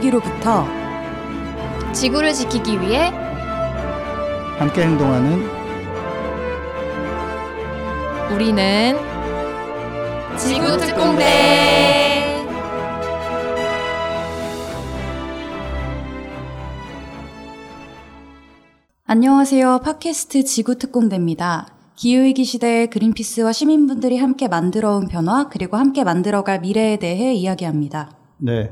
기후위기로부터 0.00 0.66
지구를 1.92 2.32
지키기 2.32 2.80
위해 2.80 3.10
함께 4.58 4.82
행동하는 4.82 5.42
우리는 8.32 8.96
지구특공대. 10.36 11.60
안녕하세요. 19.06 19.80
팟캐스트 19.80 20.44
지구특공대입니다. 20.44 21.66
기후위기 21.96 22.44
시대에 22.44 22.86
그린피스와 22.86 23.52
시민분들이 23.52 24.16
함께 24.18 24.48
만들어온 24.48 25.08
변화 25.08 25.48
그리고 25.48 25.76
함께 25.76 26.04
만들어갈 26.04 26.60
미래에 26.60 26.98
대해 26.98 27.34
이야기합니다. 27.34 28.16
네. 28.38 28.70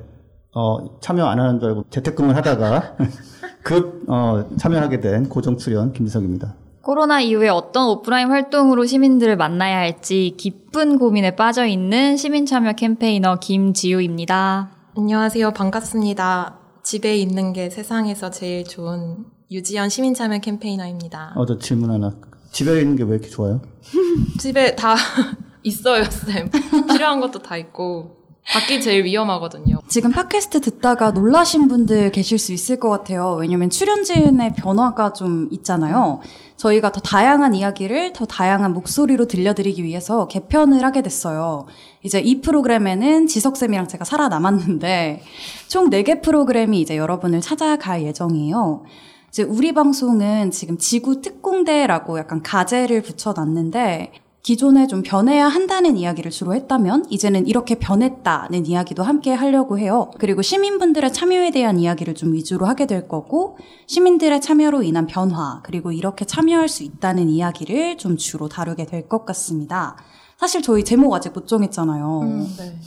어, 0.55 0.99
참여 1.01 1.25
안 1.27 1.39
하는 1.41 1.61
줄 1.61 1.69
알고 1.71 1.85
재택근무를 1.91 2.37
하다가 2.39 2.97
급 3.63 4.05
어, 4.09 4.49
참여하게 4.57 5.01
된 5.01 5.29
고정 5.29 5.57
출연 5.57 5.93
김지석입니다. 5.93 6.55
코로나 6.83 7.21
이후에 7.21 7.49
어떤 7.51 7.89
오프라인 7.91 8.29
활동으로 8.29 8.87
시민들을 8.87 9.37
만나야 9.37 9.77
할지 9.77 10.35
깊은 10.39 10.99
고민에 10.99 11.37
빠져 11.37 11.67
있는 11.67 12.17
시민 12.17 12.47
참여 12.47 12.73
캠페이너 12.73 13.37
김지우입니다. 13.39 14.71
안녕하세요. 14.97 15.51
반갑습니다. 15.53 16.57
집에 16.83 17.17
있는 17.17 17.53
게 17.53 17.69
세상에서 17.69 18.31
제일 18.31 18.65
좋은 18.65 19.27
유지연 19.51 19.91
시민 19.91 20.15
참여 20.15 20.39
캠페이너입니다. 20.39 21.33
어, 21.37 21.45
저 21.45 21.59
질문 21.59 21.91
하나. 21.91 22.15
집에 22.53 22.81
있는 22.81 22.97
게 22.97 23.05
왜 23.05 23.11
이렇게 23.17 23.29
좋아요? 23.29 23.61
집에 24.41 24.75
다 24.75 24.95
있어요, 25.63 26.05
쌤. 26.05 26.49
필요한 26.89 27.21
것도 27.21 27.41
다 27.41 27.59
있고. 27.59 28.18
밖이 28.53 28.81
제일 28.81 29.05
위험하거든요. 29.05 29.77
지금 29.89 30.11
팟캐스트 30.11 30.63
듣다가 30.63 31.11
놀라신 31.11 31.69
분들 31.69 32.13
계실 32.13 32.39
수 32.39 32.53
있을 32.55 32.81
것 32.81 32.89
같아요. 32.89 33.37
왜냐면 33.39 33.69
출연진의 33.69 34.55
변화가 34.55 35.13
좀 35.13 35.49
있잖아요. 35.51 36.21
저희가 36.57 36.91
더 36.91 37.01
다양한 37.01 37.55
이야기를 37.55 38.15
더 38.15 38.25
다양한 38.25 38.73
목소리로 38.73 39.27
들려드리기 39.27 39.85
위해서 39.85 40.27
개편을 40.29 40.83
하게 40.83 41.03
됐어요. 41.03 41.67
이제 42.03 42.21
이 42.21 42.41
프로그램에는 42.41 43.27
지석쌤이랑 43.27 43.87
제가 43.87 44.07
살아남았는데 44.07 45.23
총 45.69 45.91
4개 45.91 46.23
프로그램이 46.23 46.81
이제 46.81 46.97
여러분을 46.97 47.43
찾아갈 47.43 48.03
예정이에요. 48.03 48.85
이제 49.29 49.43
우리 49.43 49.73
방송은 49.73 50.53
지금 50.53 50.79
지구 50.79 51.21
특공대라고 51.21 52.19
약간 52.19 52.43
가제를 52.43 53.03
붙여놨는데 53.03 54.13
기존에 54.49 54.87
좀 54.87 55.03
변해야 55.03 55.47
한다는 55.47 55.99
이야기를 55.99 56.31
주로 56.31 56.55
했다면 56.55 57.05
이제는 57.11 57.47
이렇게 57.47 57.75
변했다는 57.75 58.65
이야기도 58.65 59.03
함께 59.03 59.35
하려고 59.35 59.79
해요. 59.79 60.11
그리고 60.17 60.41
시민분들의 60.41 61.13
참여에 61.13 61.51
대한 61.51 61.79
이야기를 61.79 62.15
좀 62.15 62.33
위주로 62.33 62.65
하게 62.65 62.87
될 62.87 63.09
거고 63.09 63.59
시민들의 63.89 64.41
참여로 64.41 64.83
인한 64.83 65.07
변화 65.07 65.61
그리고 65.65 65.93
이렇게 65.93 66.25
참여할 66.25 66.71
수 66.71 66.83
있다는 66.83 67.29
이야기를 67.29 67.99
좀 67.99 68.17
주로 68.17 68.49
다루게 68.49 68.87
될 68.87 69.07
것 69.07 69.27
같습니다. 69.27 69.99
사실 70.39 70.63
저희 70.63 70.83
제목 70.83 71.13
아직 71.13 71.35
못 71.35 71.47
정했잖아요. 71.47 72.21
음, 72.23 72.55
네. 72.59 72.79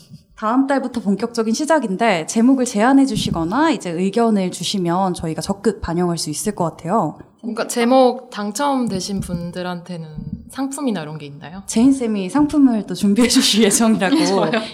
다음 0.42 0.66
달부터 0.66 1.02
본격적인 1.02 1.53
시작인데 1.53 2.25
제목을 2.25 2.66
제안해 2.66 3.06
주시거나 3.06 3.70
이제 3.70 3.92
의견을 3.92 4.50
주시면 4.50 5.14
저희가 5.14 5.39
적극 5.39 5.81
반영할 5.81 6.17
수 6.17 6.31
있을 6.31 6.56
것 6.56 6.64
같아요. 6.64 7.20
그러니까 7.42 7.67
제목 7.67 8.31
당첨되신 8.31 9.19
분들한테는 9.19 10.08
상품이나 10.50 11.03
이런 11.03 11.19
게 11.19 11.28
있나요? 11.28 11.62
제인 11.67 11.94
쌤이 11.94 12.28
상품을 12.31 12.88
또 12.88 12.95
준비해 12.95 13.28
주실 13.28 13.62
예정이라고 13.66 14.16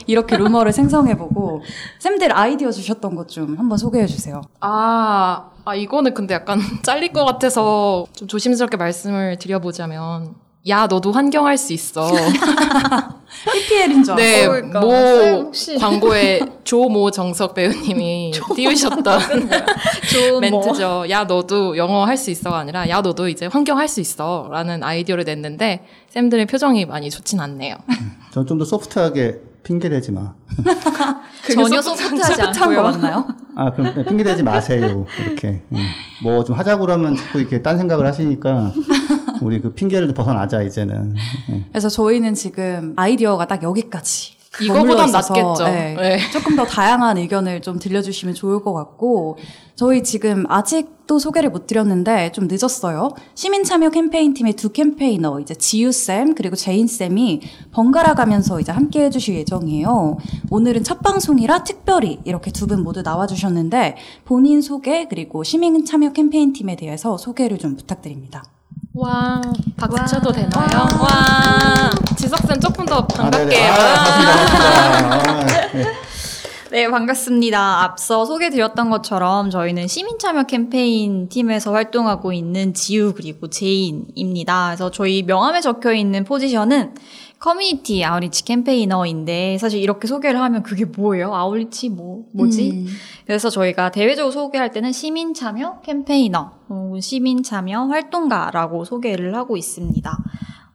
이렇게 0.08 0.38
루머를 0.38 0.72
생성해보고 0.72 1.64
쌤들 2.00 2.32
아이디어 2.32 2.72
주셨던 2.72 3.16
것 3.16 3.28
좀 3.28 3.58
한번 3.58 3.78
소개해 3.78 4.06
주세요. 4.08 4.42
아, 4.62 5.50
아, 5.66 5.76
이거는 5.76 6.14
근데 6.14 6.33
약간 6.33 6.61
잘릴 6.83 7.11
것 7.11 7.26
같아서 7.26 8.06
좀 8.14 8.30
조심스럽게 8.30 8.77
말씀을 8.77 9.38
드려보자면. 9.38 10.46
야, 10.70 10.88
너도 10.88 11.11
환경할 11.11 11.58
수 11.58 11.73
있어. 11.73 12.10
PPL인 13.54 14.04
줄. 14.04 14.16
네, 14.16 14.48
그러니까. 14.48 14.80
모쌤 14.80 15.36
혹시- 15.45 15.78
광고에 15.78 16.39
조모 16.64 17.11
정석 17.11 17.54
배우님이 17.54 18.32
띄우셨던 18.55 19.20
멘트죠. 20.42 21.06
야, 21.10 21.23
너도 21.23 21.77
영어 21.77 22.04
할 22.06 22.17
수 22.17 22.32
있어가 22.32 22.58
아니라, 22.58 22.89
야, 22.89 23.02
너도 23.02 23.27
이제 23.30 23.45
환경 23.45 23.77
할 23.77 23.88
수 23.88 24.02
있어. 24.02 24.50
라는 24.52 24.83
아이디어를 24.83 25.23
냈는데, 25.23 25.86
쌤들의 26.10 26.45
표정이 26.48 26.86
많이 26.86 27.10
좋진 27.10 27.39
않네요. 27.39 27.76
저는 28.33 28.48
좀 28.48 28.58
더 28.58 28.66
소프트하게 28.66 29.39
핑계 29.64 29.88
대지 29.89 30.11
마. 30.11 30.33
전혀 31.54 31.82
소프트하지 31.82 32.36
소프트한 32.36 32.54
거 32.54 32.64
않고요. 32.64 32.82
맞나요? 32.83 33.27
아, 33.56 33.72
그럼 33.72 33.94
네, 33.95 34.04
핑계 34.06 34.23
대지 34.23 34.42
마세요. 34.44 35.06
이렇게. 35.26 35.61
뭐좀 36.23 36.56
하자고 36.56 36.86
그러면 36.86 37.16
자꾸 37.16 37.39
이렇게 37.39 37.61
딴 37.61 37.77
생각을 37.77 38.06
하시니까 38.08 38.72
우리 39.42 39.61
그 39.61 39.73
핑계를 39.73 40.08
좀 40.08 40.15
벗어나자, 40.15 40.61
이제는. 40.61 41.15
예. 41.52 41.64
그래서 41.70 41.89
저희는 41.89 42.33
지금 42.33 42.93
아이디어가 42.95 43.48
딱 43.48 43.64
여기까지. 43.64 44.37
이거보단 44.59 45.11
낫겠죠. 45.11 45.65
네, 45.65 45.95
네. 45.95 46.20
조금 46.31 46.55
더 46.55 46.65
다양한 46.65 47.17
의견을 47.20 47.61
좀 47.61 47.77
들려주시면 47.77 48.33
좋을 48.33 48.64
것 48.64 48.73
같고, 48.73 49.37
저희 49.76 50.02
지금 50.02 50.45
아직도 50.49 51.20
소개를 51.20 51.52
못 51.52 51.67
드렸는데 51.67 52.31
좀 52.31 52.47
늦었어요. 52.49 53.11
시민 53.36 53.64
참여 53.64 53.92
캠페인 53.92 54.33
팀의 54.33 54.53
두 54.53 54.70
campaigner, 54.71 55.39
이제 55.42 55.53
지유 55.53 55.92
쌤, 55.92 56.33
그리고 56.33 56.55
제인 56.55 56.87
쌤이 56.87 57.42
번갈아 57.71 58.15
가면서 58.15 58.59
이제 58.59 58.71
함께 58.71 59.03
해주실 59.03 59.36
예정이에요. 59.36 60.17
오늘은 60.49 60.83
첫 60.83 61.03
방송이라 61.03 61.64
특별히 61.64 62.20
이렇게 62.26 62.49
두 62.49 62.65
분 62.65 62.83
모두 62.83 63.03
나와주셨는데, 63.03 63.97
본인 64.26 64.61
소개, 64.64 65.05
그리고 65.08 65.43
시민 65.43 65.86
참여 65.86 66.14
캠페인 66.14 66.52
팀에 66.53 66.76
대해서 66.76 67.15
소개를 67.17 67.59
좀 67.59 67.76
부탁드립니다. 67.76 68.43
와, 68.97 69.39
박수 69.75 70.15
쳐도 70.15 70.31
되나요? 70.31 70.87
와, 70.99 71.91
지석쌤 72.17 72.59
조금 72.59 72.83
더. 72.83 73.05
반갑게요. 73.05 73.71
아, 73.71 73.75
반갑습니다. 73.77 75.30
아, 75.30 75.45
네. 75.45 75.85
네, 76.71 76.89
반갑습니다. 76.89 77.83
앞서 77.83 78.25
소개드렸던 78.25 78.89
것처럼 78.89 79.52
저희는 79.52 79.87
시민참여 79.87 80.43
캠페인 80.43 81.30
팀에서 81.30 81.71
활동하고 81.73 82.33
있는 82.33 82.73
지우 82.73 83.13
그리고 83.13 83.52
제인입니다. 83.52 84.69
그래서 84.69 84.89
저희 84.89 85.21
명함에 85.21 85.61
적혀 85.61 85.93
있는 85.93 86.23
포지션은 86.23 86.95
커뮤니티 87.39 88.03
outreach 88.04 88.45
campaigner인데 88.45 89.60
사실 89.59 89.79
이렇게 89.79 90.08
소개를 90.08 90.41
하면 90.41 90.64
그게 90.64 90.85
뭐예요? 90.85 91.35
outreach 91.36 91.89
뭐 91.89 92.23
뭐지? 92.33 92.71
음. 92.71 92.87
그래서 93.27 93.49
저희가 93.49 93.92
대외적으로 93.92 94.32
소개할 94.32 94.71
때는 94.71 94.93
시민 94.93 95.33
참여 95.33 95.82
campaigner, 95.82 96.52
혹은 96.70 97.02
시민 97.02 97.43
참여 97.43 97.88
활동가라고 97.88 98.86
소개를 98.86 99.36
하고 99.36 99.58
있습니다. 99.58 100.17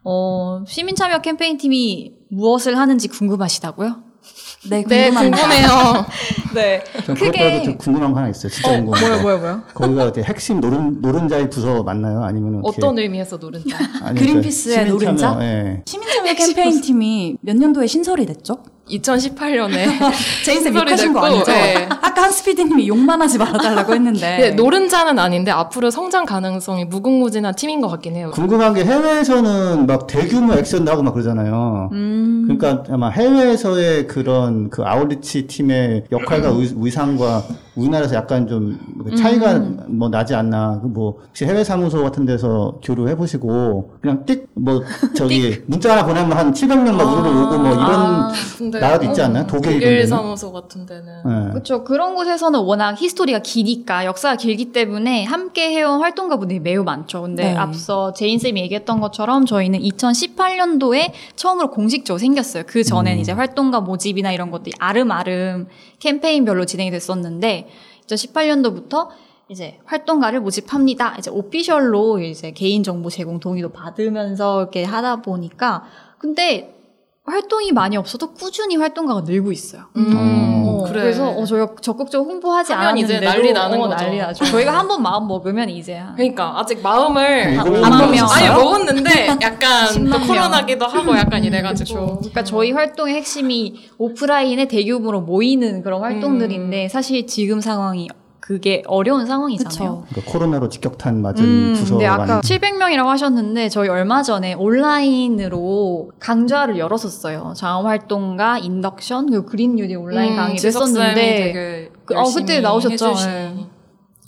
어, 0.04 0.62
시민 0.68 0.94
참여 0.94 1.22
캠페인 1.22 1.56
팀이 1.56 2.12
무엇을 2.28 2.76
하는지 2.76 3.08
궁금하시다고요? 3.08 4.02
네, 4.70 4.84
네, 4.86 5.10
궁금합니다. 5.10 5.36
궁금해요. 5.38 6.06
네. 6.54 6.84
전 7.06 7.16
크게- 7.16 7.64
좀 7.64 7.78
궁금한 7.78 8.12
거 8.12 8.18
하나 8.18 8.28
있어요. 8.28 8.52
진짜 8.52 8.70
궁금한 8.76 9.00
거. 9.00 9.08
뭐요, 9.08 9.22
뭐요, 9.22 9.38
뭐요? 9.38 9.62
거기가 9.72 10.08
이제 10.08 10.22
핵심 10.22 10.60
노른, 10.60 11.00
노른자의 11.00 11.48
부서 11.48 11.82
맞나요? 11.82 12.22
아니면 12.22 12.60
어떤 12.64 12.98
의미에서 12.98 13.38
노른자? 13.38 13.78
그린피스의 14.14 14.86
노른자? 14.88 15.38
예. 15.40 15.82
시민참여 15.86 16.34
캠페인 16.34 16.80
팀이 16.82 17.38
몇 17.40 17.56
년도에 17.56 17.86
신설이 17.86 18.26
됐죠? 18.26 18.62
2018년에 18.88 19.86
제인쌤 20.44 20.74
욕하신 20.74 21.12
거 21.12 21.24
아니죠? 21.24 21.50
네. 21.52 21.88
아까 22.02 22.24
한스피디님이 22.24 22.88
욕만 22.88 23.22
하지 23.22 23.38
말아달라고 23.38 23.94
했는데. 23.94 24.38
네, 24.38 24.50
노른자는 24.50 25.18
아닌데 25.18 25.50
앞으로 25.50 25.90
성장 25.90 26.24
가능성이 26.24 26.84
무궁무진한 26.84 27.54
팀인 27.54 27.80
것 27.80 27.88
같긴 27.88 28.16
해요. 28.16 28.30
궁금한 28.34 28.74
게 28.74 28.84
해외에서는 28.84 29.86
막 29.86 30.06
대규모 30.06 30.54
액션 30.54 30.84
나오고 30.84 31.02
막 31.02 31.12
그러잖아요. 31.14 31.90
음. 31.92 32.42
그러니까 32.46 32.84
아마 32.92 33.08
해외에서의 33.08 34.06
그런 34.06 34.68
그 34.70 34.82
아웃리치 34.84 35.46
팀의 35.46 36.04
역할과 36.10 36.48
의, 36.50 36.72
의상과 36.76 37.44
우리나라에서 37.76 38.16
약간 38.16 38.46
좀 38.46 38.78
차이가 39.16 39.58
뭐 39.86 40.08
나지 40.08 40.34
않나. 40.34 40.80
그뭐 40.82 41.20
혹시 41.28 41.44
해외 41.46 41.64
사무소 41.64 42.02
같은 42.02 42.26
데서 42.26 42.78
교류해 42.82 43.16
보시고 43.16 43.92
그냥 44.00 44.24
띡 44.26 44.52
뭐 44.54 44.82
저기 45.14 45.60
문자 45.66 45.92
하나 45.92 46.04
보내면 46.04 46.36
한 46.36 46.52
700명 46.52 46.92
막 46.92 47.04
우르르 47.04 47.42
오고 47.42 47.58
뭐 47.58 47.72
이런 47.72 47.88
아, 47.88 48.32
근데 48.72 48.86
나라도 48.86 49.04
있지 49.04 49.20
않나요? 49.20 49.46
독일 49.46 49.72
이런 49.72 49.80
독일 49.80 49.94
데는? 49.96 50.06
사무소 50.06 50.52
같은 50.52 50.86
데는 50.86 51.06
예. 51.06 51.50
그렇죠. 51.50 51.84
그런 51.84 52.14
곳에서는 52.14 52.58
워낙 52.60 52.98
history가 52.98 53.40
기니까 53.40 54.06
역사가 54.06 54.36
길기 54.36 54.72
때문에 54.72 55.24
함께 55.24 55.72
해온 55.72 56.00
활동가 56.00 56.38
분들이 56.38 56.58
매우 56.58 56.82
많죠. 56.82 57.22
근데 57.22 57.52
네. 57.52 57.56
앞서 57.56 58.14
제인 58.14 58.38
쌤이 58.38 58.60
얘기했던 58.62 59.00
것처럼 59.00 59.44
저희는 59.44 59.80
2018년도에 59.80 61.12
처음으로 61.36 61.70
공식적으로 61.70 62.18
생겼어요. 62.18 62.64
그 62.66 62.82
전에는 62.82 63.20
이제 63.20 63.32
활동가 63.32 63.80
모집이나 63.80 64.32
이런 64.32 64.50
것들이 64.50 64.72
알음알음 64.78 65.68
캠페인별로 65.98 66.64
진행이 66.64 66.90
됐었는데 66.90 67.68
2018년도부터 68.06 69.08
이제 69.48 69.78
활동가를 69.84 70.40
모집합니다. 70.40 71.16
이제 71.18 71.30
오피셜로 71.30 72.20
이제 72.20 72.52
개인 72.52 72.82
정보 72.82 73.10
제공 73.10 73.38
동의도 73.38 73.70
받으면서 73.70 74.62
이렇게 74.62 74.84
하다 74.84 75.16
보니까 75.16 75.84
근데 76.18 76.81
활동이 77.24 77.70
많이 77.72 77.96
없어도 77.96 78.32
꾸준히 78.34 78.76
활동가가 78.76 79.20
늘고 79.20 79.52
있어요. 79.52 79.84
음. 79.96 80.12
어. 80.16 80.52
어, 80.82 80.84
그래. 80.88 81.02
그래서 81.02 81.28
어, 81.30 81.44
저희가 81.44 81.74
적극적으로 81.80 82.28
홍보하지 82.28 82.72
않았는데도 82.72 83.24
난리 83.24 83.52
나는 83.52 83.78
어, 83.80 83.82
거죠. 83.88 83.94
난리 84.04 84.18
나죠. 84.18 84.44
저희가 84.44 84.76
한 84.76 84.88
번 84.88 85.00
마음 85.02 85.28
먹으면 85.28 85.68
이제 85.70 85.94
한 85.94 86.16
그러니까 86.16 86.58
아직 86.58 86.82
마음을 86.82 87.56
한안 87.56 87.72
5만 87.72 87.90
명 87.90 87.98
먹으셨어요? 88.16 88.52
아니 88.52 88.62
먹었는데 88.64 89.26
약간 89.40 89.86
10만 89.86 90.10
또 90.12 90.18
명. 90.18 90.26
코로나기도 90.26 90.84
하고 90.86 91.16
약간 91.16 91.44
이래가지고. 91.44 92.06
그러니까 92.18 92.42
저희 92.42 92.72
활동의 92.72 93.14
핵심이 93.14 93.74
오프라인에 93.98 94.66
대규모로 94.66 95.20
모이는 95.20 95.82
그런 95.82 96.00
활동들인데 96.02 96.88
사실 96.88 97.26
지금 97.28 97.60
상황이 97.60 98.08
그게 98.52 98.82
어려운 98.86 99.24
상황이잖아요. 99.24 99.70
그쵸. 99.70 100.04
그러니까 100.10 100.30
코로나로 100.32 100.68
직격탄 100.68 101.22
맞은 101.22 101.42
음, 101.42 101.72
부서가 101.74 101.90
근데 101.98 102.06
아까 102.06 102.26
많이 102.26 102.40
700명이라고 102.42 103.06
하셨는데 103.06 103.70
저희 103.70 103.88
얼마 103.88 104.22
전에 104.22 104.52
온라인으로 104.52 106.10
강좌를 106.20 106.78
열었었어요. 106.78 107.54
자원 107.56 107.86
활동가 107.86 108.58
인덕션 108.58 109.30
그리고 109.30 109.46
그린 109.46 109.76
뉴딜 109.76 109.96
온라인 109.96 110.32
음, 110.32 110.36
강의를 110.36 110.66
했었는데 110.66 111.90
그- 112.04 112.14
어, 112.14 112.24
그때 112.34 112.60
나오셨죠? 112.60 113.14
네. 113.14 113.66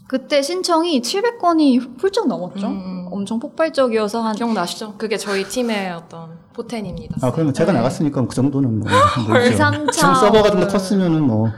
그때 0.09 0.41
신청이 0.41 1.03
700건이 1.03 1.99
훌쩍 2.01 2.27
넘었죠. 2.27 2.67
음. 2.67 3.09
엄청 3.11 3.39
폭발적이어서 3.41 4.23
한 4.23 4.35
기억나시죠? 4.35 4.95
그게 4.97 5.19
저희 5.19 5.45
팀의 5.45 5.93
어떤 5.93 6.31
포텐입니다. 6.55 7.17
아 7.21 7.31
그러면 7.31 7.53
제가 7.53 7.73
나갔으니까 7.73 8.27
그 8.27 8.35
정도는 8.35 8.81
뭐 8.81 8.89
헐, 8.91 9.29
모르죠. 9.41 9.57
삼차. 9.59 9.91
지금 9.93 10.15
서버가 10.15 10.51
좀 10.51 10.61
더 10.63 10.69
컸으면은 10.69 11.21
뭐 11.23 11.51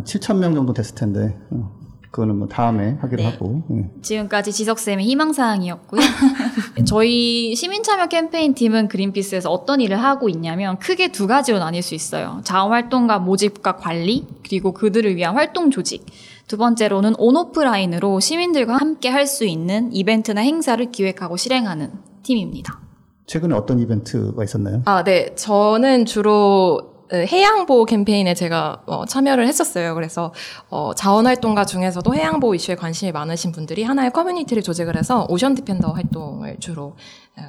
7천 0.00 0.38
명 0.38 0.54
정도 0.54 0.72
됐을 0.72 0.94
텐데 0.94 1.36
어, 1.50 1.70
그거는 2.10 2.36
뭐 2.36 2.46
다음에 2.48 2.98
하기로 3.00 3.22
네. 3.22 3.30
하고 3.30 3.62
예. 3.72 3.90
지금까지 4.02 4.52
지석쌤의 4.52 5.04
희망사항이었고요. 5.06 6.00
저희 6.86 7.54
시민참여 7.54 8.08
캠페인 8.08 8.54
팀은 8.54 8.88
그린피스에서 8.88 9.50
어떤 9.50 9.80
일을 9.80 10.02
하고 10.02 10.28
있냐면 10.28 10.78
크게 10.78 11.10
두 11.10 11.26
가지로 11.26 11.58
나뉠 11.58 11.82
수 11.82 11.94
있어요. 11.94 12.40
자원활동가 12.44 13.18
모집과 13.18 13.76
관리, 13.76 14.26
그리고 14.46 14.72
그들을 14.72 15.16
위한 15.16 15.34
활동 15.34 15.70
조직. 15.70 16.04
두 16.46 16.58
번째로는 16.58 17.14
온오프라인으로 17.18 18.20
시민들과 18.20 18.76
함께 18.76 19.08
할 19.08 19.26
수 19.26 19.46
있는 19.46 19.90
이벤트나 19.92 20.42
행사를 20.42 20.84
기획하고 20.92 21.38
실행하는 21.38 21.92
팀입니다. 22.22 22.80
최근에 23.26 23.54
어떤 23.54 23.78
이벤트가 23.78 24.44
있었나요? 24.44 24.82
아, 24.84 25.02
네. 25.02 25.34
저는 25.34 26.04
주로 26.04 26.78
어, 26.78 26.91
해양 27.12 27.66
보호 27.66 27.84
캠페인에 27.84 28.34
제가 28.34 28.82
어, 28.86 29.04
참여를 29.04 29.46
했었어요. 29.46 29.94
그래서 29.94 30.32
어, 30.70 30.92
자원 30.94 31.26
활동가 31.26 31.64
중에서도 31.64 32.14
해양 32.14 32.40
보호 32.40 32.54
이슈에 32.54 32.74
관심이 32.74 33.12
많으신 33.12 33.52
분들이 33.52 33.82
하나의 33.82 34.10
커뮤니티를 34.12 34.62
조직을 34.62 34.96
해서 34.96 35.26
ocean 35.28 35.54
defender 35.54 35.92
활동을 35.92 36.56
주로 36.60 36.82
어, 36.86 36.96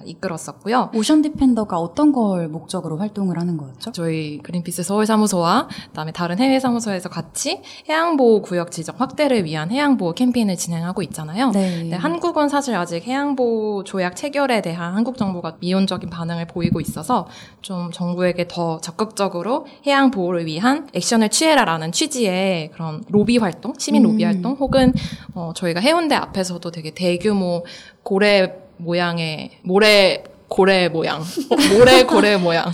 이끌었었고요. 0.06 0.92
ocean 0.94 1.22
defender가 1.22 1.78
어떤 1.78 2.12
걸 2.12 2.48
목적으로 2.48 2.98
활동을 2.98 3.38
하는 3.38 3.58
거였죠? 3.58 3.92
저희 3.92 4.40
그린피스 4.40 4.84
서울 4.84 5.06
사무소와 5.06 5.68
그다음에 5.90 6.12
다른 6.12 6.40
해외 6.40 6.60
사무소에서 6.60 7.10
같이 7.10 7.62
해양 7.90 8.16
보호 8.16 8.42
구역 8.42 8.72
지정 8.72 8.96
확대를 8.98 9.44
위한 9.46 9.72
해양 9.72 9.98
보호 9.98 10.14
캠페인을 10.14 10.56
진행하고 10.56 11.02
있잖아요. 11.04 11.52
네. 11.52 11.84
네, 11.84 11.96
한국은 11.96 12.50
사실 12.50 12.76
아직 12.76 13.06
해양 13.08 13.36
보호 13.36 13.84
조약 13.84 14.16
체결에 14.16 14.62
대한 14.62 14.94
한국 14.94 15.18
정부가 15.18 15.58
미온적인 15.60 16.10
반응을 16.10 16.48
보이고 16.48 16.80
있어서 16.80 17.28
좀 17.62 17.92
정부에게 17.92 18.48
더 18.48 18.80
적극적으로 18.80 19.66
해양 19.86 20.12
보호를 20.12 20.46
위한 20.46 20.88
액션을 20.94 21.30
취해라라는 21.30 21.92
취지의 21.92 22.72
그런 22.72 23.04
로비 23.10 23.38
활동, 23.38 23.74
시민 23.78 24.04
로비 24.04 24.24
음. 24.24 24.28
활동, 24.28 24.54
혹은 24.54 24.94
어, 25.34 25.52
저희가 25.56 25.80
해운대 25.80 26.16
앞에서도 26.16 26.72
되게 26.72 26.92
대규모 26.92 27.66
고래 28.04 28.64
모양의 28.78 29.52
모래 29.64 30.24
고래 30.48 30.88
모양, 30.88 31.20
어, 31.20 31.56
모래 31.76 32.04
고래 32.04 32.38
모양, 32.38 32.66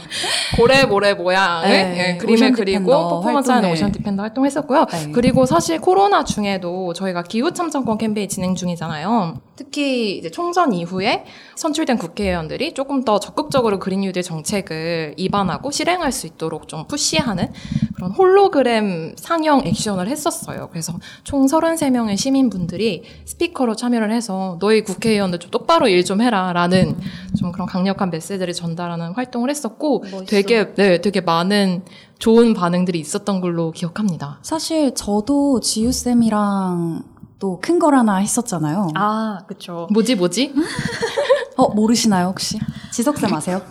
고래 0.57 0.83
모래 0.83 1.13
모양을 1.13 1.69
네, 1.69 1.95
예, 1.97 2.17
그림을 2.17 2.51
그리고 2.51 2.65
defender 2.65 3.09
퍼포먼스 3.21 3.51
하는 3.51 3.63
활동을. 3.69 3.73
ocean 3.73 3.91
defender 3.94 4.23
활동했었고요. 4.23 4.85
네. 4.91 5.11
그리고 5.13 5.45
사실 5.45 5.79
코로나 5.79 6.25
중에도 6.25 6.91
저희가 6.91 7.23
기후 7.23 7.53
참정권 7.53 7.97
캠페인 7.97 8.27
진행 8.27 8.53
중이잖아요. 8.55 9.37
특히 9.59 10.17
이제 10.17 10.29
총선 10.31 10.71
이후에 10.71 11.25
선출된 11.57 11.97
국회의원들이 11.97 12.73
조금 12.73 13.03
더 13.03 13.19
적극적으로 13.19 13.77
그린 13.77 14.00
뉴딜 14.00 14.23
정책을 14.23 15.15
입안하고 15.17 15.69
실행할 15.69 16.13
수 16.13 16.27
있도록 16.27 16.69
좀 16.69 16.88
푸시하는 16.88 17.51
그런 17.94 18.11
홀로그램 18.11 19.13
상영 19.17 19.63
액션을 19.65 20.07
했었어요. 20.07 20.69
그래서 20.71 20.97
총 21.25 21.45
33명의 21.45 22.15
시민분들이 22.15 23.03
스피커로 23.25 23.75
참여를 23.75 24.13
해서 24.13 24.57
너희 24.61 24.81
국회의원들 24.81 25.39
좀 25.39 25.51
똑바로 25.51 25.88
일 25.89 26.00
좀 26.06 26.21
해라 26.21 26.53
라는 26.53 26.97
좀 27.38 27.51
그런 27.51 27.67
강력한 27.67 28.09
메시지를 28.09 28.53
전달하는 28.53 29.11
활동을 29.11 29.50
했었고 29.50 30.00
멋있어. 30.09 30.25
되게 30.25 30.73
네, 30.75 31.01
되게 31.01 31.19
많은 31.19 31.83
좋은 32.17 32.53
반응들이 32.53 32.97
있었던 33.00 33.41
걸로 33.41 33.71
기억합니다. 33.71 34.39
사실 34.41 34.95
저도 34.95 35.59
지우쌤이랑 35.59 37.19
또 37.39 37.59
큰 37.62 37.80
걸 37.80 37.95
하나 37.95 38.18
했었잖아요. 38.18 38.89
아, 38.95 39.39
그쵸. 39.47 39.88
뭐지 39.91 40.15
뭐지? 40.15 40.53
어, 41.57 41.69
모르시나요, 41.74 42.27
혹시? 42.27 42.59
지석쌤 42.91 43.33
아세요? 43.33 43.62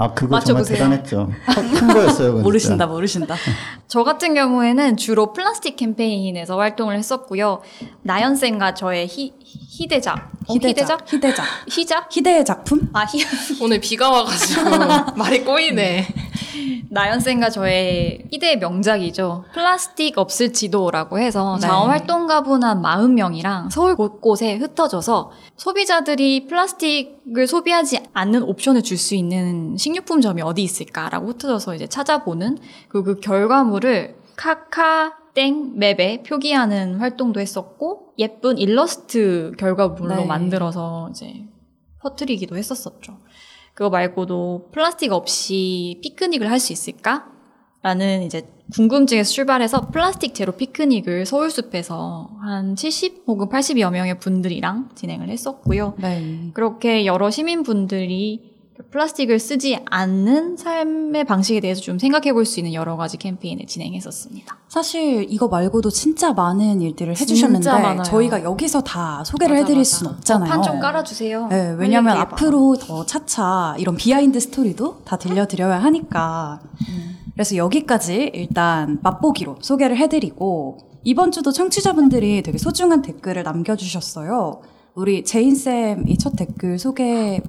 아 0.00 0.14
그거 0.14 0.36
맞춰보세요. 0.36 0.78
정말 0.78 1.02
대단했죠. 1.02 1.30
큰 1.78 1.88
거였어요. 1.88 2.32
모르신다. 2.38 2.86
모르신다. 2.86 3.36
저 3.86 4.02
같은 4.02 4.32
경우에는 4.32 4.96
주로 4.96 5.34
플라스틱 5.34 5.76
캠페인에서 5.76 6.56
활동을 6.58 6.96
했었고요. 6.96 7.60
나연쌤과 8.02 8.72
저의 8.72 9.06
희, 9.06 9.34
희대작. 9.44 10.32
어, 10.48 10.54
희대작? 10.54 11.12
희대작. 11.12 11.44
희작? 11.68 12.08
희대의 12.16 12.44
작품? 12.46 12.88
아, 12.94 13.04
희, 13.04 13.22
오늘 13.62 13.78
비가 13.78 14.10
와가지고 14.10 14.70
말이 15.16 15.44
꼬이네. 15.44 16.06
나연쌤과 16.92 17.50
저의 17.50 18.24
희대의 18.32 18.58
명작이죠. 18.58 19.44
플라스틱 19.54 20.18
없을 20.18 20.52
지도라고 20.52 21.18
해서 21.20 21.56
네. 21.60 21.66
자원활동가분 21.66 22.64
한 22.64 22.82
40명이랑 22.82 23.70
서울 23.70 23.94
곳곳에 23.94 24.56
흩어져서 24.56 25.30
소비자들이 25.56 26.46
플라스틱을 26.48 27.46
소비하지 27.46 28.00
않는 28.12 28.42
옵션을 28.42 28.82
줄 28.82 29.00
수 29.00 29.14
있는 29.14 29.76
식료품점이 29.90 30.42
어디 30.42 30.62
있을까라고 30.62 31.28
흩어져서 31.28 31.74
이제 31.74 31.86
찾아보는 31.86 32.58
그리고 32.88 33.04
그 33.04 33.20
결과물을 33.20 34.16
카카 34.36 35.16
땡 35.34 35.76
맵에 35.76 36.22
표기하는 36.26 36.96
활동도 36.96 37.40
했었고 37.40 38.14
예쁜 38.18 38.58
일러스트 38.58 39.52
결과물로 39.58 40.16
네. 40.16 40.24
만들어서 40.24 41.08
이제 41.10 41.44
퍼뜨리기도 42.00 42.56
했었었죠. 42.56 43.18
그거 43.74 43.90
말고도 43.90 44.70
플라스틱 44.72 45.12
없이 45.12 46.00
피크닉을 46.02 46.50
할 46.50 46.58
수 46.58 46.72
있을까? 46.72 47.26
라는 47.82 48.22
이제 48.24 48.46
궁금증에서 48.74 49.30
출발해서 49.30 49.88
플라스틱 49.88 50.34
제로 50.34 50.52
피크닉을 50.52 51.24
서울숲에서 51.24 52.30
한 52.42 52.76
70 52.76 53.24
혹은 53.26 53.48
80여 53.48 53.90
명의 53.90 54.18
분들이랑 54.18 54.90
진행을 54.94 55.30
했었고요. 55.30 55.94
네. 55.98 56.50
그렇게 56.52 57.06
여러 57.06 57.30
시민분들이 57.30 58.49
플라스틱을 58.90 59.38
쓰지 59.38 59.78
않는 59.86 60.56
삶의 60.56 61.24
방식에 61.24 61.60
대해서 61.60 61.80
좀 61.80 61.98
생각해 61.98 62.32
볼 62.32 62.44
수 62.46 62.60
있는 62.60 62.72
여러 62.74 62.96
가지 62.96 63.16
캠페인을 63.16 63.66
진행했었습니다. 63.66 64.56
사실 64.68 65.26
이거 65.30 65.48
말고도 65.48 65.90
진짜 65.90 66.32
많은 66.32 66.80
일들을 66.80 67.14
해주셨는데 67.20 67.70
많아요. 67.70 68.02
저희가 68.02 68.42
여기서 68.42 68.80
다 68.82 69.22
소개를 69.24 69.54
맞아, 69.56 69.62
해드릴 69.64 69.78
맞아. 69.80 69.90
수는 69.96 70.12
없잖아요. 70.14 70.50
판 70.50 70.62
좀 70.62 70.80
깔아주세요. 70.80 71.48
네, 71.48 71.74
왜냐면 71.78 72.14
얘기 72.16 72.22
앞으로 72.22 72.76
더 72.78 73.04
차차 73.04 73.74
이런 73.78 73.96
behind 73.96 74.38
story도 74.40 75.02
다 75.04 75.16
들려드려야 75.18 75.78
하니까. 75.82 76.60
그래서 77.34 77.56
여기까지 77.56 78.30
일단 78.34 78.98
맛보기로 79.02 79.58
소개를 79.60 79.96
해드리고 79.96 80.78
이번 81.04 81.30
주도 81.32 81.52
청취자분들이 81.52 82.42
되게 82.42 82.58
소중한 82.58 83.00
댓글을 83.02 83.42
남겨주셨어요. 83.42 84.60
우리 84.94 85.24
제인쌤 85.24 86.04
이 86.08 86.16
첫 86.18 86.34
댓글 86.36 86.78
소개 86.78 87.40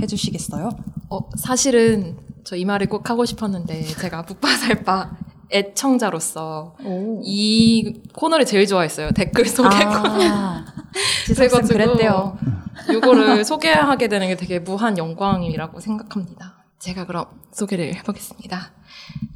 해 0.00 0.06
주시겠어요? 0.06 0.70
어, 1.10 1.18
사실은 1.36 2.18
저 2.44 2.56
이 2.56 2.64
말을 2.64 2.86
꼭 2.88 3.10
하고 3.10 3.24
싶었는데 3.24 3.82
제가 3.82 4.22
붓바살바 4.22 5.10
애청자로서 5.52 6.76
오. 6.84 7.20
이 7.24 8.00
코너를 8.14 8.44
제일 8.46 8.66
좋아했어요. 8.66 9.10
댓글 9.12 9.46
소개 9.46 9.84
코너. 9.84 10.18
아, 10.22 10.64
지석쌤 11.26 11.48
그래가지고 11.48 11.72
그랬대요. 11.78 12.38
이거를 12.90 13.44
소개하게 13.44 14.08
되는 14.08 14.28
게 14.28 14.36
되게 14.36 14.58
무한 14.60 14.96
영광이라고 14.98 15.80
생각합니다. 15.80 16.64
제가 16.78 17.06
그럼 17.06 17.26
소개를 17.52 17.94
해보겠습니다. 17.96 18.72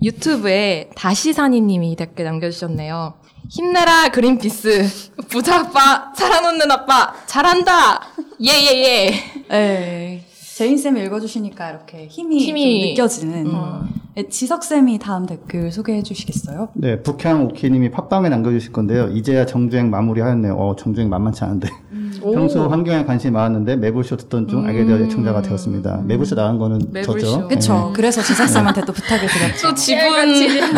유튜브에 0.03 0.91
다시사니님이 0.95 1.97
댓글 1.97 2.25
남겨주셨네요. 2.27 3.15
힘내라 3.49 4.11
그린피스 4.11 5.13
부자 5.29 5.61
아빠 5.61 6.13
살아놓는 6.15 6.71
아빠 6.71 7.13
잘한다 7.27 8.01
예예예 8.41 9.11
네. 9.49 10.27
제인 10.61 10.77
쌤이 10.77 11.03
읽어주시니까 11.05 11.71
이렇게 11.71 12.07
힘이, 12.07 12.37
힘이- 12.45 12.81
좀 12.83 12.91
느껴지는. 12.91 13.47
음. 13.47 13.89
네, 14.15 14.29
지석 14.29 14.63
쌤이 14.63 14.99
다음 14.99 15.25
댓글 15.25 15.73
소개해 15.73 16.03
주시겠어요? 16.03 16.69
네, 16.75 17.01
북향 17.03 17.47
오키님이 17.47 17.91
팟빵에 17.91 18.29
남겨주실 18.29 18.71
건데요. 18.71 19.09
이제야 19.09 19.47
정주행 19.47 19.89
마무리하였네요. 19.89 20.55
어, 20.55 20.77
정주행 20.77 21.09
만만치 21.09 21.45
않은데. 21.45 21.71
평소 22.21 22.69
환경에 22.69 23.05
관심이 23.05 23.33
많았는데 23.33 23.77
매불쇼 23.77 24.17
듣던 24.17 24.49
중 24.49 24.65
알게 24.67 24.85
되어 24.85 24.99
애청자가 24.99 25.43
되었습니다. 25.43 26.03
매불쇼 26.05 26.35
나간 26.35 26.59
거는 26.59 26.81
매불쇼. 26.93 27.27
저죠. 27.27 27.49
그쵸. 27.49 27.93
그래서 27.95 28.23
제작사님한테 28.23 28.83
또 28.83 28.93
부탁을 28.93 29.27
드렸죠. 29.29 29.69
또 29.69 29.75
지분 29.75 30.35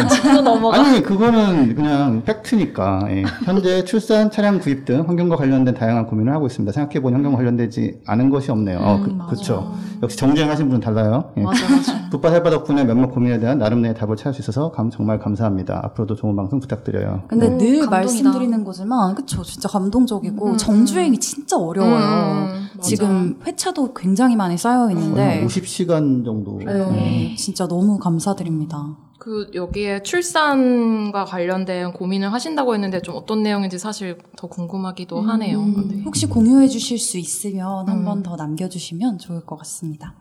집도 0.09 0.41
넘어가. 0.41 0.79
아니 0.81 1.03
그거는 1.03 1.75
그냥 1.75 2.23
팩트니까 2.25 3.07
예. 3.11 3.25
현재 3.45 3.85
출산, 3.85 4.31
차량 4.31 4.59
구입 4.59 4.85
등 4.85 5.05
환경과 5.07 5.37
관련된 5.37 5.75
다양한 5.75 6.07
고민을 6.07 6.33
하고 6.33 6.47
있습니다. 6.47 6.73
생각해보니 6.73 7.15
환경과 7.15 7.39
관련되지 7.39 8.01
않은 8.07 8.31
것이 8.31 8.51
없네요. 8.51 8.79
어, 8.81 9.01
그, 9.03 9.17
그렇죠. 9.27 9.75
역시 10.03 10.17
정주행하신 10.17 10.67
분은 10.69 10.81
달라요. 10.81 11.33
예. 11.37 11.43
맞아, 11.43 11.69
맞아. 11.69 12.09
붓바 12.11 12.31
살바 12.31 12.51
덕분에 12.51 12.85
몇몇 12.85 13.09
고민에 13.09 13.39
대한 13.39 13.59
나름대로의 13.59 13.95
답을 13.99 14.17
찾을 14.17 14.35
수 14.35 14.41
있어서 14.43 14.71
감- 14.73 14.91
정말 14.91 15.19
감사합니다. 15.19 15.81
앞으로도 15.85 16.15
좋은 16.17 16.35
방송 16.37 16.61
부탁드려요. 16.61 17.23
근데 17.29 17.47
오, 17.47 17.51
늘 17.59 17.81
감동이다. 17.81 17.91
말씀드리는 17.91 18.65
거지만 18.65 19.15
그쵸 19.15 19.43
진짜 19.43 19.69
감동적이고 19.69 20.57
정주행이 20.57 21.19
진짜 21.19 21.32
어려워요. 21.59 22.49
음. 22.53 22.81
지금 22.81 23.41
회차도 23.47 23.95
굉장히 23.95 24.37
많이 24.37 24.57
쌓여 24.59 24.91
있는데 24.91 25.41
한 25.41 25.47
50시간 25.47 26.25
정도. 26.25 26.59
네, 26.59 27.35
진짜 27.37 27.67
너무 27.67 27.99
감사드립니다. 27.99 28.97
그 29.19 29.49
여기에 29.55 30.03
출산과 30.03 31.27
관련된 31.27 31.93
고민을 31.93 32.33
하신다고 32.33 32.75
했는데 32.75 33.01
좀 33.03 33.15
어떤 33.15 33.45
내용인지 33.45 33.79
사실 33.79 34.19
더 34.37 34.49
궁금하기도 34.49 35.21
하네요. 35.21 35.61
음, 35.61 35.89
네. 35.89 36.03
혹시 36.05 36.27
공유해 36.27 36.67
주실 36.67 36.99
수 36.99 37.19
있으면 37.19 37.89
한 37.89 37.99
음. 37.99 38.05
번더 38.05 38.35
남겨 38.35 38.69
주시면 38.69 39.19
좋을 39.19 39.47
것 39.47 39.57
같습니다. 39.59 40.17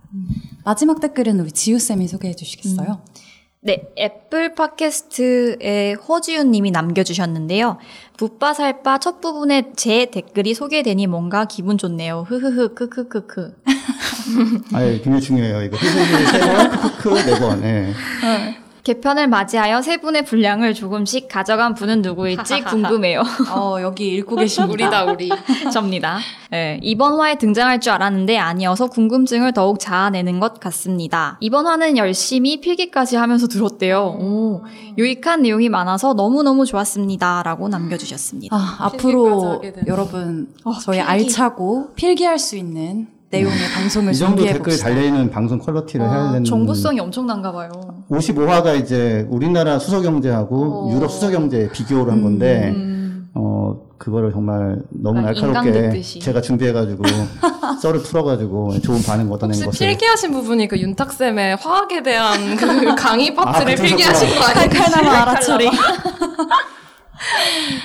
마지막 0.64 1.00
댓글은 1.00 1.40
우리 1.40 1.52
지우 1.52 1.80
쌤이 1.80 2.08
소개해 2.08 2.36
주시겠어요? 2.36 3.02
네, 3.64 3.84
애플 3.96 4.56
팟캐스트에 4.56 5.94
허지윤 5.94 6.50
님이 6.50 6.72
남겨주셨는데요. 6.72 7.78
붓바살바 8.18 8.98
첫 8.98 9.22
부분에 9.22 9.74
제 9.76 10.08
댓글이 10.08 10.56
소개되니 10.56 11.06
뭔가 11.06 11.46
기분 11.46 11.78
좋네요. 11.78 12.26
흐흐흐, 12.28 12.74
크크크크. 12.74 13.54
아 14.74 14.84
예 14.84 14.94
굉장히 15.02 15.22
중요해요. 15.22 15.62
이거 15.62 15.78
희생이 15.78 16.26
세 16.26 16.40
번, 16.40 16.72
크크크 16.72 17.30
네 17.30 17.40
번. 17.40 17.64
예. 17.64 17.94
개편을 18.84 19.28
맞이하여 19.28 19.82
세 19.84 19.98
분의 19.98 20.26
분량을 20.26 20.74
조금씩 20.74 21.28
가져간 21.28 21.76
분은 21.76 22.02
누구일지 22.02 22.62
궁금해요. 22.66 23.22
어, 23.54 23.78
여기 23.82 24.16
읽고 24.16 24.36
계십니다. 24.38 24.74
우리다 24.74 25.04
우리. 25.06 25.30
접니다. 25.72 26.18
네, 26.50 26.80
이번 26.82 27.20
화에 27.20 27.38
등장할 27.38 27.80
줄 27.80 27.94
알았는데 27.94 28.38
아니어서 28.38 28.88
궁금증을 28.88 29.54
더욱 29.54 29.80
자아내는 29.80 30.40
것 30.40 30.60
같습니다. 30.60 31.38
이번 31.42 31.68
화는 31.68 31.98
열심히 31.98 32.60
필기까지 32.60 33.16
하면서 33.18 33.48
들었대요. 33.48 34.18
오, 34.20 34.64
유익한 34.98 35.44
내용이 35.44 35.70
많아서 35.70 36.14
너무너무 36.14 36.66
좋았습니다. 36.66 37.44
라고 37.44 37.70
남겨주셨습니다. 37.70 38.56
아, 38.56 38.78
앞으로. 38.80 39.62
여러분 39.88 40.50
어, 40.64 40.74
저희 40.80 40.98
필기. 40.98 41.10
알차고 41.12 41.94
필기할 41.96 42.40
수 42.40 42.58
있는 42.58 43.08
내용의 43.32 43.58
방송을 43.74 44.14
이 44.14 44.16
정도 44.16 44.46
봅시다. 44.46 44.90
달려있는 44.90 45.32
방송 45.32 45.58
quality를 45.58 46.06
해야 46.06 46.18
와, 46.18 46.32
되는. 46.34 46.44
정보성이 46.44 47.00
엄청난가 47.00 47.52
봐요. 47.52 47.70
55화가 48.10 48.80
이제 48.82 49.26
우리나라 49.30 49.80
수소경제하고 49.80 50.90
어. 50.90 50.94
유럽 50.94 51.10
수소경제 51.10 51.70
비교를 51.72 52.12
한 52.12 52.22
건데, 52.24 52.74
어, 53.34 53.80
그거를 53.98 54.32
정말 54.32 54.80
너무 54.90 55.20
아, 55.20 55.24
날카롭게. 55.24 56.02
제가 56.02 56.42
준비해가지고 56.42 57.04
썰을 57.82 58.02
풀어가지고 58.04 58.80
좋은 58.82 59.02
반응 59.04 59.32
얻어낸 59.32 59.54
혹시 59.56 59.66
것을. 59.66 59.88
필기하신 59.88 60.32
부분이 60.34 60.68
그 60.68 60.78
윤탁 60.78 61.14
쌤의 61.14 61.56
화학에 61.56 62.04
대한 62.04 62.58
그 62.58 62.96
강의 62.96 63.34
파트를 63.34 63.76
그 63.76 63.84
필기하신 63.84 64.28
거 64.36 64.44
아니에요? 64.44 64.70
칼카나마 64.70 65.22
알아철니. 65.22 65.70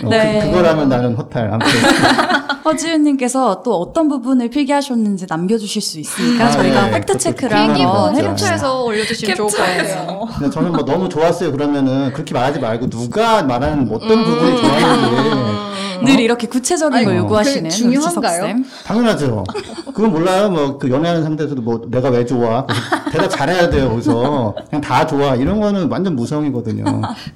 어, 0.05 0.09
네. 0.09 0.41
그, 0.41 0.51
그거라면 0.51 0.89
나는 0.89 1.15
허탈. 1.15 1.51
아무튼. 1.53 1.71
허지윤님께서 2.67 3.63
또 3.63 3.77
어떤 3.77 4.09
부분을 4.09 4.51
필기하셨는지 4.51 5.27
남겨주실 5.29 5.81
수 5.81 6.01
있으니까 6.01 6.47
아, 6.47 6.51
저희가 6.51 6.87
네. 6.87 6.91
팩트 6.93 7.19
체크를 7.19 7.57
한번 7.57 8.17
해봅시다. 8.17 8.31
캡처해서 8.31 8.83
올려주시면 8.83 9.37
좋을 9.37 9.51
것 9.51 9.57
같아요. 9.57 10.29
근데 10.37 10.51
저는 10.51 10.73
뭐 10.73 10.85
너무 10.85 11.09
좋았어요. 11.09 11.53
그러면은 11.53 12.13
그렇게 12.13 12.35
말하지 12.35 12.59
말고 12.59 12.91
누가 12.91 13.43
말하는 13.45 13.89
어떤 13.93 14.11
음. 14.11 14.25
부분이 14.25 14.57
좋았는지. 14.57 15.47
늘 16.05 16.21
이렇게 16.21 16.47
구체적인 16.47 17.05
걸 17.05 17.15
아이고, 17.15 17.25
요구하시는 17.25 17.71
그 17.71 17.77
중요한가요? 17.77 18.57
당연하죠. 18.85 19.45
그건 19.87 20.13
몰라요. 20.13 20.51
뭐, 20.51 20.79
그 20.79 20.91
연애하는 20.91 21.23
상대에서도 21.23 21.63
뭐, 21.63 21.83
내가 21.89 22.11
왜 22.11 22.25
좋아? 22.25 22.67
대답 23.11 23.29
잘해야 23.31 23.71
돼요, 23.71 23.89
거기서. 23.91 24.55
그냥 24.69 24.81
다 24.81 25.07
좋아. 25.07 25.35
이런 25.35 25.61
거는 25.61 25.89
완전 25.91 26.17
무성이거든요. 26.17 26.85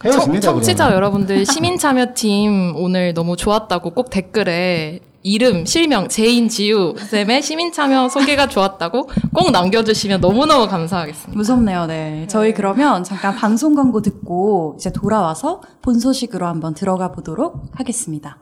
헤어집니다. 0.04 0.40
청, 0.40 0.54
청취자. 0.54 0.92
여러분들 0.92 1.46
시민 1.46 1.78
참여팀 1.78 2.74
오늘 2.76 3.14
너무 3.14 3.36
좋았다고 3.36 3.90
꼭 3.90 4.10
댓글에 4.10 5.00
이름, 5.22 5.66
실명, 5.66 6.08
제인, 6.08 6.48
지우 6.48 6.94
쌤의 6.96 7.42
시민참여 7.42 8.08
소개가 8.08 8.48
좋았다고 8.48 9.10
꼭 9.34 9.50
남겨주시면 9.50 10.22
너무너무 10.22 10.66
감사하겠습니다. 10.66 11.36
무섭네요, 11.36 11.84
네. 11.86 12.26
저희 12.28 12.54
그러면 12.54 13.04
잠깐 13.04 13.36
방송 13.36 13.74
광고 13.74 14.00
듣고 14.00 14.76
이제 14.78 14.90
돌아와서 14.90 15.60
본 15.82 15.98
소식으로 15.98 16.46
한번 16.46 16.72
들어가 16.72 17.12
보도록 17.12 17.64
하겠습니다. 17.74 18.39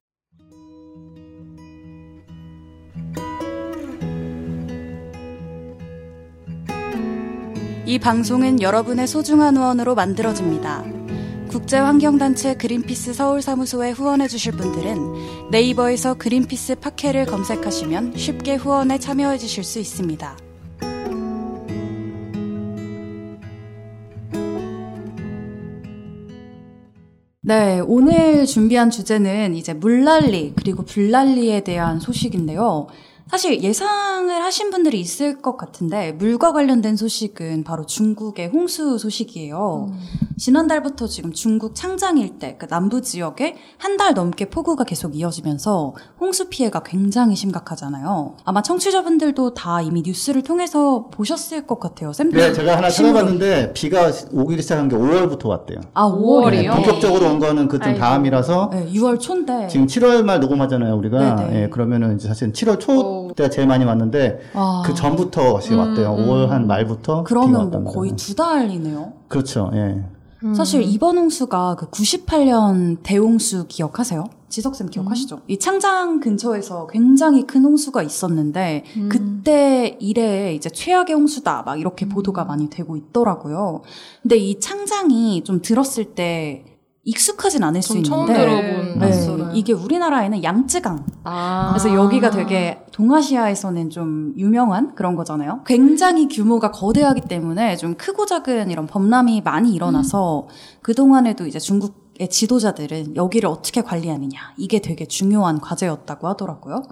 이 7.89 7.99
방송은 7.99 8.61
여러분의 8.61 9.07
소중한 9.07 9.57
후원으로 9.57 9.95
만들어집니다. 9.95 10.85
국제환경단체 11.49 12.57
그린피스 12.57 13.15
서울사무소에 13.15 13.93
후원해주실 13.93 14.53
분들은 14.53 15.51
네이버에서 15.51 16.19
그린피스 16.19 16.81
팟캐를 16.81 17.25
검색하시면 17.25 18.13
쉽게 18.15 18.57
후원에 18.57 18.99
참여해주실 18.99 19.65
수 19.65 19.79
있습니다. 19.79 20.37
네, 27.41 27.81
오늘 27.81 28.45
준비한 28.45 28.91
주제는 28.91 29.55
이제 29.55 29.73
물난리 29.73 30.53
그리고 30.57 30.83
불난리에 30.85 31.63
대한 31.65 32.01
소식인데요. 32.01 32.89
사실 33.31 33.63
예상을 33.63 34.35
하신 34.43 34.71
분들이 34.71 35.01
있을 35.01 35.43
것 35.43 35.57
같은데 35.57 36.13
물과 36.13 36.53
관련된 36.53 36.97
소식은 36.97 37.63
바로 37.65 37.85
중국의 37.85 38.49
홍수 38.49 38.97
소식이에요. 38.99 39.93
지난달부터 40.39 41.09
지금 41.09 41.33
중국 41.33 41.75
창장 41.75 42.17
일대 42.17 42.57
그 42.59 42.67
남부 42.69 43.03
지역에 43.03 43.57
한 43.77 43.99
달 43.99 44.15
넘게 44.15 44.49
폭우가 44.49 44.85
계속 44.85 45.17
이어지면서 45.17 45.93
홍수 46.21 46.49
피해가 46.49 46.85
굉장히 46.85 47.35
심각하잖아요. 47.35 48.37
아마 48.45 48.63
청취자분들도 48.63 49.55
다 49.55 49.83
이미 49.83 50.03
뉴스를 50.07 50.43
통해서 50.43 51.09
보셨을 51.11 51.67
것 51.67 51.81
같아요. 51.81 52.13
쌤들 52.13 52.39
네, 52.39 52.53
제가 52.53 52.77
하나. 52.77 52.89
찾아봤는데, 52.89 53.73
비가 53.73 54.09
오기 54.33 54.63
시작한 54.63 54.89
게 54.89 54.95
5월부터 54.97 55.47
왔대요. 55.49 55.81
아 55.95 56.05
5월이요? 56.09 56.75
본격적으로 56.77 57.27
온 57.27 57.41
거는 57.41 57.67
그쯤 57.67 57.89
아이고. 57.89 57.99
다음이라서, 57.99 58.71
네, 58.73 58.87
6월 58.93 59.19
초인데 59.19 59.67
지금 59.67 59.87
7월 59.89 60.23
말 60.23 60.39
녹음하잖아요, 60.39 60.95
우리가. 60.95 61.35
네네. 61.35 61.63
예, 61.65 61.69
그러면은 61.69 62.15
이제 62.15 62.29
사실 62.29 62.53
7월 62.53 62.79
초 62.79 63.18
때가 63.35 63.51
제일 63.51 63.69
많이 63.69 63.85
왔는데, 63.85 64.41
와, 64.55 64.83
그 64.85 64.95
전부터 64.95 65.61
지금 65.61 65.79
왔대요. 65.79 66.17
5월 66.17 66.49
한 66.49 66.67
말부터. 66.67 67.21
음, 67.21 67.25
그러면 67.25 67.71
뭐. 67.71 67.93
거의 67.93 68.13
두 68.17 68.35
달이네요. 68.35 69.13
그렇죠, 69.29 69.71
예. 69.75 70.05
사실 70.55 70.83
이번 70.83 71.19
홍수가 71.19 71.75
그 71.77 71.91
98년 71.91 72.99
대홍수 73.03 73.67
기억하세요? 73.67 74.25
지석쌤 74.49 74.89
기억하시죠? 74.89 75.41
이 75.49 75.59
창장 75.59 76.21
근처에서 76.21 76.87
굉장히 76.87 77.45
큰 77.45 77.65
홍수가 77.65 78.03
있었는데 78.03 78.85
그때 79.11 79.97
이래 80.01 80.55
이제 80.55 80.71
최악의 80.71 81.15
홍수다 81.17 81.65
막 81.67 81.79
이렇게 81.79 82.09
보도가 82.09 82.45
많이 82.45 82.71
되고 82.71 82.97
있더라고요. 82.97 83.83
근데 84.23 84.37
이 84.37 84.59
창장이 84.61 85.43
좀 85.45 85.61
들었을 85.61 86.15
때 86.15 86.65
익숙하진 87.09 87.65
않을 87.65 87.81
수 87.81 87.97
있는데 87.97 88.35
네. 88.99 89.51
이게 89.55 89.73
우리나라에는 89.73 90.45
양쯔강 90.45 91.07
아. 91.25 91.69
그래서 91.71 91.95
여기가 91.95 92.29
되게 92.29 92.85
동아시아에서는 92.93 93.89
좀 93.89 94.35
유명한 94.37 94.95
그런 94.95 95.17
거잖아요. 95.17 95.63
굉장히 95.65 96.29
규모가 96.29 96.71
거대하기 96.71 97.23
때문에 97.23 97.77
좀 97.77 97.95
크고 97.95 98.27
작은 98.27 98.71
이런 98.71 98.87
범람이 98.87 99.41
많이 99.41 99.73
일어나서 99.73 100.49
그동안에도 100.83 101.47
이제 101.47 101.59
중국의 101.59 102.29
지도자들은 102.29 103.17
여기를 103.17 103.49
어떻게 103.49 103.81
관리하느냐. 103.81 104.39
이게 104.59 104.81
되게 104.81 105.07
중요한 105.07 105.63
과제였다고 105.63 106.29
하더라고요. 106.29 106.83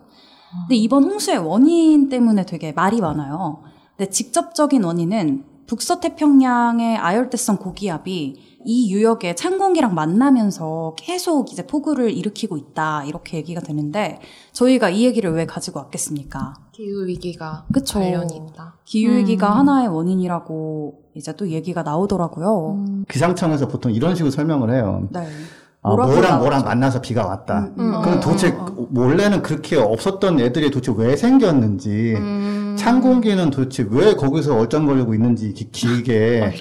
근데 0.63 0.77
이번 0.77 1.05
홍수의 1.05 1.39
원인 1.39 2.09
때문에 2.09 2.47
되게 2.47 2.73
말이 2.73 3.03
많아요. 3.03 3.65
근데 3.99 4.11
직접적인 4.11 4.83
원인은 4.83 5.45
북서태평양의 5.67 6.97
아열대성 6.97 7.59
고기압이 7.59 8.46
이 8.67 8.93
유역의 8.93 9.37
찬 9.37 9.59
공기랑 9.59 9.95
만나면서 9.95 10.97
계속 10.99 11.53
이제 11.53 11.65
폭우를 11.65 12.11
일으키고 12.11 12.57
있다 12.57 13.05
이렇게 13.05 13.37
얘기가 13.37 13.61
되는데 13.61 14.19
저희가 14.53 14.91
이 14.91 15.05
얘기를 15.05 15.33
왜 15.33 15.47
가지고 15.47 15.79
왔겠습니까? 15.79 16.55
기후 16.73 17.07
위기가 17.07 17.65
그쵸. 17.73 18.01
관련이 18.01 18.35
있다. 18.37 18.75
기후 18.85 19.15
위기가 19.15 19.53
음. 19.53 19.59
하나의 19.59 19.89
원인이라고 19.89 21.05
이제 21.15 21.33
또 21.37 21.49
얘기가 21.49 21.85
나오더라고요. 21.85 23.05
기상청에서 23.09 23.69
보통 23.69 23.93
이런 23.93 24.17
식으로 24.17 24.31
설명을 24.33 24.75
해요. 24.75 25.09
네. 25.13 25.27
아, 25.87 25.95
뭐랑? 25.95 26.39
뭐랑 26.41 26.65
만나서 26.65 27.01
비가 27.01 27.27
왔다. 27.27 27.71
음, 27.79 27.95
음. 27.95 28.03
그럼 28.03 28.19
어, 28.19 28.21
도대체 28.21 28.49
어, 28.49 28.67
어. 28.77 28.87
원래는 28.95 29.43
그렇게 29.43 29.77
없었던 29.77 30.41
애들이 30.41 30.71
도대체 30.71 30.93
왜 30.97 31.17
생겼는지 31.17 32.15
음. 32.17 32.77
찬 32.79 33.01
공기는 33.01 33.51
도대체 33.51 33.87
왜 33.91 34.15
거기서 34.15 34.57
얼쩡거리고 34.59 35.15
있는지 35.15 35.53
기- 35.55 35.71
길게 35.71 36.55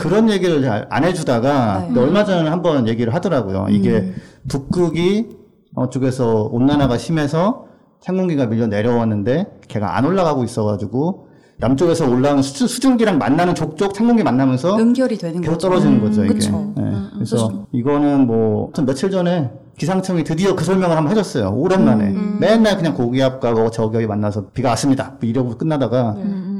그런 0.00 0.28
얘기를 0.30 0.62
잘안 0.62 1.04
해주다가 1.04 1.88
네. 1.92 2.00
얼마 2.00 2.24
전에 2.24 2.48
한번 2.48 2.86
얘기를 2.88 3.14
하더라고요. 3.14 3.66
이게 3.70 3.90
음. 3.92 4.14
북극이 4.48 5.28
어, 5.76 5.88
쪽에서 5.90 6.48
온난화가 6.52 6.98
심해서 6.98 7.64
찬 8.00 8.16
공기가 8.16 8.46
밀려 8.46 8.66
내려왔는데 8.66 9.46
걔가 9.68 9.96
안 9.96 10.04
올라가고 10.04 10.44
있어가지고 10.44 11.28
남쪽에서 11.56 12.08
올라오는 12.08 12.42
수, 12.42 12.66
수증기랑 12.66 13.16
만나는 13.18 13.54
족족 13.54 13.94
찬 13.94 14.06
공기 14.06 14.22
만나면서 14.22 14.78
연결이 14.78 15.16
되는 15.16 15.40
계속 15.40 15.52
거죠. 15.54 15.68
떨어지는 15.68 15.96
음, 15.96 16.00
거죠, 16.02 16.24
이게. 16.24 16.34
그쵸. 16.34 16.72
네. 16.76 16.82
음, 17.24 17.28
그래서 17.28 17.66
이거는 17.72 18.26
뭐, 18.26 18.64
아무튼 18.66 18.86
며칠 18.86 19.10
전에 19.10 19.50
기상청이 19.78 20.24
드디어 20.24 20.54
그 20.54 20.64
설명을 20.64 20.96
한번 20.96 21.10
해줬어요. 21.10 21.50
오랜만에. 21.50 22.10
음. 22.10 22.38
맨날 22.40 22.76
그냥 22.76 22.94
고기압과 22.94 23.52
뭐 23.52 23.70
저기압이 23.70 24.06
만나서 24.06 24.50
비가 24.50 24.70
왔습니다. 24.70 25.16
뭐 25.20 25.28
이러고 25.28 25.58
끝나다가 25.58 26.14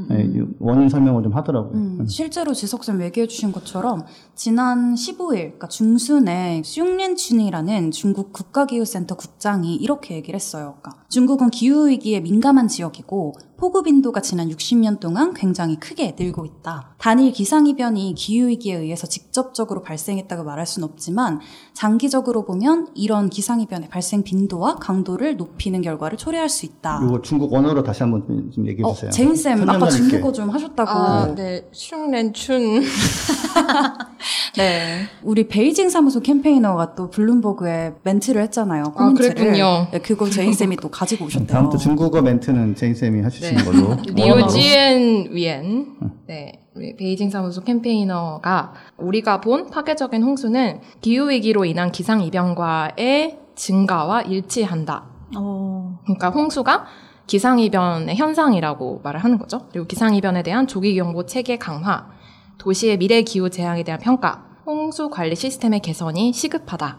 네, 0.09 0.23
이 0.23 0.43
원인 0.59 0.89
설명을 0.89 1.23
좀 1.23 1.33
하더라고요. 1.33 1.73
음, 1.73 2.05
실제로 2.07 2.53
지석쌤 2.53 3.01
얘기해 3.01 3.27
주신 3.27 3.51
것처럼 3.51 4.03
지난 4.35 4.93
15일, 4.93 5.35
그러니까 5.35 5.67
중순에 5.67 6.61
슝렌춘이라는 6.63 7.91
중국 7.91 8.33
국가기후센터 8.33 9.15
국장이 9.15 9.75
이렇게 9.75 10.15
얘기를 10.15 10.35
했어요. 10.35 10.75
그러니까 10.81 11.03
중국은 11.09 11.49
기후위기에 11.49 12.19
민감한 12.19 12.67
지역이고 12.67 13.33
폭우 13.57 13.83
빈도가 13.83 14.21
지난 14.21 14.49
60년 14.49 14.99
동안 14.99 15.33
굉장히 15.33 15.77
크게 15.79 16.15
늘고 16.19 16.45
있다. 16.45 16.95
단일 16.97 17.31
기상이변이 17.31 18.13
기후위기에 18.15 18.75
의해서 18.75 19.07
직접적으로 19.07 19.81
발생했다고 19.81 20.43
말할 20.43 20.65
수는 20.65 20.87
없지만 20.89 21.39
장기적으로 21.73 22.43
보면 22.45 22.87
이런 22.95 23.29
기상이변의 23.29 23.89
발생 23.89 24.23
빈도와 24.23 24.75
강도를 24.75 25.37
높이는 25.37 25.81
결과를 25.81 26.17
초래할 26.17 26.49
수 26.49 26.65
있다. 26.65 27.01
이거 27.05 27.21
중국 27.21 27.53
언어로 27.53 27.83
다시 27.83 28.03
한번 28.03 28.51
좀 28.53 28.67
얘기해 28.67 28.87
어, 28.87 28.93
주세요. 28.93 29.11
제인 29.11 29.35
쌤 29.35 29.61
아까 29.61 29.65
설명감 29.65 29.87
있게. 29.89 29.97
중국어 29.97 30.31
좀 30.31 30.49
하셨다고. 30.49 30.89
아, 30.91 31.35
네. 31.35 31.67
슝렌춘. 31.71 32.83
네. 34.57 35.07
우리 35.23 35.47
베이징 35.47 35.89
사무소 35.89 36.21
campaigner가 36.21 36.95
또 36.95 37.09
블룸버그에 37.09 37.93
멘트를 38.03 38.41
했잖아요. 38.43 38.93
코멘트를. 38.95 39.35
그랬군요. 39.35 39.87
네, 39.91 39.99
그걸 39.99 40.31
제인쌤이 40.31 40.77
또 40.77 40.89
가지고 40.89 41.25
오셨대요. 41.25 41.47
다음부터 41.47 41.77
중국어 41.77 42.21
멘트는 42.21 42.75
제인쌤이 42.75 43.23
해주시는 43.23 43.63
네. 43.63 43.63
걸로. 43.63 43.95
리오지엔 44.13 45.29
위엔, 45.31 45.87
네, 46.27 46.65
우리 46.75 46.95
베이징 46.95 47.29
사무소 47.29 47.63
campaigner가 47.63 48.73
우리가 48.97 49.41
본 49.41 49.69
파괴적인 49.69 50.21
홍수는 50.23 50.81
기후 51.01 51.29
위기로 51.29 51.65
인한 51.65 51.91
기상 51.91 52.21
이변과의 52.21 53.39
증가와 53.55 54.21
일치한다. 54.23 55.05
어. 55.37 55.99
그러니까 56.03 56.29
홍수가 56.29 56.85
기상 57.27 57.59
이변의 57.59 58.15
현상이라고 58.17 59.01
말을 59.03 59.19
하는 59.23 59.37
거죠. 59.37 59.67
그리고 59.71 59.87
기상 59.87 60.13
이변에 60.15 60.43
대한 60.43 60.67
조기 60.67 60.93
경보 60.95 61.25
체계 61.25 61.57
강화, 61.57 62.07
도시의 62.65 62.97
미래 62.97 63.21
기후 63.21 63.51
재앙에 63.51 63.83
대한 63.83 63.99
평가, 64.01 64.43
홍수 64.65 65.11
관리 65.11 65.35
시스템의 65.35 65.81
개선이 65.81 66.33
시급하다라는 66.33 66.97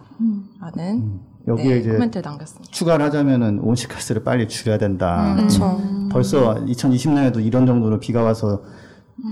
음. 0.80 1.20
여기에 1.48 1.68
네, 1.68 1.78
이제 1.80 1.90
코멘트를 1.90 2.22
남겼습니다. 2.22 2.70
추가를 2.70 3.04
하자면은 3.06 3.58
온실가스를 3.58 4.22
빨리 4.22 4.46
줄여야 4.46 4.78
된다. 4.78 5.32
음. 5.32 5.36
그렇죠. 5.36 5.80
벌써 6.12 6.54
2020년에도 6.66 7.44
이런 7.44 7.66
정도로 7.66 7.98
비가 7.98 8.22
와서 8.22 8.62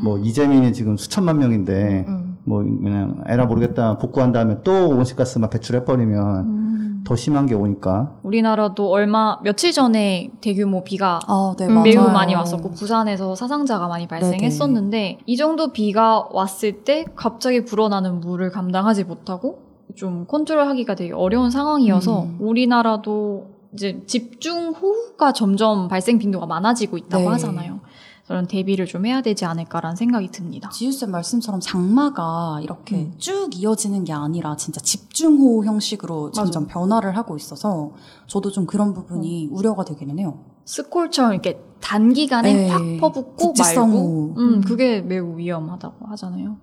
뭐 0.03 0.19
이재민이 0.19 0.73
지금 0.73 0.97
수천만 0.97 1.39
명인데 1.39 2.05
음. 2.09 2.39
뭐 2.43 2.65
그냥 2.65 3.23
에라 3.29 3.47
모르겠다 3.47 3.99
복구한 3.99 4.33
다음에 4.33 4.59
또 4.65 4.89
온실가스만 4.89 5.51
배출해버리면 5.51 6.41
음. 6.41 6.64
더 7.05 7.15
심한 7.17 7.47
게 7.47 7.55
오니까 7.55 8.17
우리나라도 8.23 8.91
얼마 8.91 9.39
며칠 9.43 9.73
전에 9.73 10.31
대규모 10.41 10.83
비가 10.85 11.21
아, 11.27 11.55
네, 11.59 11.67
음, 11.67 11.75
맞아요. 11.75 11.85
매우 11.85 12.11
많이 12.11 12.35
왔었고 12.35 12.71
부산에서 12.71 13.35
사상자가 13.35 13.89
많이 13.89 14.09
발생했었는데 14.09 15.19
이 15.27 15.37
정도 15.37 15.73
비가 15.73 16.27
왔을 16.33 16.85
때 16.85 17.05
갑자기 17.15 17.65
불어나는 17.65 18.21
물을 18.21 18.51
감당하지 18.51 19.05
못하고 19.05 19.59
좀 19.95 20.27
컨트롤하기가 20.27 20.95
되게 20.95 21.13
어려운 21.13 21.51
상황이어서 21.51 22.23
음. 22.23 22.37
우리나라도 22.41 23.55
이제 23.75 24.03
집중 24.07 24.71
호우가 24.71 25.33
점점 25.33 25.89
발생 25.89 26.19
빈도가 26.19 26.47
많아지고 26.47 26.97
있다고 26.97 27.25
네. 27.25 27.29
하잖아요. 27.31 27.81
그런 28.27 28.47
대비를 28.47 28.87
좀 28.87 29.05
해야 29.05 29.21
되지 29.21 29.45
않을까라는 29.45 29.97
생각이 29.97 30.29
듭니다. 30.29 30.71
지유쌤 30.71 31.11
말씀처럼 31.11 31.61
장마가 31.61 32.61
이렇게 32.63 32.97
음. 32.97 33.15
쭉 33.19 33.51
이어지는 33.53 34.05
게 34.05 34.15
아니라 34.15 34.57
진짜 34.57 34.81
집중호우 34.81 35.65
형식으로 35.67 36.31
점점 36.31 36.67
변화를 36.67 37.17
하고 37.19 37.37
있어서 37.37 37.93
저도 38.27 38.51
좀 38.51 38.67
그런 38.67 38.95
부분이 38.95 39.49
우려가 39.53 39.85
되기는 39.85 40.19
해요. 40.19 40.43
스콜처럼 40.65 41.33
이렇게 41.33 41.61
단기간에 41.83 42.55
네. 42.55 42.69
확 42.71 42.81
퍼붓고 43.01 43.37
국지성 43.37 43.91
말고 43.91 44.03
호우. 44.03 44.35
음, 44.39 44.61
그게 44.63 45.03
매우 45.03 45.37
위험하다고 45.37 46.07
하잖아요. 46.07 46.57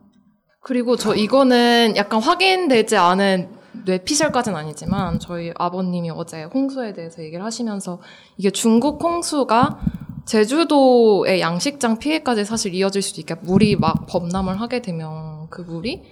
그리고 0.64 0.96
저 0.96 1.14
이거는 1.14 1.94
약간 1.96 2.22
확인되지 2.22 2.98
않은 2.98 3.50
뇌피셜까지는 3.86 4.58
아니지만 4.58 5.20
저희 5.20 5.52
아버님이 5.56 6.10
어제 6.10 6.44
홍수에 6.44 6.94
대해서 6.94 7.22
얘기를 7.24 7.44
하시면서 7.46 8.00
이게 8.38 8.50
중국 8.50 9.04
홍수가 9.04 9.80
제주도의 10.26 11.42
양식장 11.42 11.98
피해까지 12.00 12.46
사실 12.46 12.74
이어질 12.74 13.02
수도 13.02 13.22
있게 13.22 13.36
물이 13.42 13.76
막 13.78 14.06
범람을 14.08 14.60
하게 14.62 14.82
되면 14.82 15.48
그 15.50 15.62
물이 15.62 16.04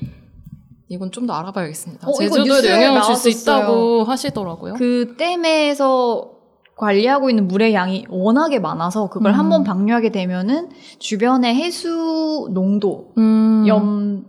이건 0.90 1.12
좀 1.12 1.28
더 1.28 1.34
알아봐야겠습니다. 1.34 2.08
어, 2.08 2.12
뉴스에 2.20 2.72
영향을 2.72 3.02
줄 3.04 3.16
수. 3.16 3.30
있다고 3.30 4.04
하시더라고요. 4.06 4.74
그 4.74 5.16
댐에서 5.18 6.32
관리하고 6.76 7.30
있는 7.30 7.48
물의 7.48 7.74
양이 7.74 8.06
워낙에 8.10 8.60
많아서 8.60 9.10
그걸 9.10 9.34
음. 9.34 9.38
한번 9.38 9.64
방류하게 9.64 10.12
되면은 10.12 10.70
주변의 10.98 11.54
해수 11.56 12.50
농도, 12.54 13.14
음. 13.18 13.66
염 13.68 14.24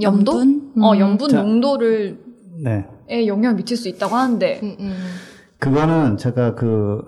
염도, 0.00 0.32
염분? 0.32 0.72
어 0.82 0.92
음. 0.94 0.98
염분 1.00 1.28
자. 1.28 1.42
농도를 1.42 2.20
네 2.64 2.86
에 3.08 3.28
영향을 3.28 3.56
미칠 3.56 3.76
수 3.76 3.88
있다고 3.88 4.16
하는데 4.16 4.58
음, 4.64 4.76
음. 4.80 4.96
그거는 5.60 6.16
제가 6.16 6.56
그 6.56 7.04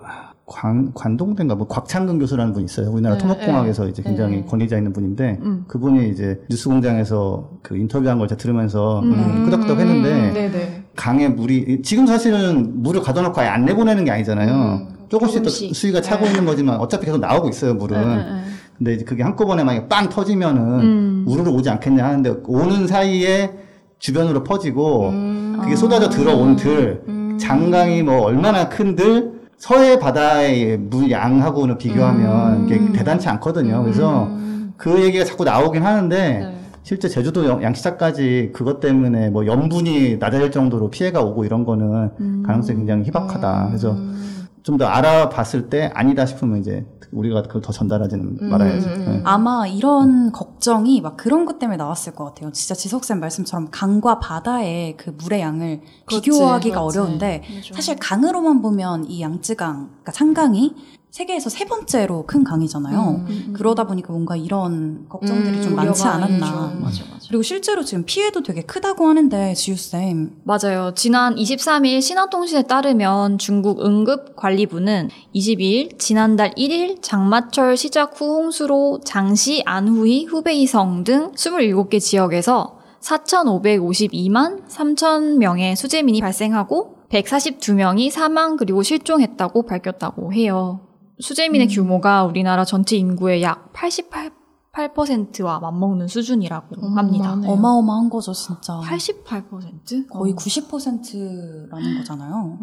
관, 0.49 0.91
관동대인가 0.95 1.55
뭐 1.55 1.67
곽창근 1.67 2.17
교수라는 2.19 2.53
분이 2.53 2.65
있어요. 2.65 2.89
우리나라 2.89 3.15
네, 3.15 3.21
토목공학에서 3.21 3.87
이제 3.87 4.01
굉장히 4.01 4.37
네. 4.37 4.45
권위자 4.45 4.77
있는 4.77 4.91
분인데 4.91 5.39
음. 5.41 5.63
그분이 5.67 6.09
이제 6.09 6.41
뉴스공장에서 6.49 7.51
그 7.61 7.77
인터뷰한 7.77 8.17
걸 8.17 8.27
제가 8.27 8.39
들으면서 8.39 8.99
음, 9.01 9.13
음. 9.13 9.45
끄덕끄덕 9.45 9.79
했는데 9.79 10.33
네네 10.33 10.83
강에 10.95 11.29
물이 11.29 11.83
지금 11.83 12.07
사실은 12.07 12.81
물을 12.81 13.01
가둬놓고 13.01 13.39
아예 13.39 13.47
안 13.47 13.63
내보내는 13.63 14.03
게 14.03 14.11
아니잖아요. 14.11 14.51
음, 14.51 14.87
조금씩, 15.07 15.43
또 15.43 15.49
조금씩. 15.49 15.75
수위가 15.75 16.01
차고 16.01 16.25
네. 16.25 16.31
있는 16.31 16.45
거지만 16.45 16.77
어차피 16.79 17.05
계속 17.05 17.19
나오고 17.19 17.47
있어요 17.49 17.75
물은. 17.75 18.01
네, 18.01 18.07
네, 18.07 18.23
네. 18.23 18.41
근데 18.77 18.93
이제 18.95 19.05
그게 19.05 19.21
한꺼번에 19.21 19.63
만약에 19.63 19.87
빵 19.87 20.09
터지면은 20.09 20.61
음. 20.79 21.25
우르르 21.27 21.51
오지 21.51 21.69
않겠냐 21.69 22.03
하는데 22.03 22.33
오는 22.47 22.87
사이에 22.87 23.51
주변으로 23.99 24.43
퍼지고 24.43 25.09
음. 25.09 25.57
그게 25.61 25.75
쏟아져 25.75 26.09
들어온 26.09 26.55
들 26.55 27.03
음. 27.07 27.37
장강이 27.39 28.01
뭐 28.01 28.23
얼마나 28.23 28.67
큰들 28.67 29.38
서해 29.59 29.99
바다의 29.99 30.77
물 30.77 31.11
양하고는 31.11 31.77
비교하면 31.77 32.61
음. 32.61 32.65
이게 32.65 32.91
대단치 32.97 33.27
않거든요. 33.27 33.83
그래서 33.83 34.23
음. 34.27 34.73
그 34.77 35.01
얘기가 35.03 35.25
자꾸 35.25 35.43
나오긴 35.43 35.83
하는데 35.85 36.17
네. 36.39 36.55
실제 36.83 37.09
제주도 37.09 37.45
양- 37.47 37.61
양식장까지 37.61 38.51
그것 38.53 38.79
때문에 38.79 39.29
뭐 39.29 39.45
염분이 39.45 40.17
낮아질 40.17 40.51
정도로 40.51 40.89
피해가 40.89 41.21
오고 41.21 41.43
이런 41.43 41.65
거는 41.65 42.09
음. 42.21 42.43
가능성이 42.47 42.77
굉장히 42.79 43.03
희박하다. 43.03 43.65
그래서 43.67 43.91
음. 43.91 44.38
좀 44.63 44.77
더 44.77 44.85
알아봤을 44.85 45.69
때 45.69 45.91
아니다 45.93 46.25
싶으면 46.25 46.59
이제 46.59 46.85
우리가 47.11 47.41
그걸 47.43 47.61
더 47.61 47.71
전달하지는 47.73 48.23
음. 48.25 48.37
음, 48.41 48.51
음. 48.51 49.05
네. 49.07 49.21
아마 49.23 49.65
이런 49.67 50.31
걱정이 50.31 51.01
막 51.01 51.17
그런 51.17 51.45
것 51.45 51.59
때문에 51.59 51.77
나왔을 51.77 52.13
것 52.13 52.25
같아요. 52.25 52.51
진짜 52.51 52.75
지석쌤 52.75 53.19
말씀처럼 53.19 53.69
강과 53.71 54.19
바다의 54.19 54.95
그 54.97 55.09
물의 55.17 55.41
양을 55.41 55.81
그렇지, 56.05 56.29
비교하기가 56.29 56.79
그렇지. 56.79 56.97
어려운데 56.99 57.43
맞아. 57.55 57.73
사실 57.73 57.95
강으로만 57.95 58.61
보면 58.61 59.05
이 59.09 59.21
양쯔강, 59.21 59.75
그러니까 59.87 60.11
창강이 60.11 60.75
세계에서 61.11 61.49
세 61.49 61.65
번째로 61.65 62.25
큰 62.27 62.43
강이잖아요. 62.43 63.25
음. 63.27 63.53
그러다 63.55 63.85
보니까 63.85 64.13
뭔가 64.13 64.35
이런 64.35 65.07
걱정들이 65.09 65.57
음, 65.57 65.63
좀 65.63 65.75
많지 65.75 66.03
않았나. 66.03 66.45
좀 66.45 66.81
맞아 66.81 67.03
맞아. 67.11 67.27
그리고 67.27 67.41
실제로 67.41 67.83
지금 67.83 68.05
피해도 68.05 68.43
되게 68.43 68.61
크다고 68.61 69.07
하는데 69.07 69.53
지우쌤 69.55 70.41
맞아요. 70.43 70.93
지난 70.95 71.35
23일 71.35 72.01
신화통신에 72.01 72.63
따르면 72.63 73.39
중국 73.39 73.83
응급관리부는 73.83 75.09
22일 75.33 75.97
지난달 75.97 76.51
1일 76.51 77.01
장마철 77.01 77.75
시작 77.75 78.19
후 78.19 78.35
홍수로 78.35 79.01
장시, 79.03 79.63
안후이, 79.65 80.25
후베이성 80.25 81.03
등 81.03 81.31
27개 81.31 81.99
지역에서 81.99 82.77
4,552만 83.01 84.67
3천 84.67 85.37
명의 85.37 85.75
수재민이 85.75 86.21
발생하고 86.21 86.97
142명이 87.09 88.11
사망 88.11 88.57
그리고 88.57 88.83
실종했다고 88.83 89.63
밝혔다고 89.63 90.33
해요. 90.33 90.81
수재민의 91.19 91.67
규모가 91.67 92.25
우리나라 92.25 92.65
전체 92.65 92.95
인구의 92.97 93.43
약 93.43 93.71
88, 93.73 94.31
88%와 94.73 95.59
맞먹는 95.59 96.07
수준이라고 96.07 96.75
음, 96.83 96.97
합니다. 96.97 97.29
많네요. 97.29 97.51
어마어마한 97.51 98.09
거죠, 98.09 98.33
진짜. 98.33 98.79
88%? 98.79 100.07
거의 100.09 100.33
어. 100.33 100.35
90%라는 100.35 101.97
거잖아요. 101.97 102.57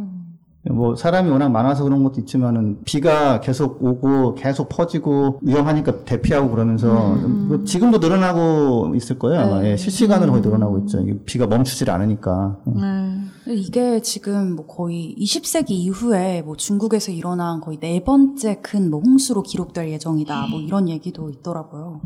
뭐 0.71 0.97
사람이 0.97 1.31
워낙 1.31 1.49
많아서 1.51 1.85
그런 1.85 2.03
것도 2.03 2.21
있지만은 2.21 2.79
비가 2.85 3.40
계속 3.40 3.83
오고 3.85 4.35
계속 4.35 4.69
퍼지고 4.69 5.38
위험하니까 5.42 6.05
대피하고 6.05 6.51
그러면서 6.51 6.92
뭐 7.14 7.62
지금도 7.62 7.99
늘어나고 7.99 8.95
있을 8.97 9.16
거예요 9.16 9.42
아마 9.42 9.61
네. 9.61 9.71
예, 9.71 9.77
실시간으로 9.77 10.33
거의 10.33 10.42
늘어나고 10.42 10.79
있죠 10.81 11.05
비가 11.25 11.47
멈추질 11.47 11.88
않으니까 11.88 12.57
음. 12.66 12.75
네. 12.81 13.16
이게 13.49 14.01
지금 14.01 14.57
뭐 14.57 14.67
거의 14.67 15.15
20세기 15.19 15.71
이후에 15.71 16.43
뭐 16.43 16.57
중국에서 16.57 17.13
일어난 17.13 17.61
거의 17.61 17.79
네 17.79 18.03
번째 18.05 18.57
큰 18.63 18.91
뭐 18.91 19.01
홍수로 19.01 19.43
기록될 19.43 19.91
예정이다. 19.91 20.49
뭐 20.49 20.61
이런 20.61 20.89
얘기도 20.89 21.31
있더라고요. 21.31 22.01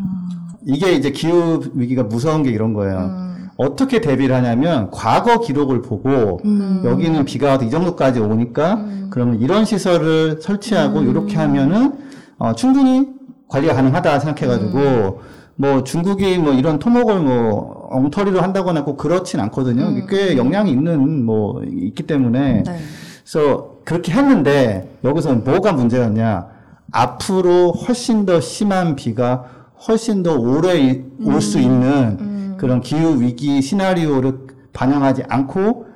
이게 0.67 0.93
이제 0.93 1.11
기후 1.11 1.61
위기가 1.75 2.03
무서운 2.03 2.43
게 2.43 2.51
이런 2.51 2.75
거예요 2.75 2.99
음. 2.99 3.49
어떻게 3.57 4.01
대비를 4.01 4.35
하냐면 4.35 4.91
과거 4.91 5.41
기록을 5.41 5.83
보고 5.83 6.41
음. 6.45 6.83
여기는 6.85 7.25
비가 7.25 7.49
와도 7.51 7.65
이 7.65 7.71
정도까지 7.71 8.21
오니까 8.21 8.85
그러면 9.11 9.41
이런 9.41 9.65
시설을 9.65 10.41
설치하고 10.43 11.03
이렇게 11.03 11.37
하면은 11.37 11.95
어, 12.39 12.55
충분히 12.55 13.09
관리가 13.49 13.75
가능하다 13.75 14.19
생각해가지고 14.21 15.21
뭐 15.61 15.85
중국이 15.85 16.39
뭐 16.39 16.55
이런 16.55 16.79
토목을 16.79 17.21
뭐 17.21 17.89
엉터리로 17.91 18.41
한다거나 18.41 18.83
꼭 18.83 18.97
그렇진 18.97 19.41
않거든요. 19.41 19.91
이게 19.91 20.07
꽤 20.09 20.37
영향이 20.39 20.71
있는 20.71 21.23
뭐 21.27 21.63
있기 21.65 22.05
때문에 22.05 22.63
네. 22.65 22.79
그래서 23.23 23.75
그렇게 23.85 24.11
했는데 24.11 24.97
여기서 25.05 25.35
뭐가 25.35 25.75
문제였냐? 25.75 26.47
앞으로 26.93 27.73
훨씬 27.73 28.25
더 28.25 28.41
심한 28.41 28.97
비가 28.97 29.45
훨씬 29.87 30.23
더 30.23 30.39
오래 30.39 31.05
올수 31.23 31.59
있는 31.59 32.57
그런 32.57 32.81
기후 32.81 33.21
위기 33.21 33.61
시나리오를 33.61 34.39
반영하지 34.73 35.25
않고 35.29 35.87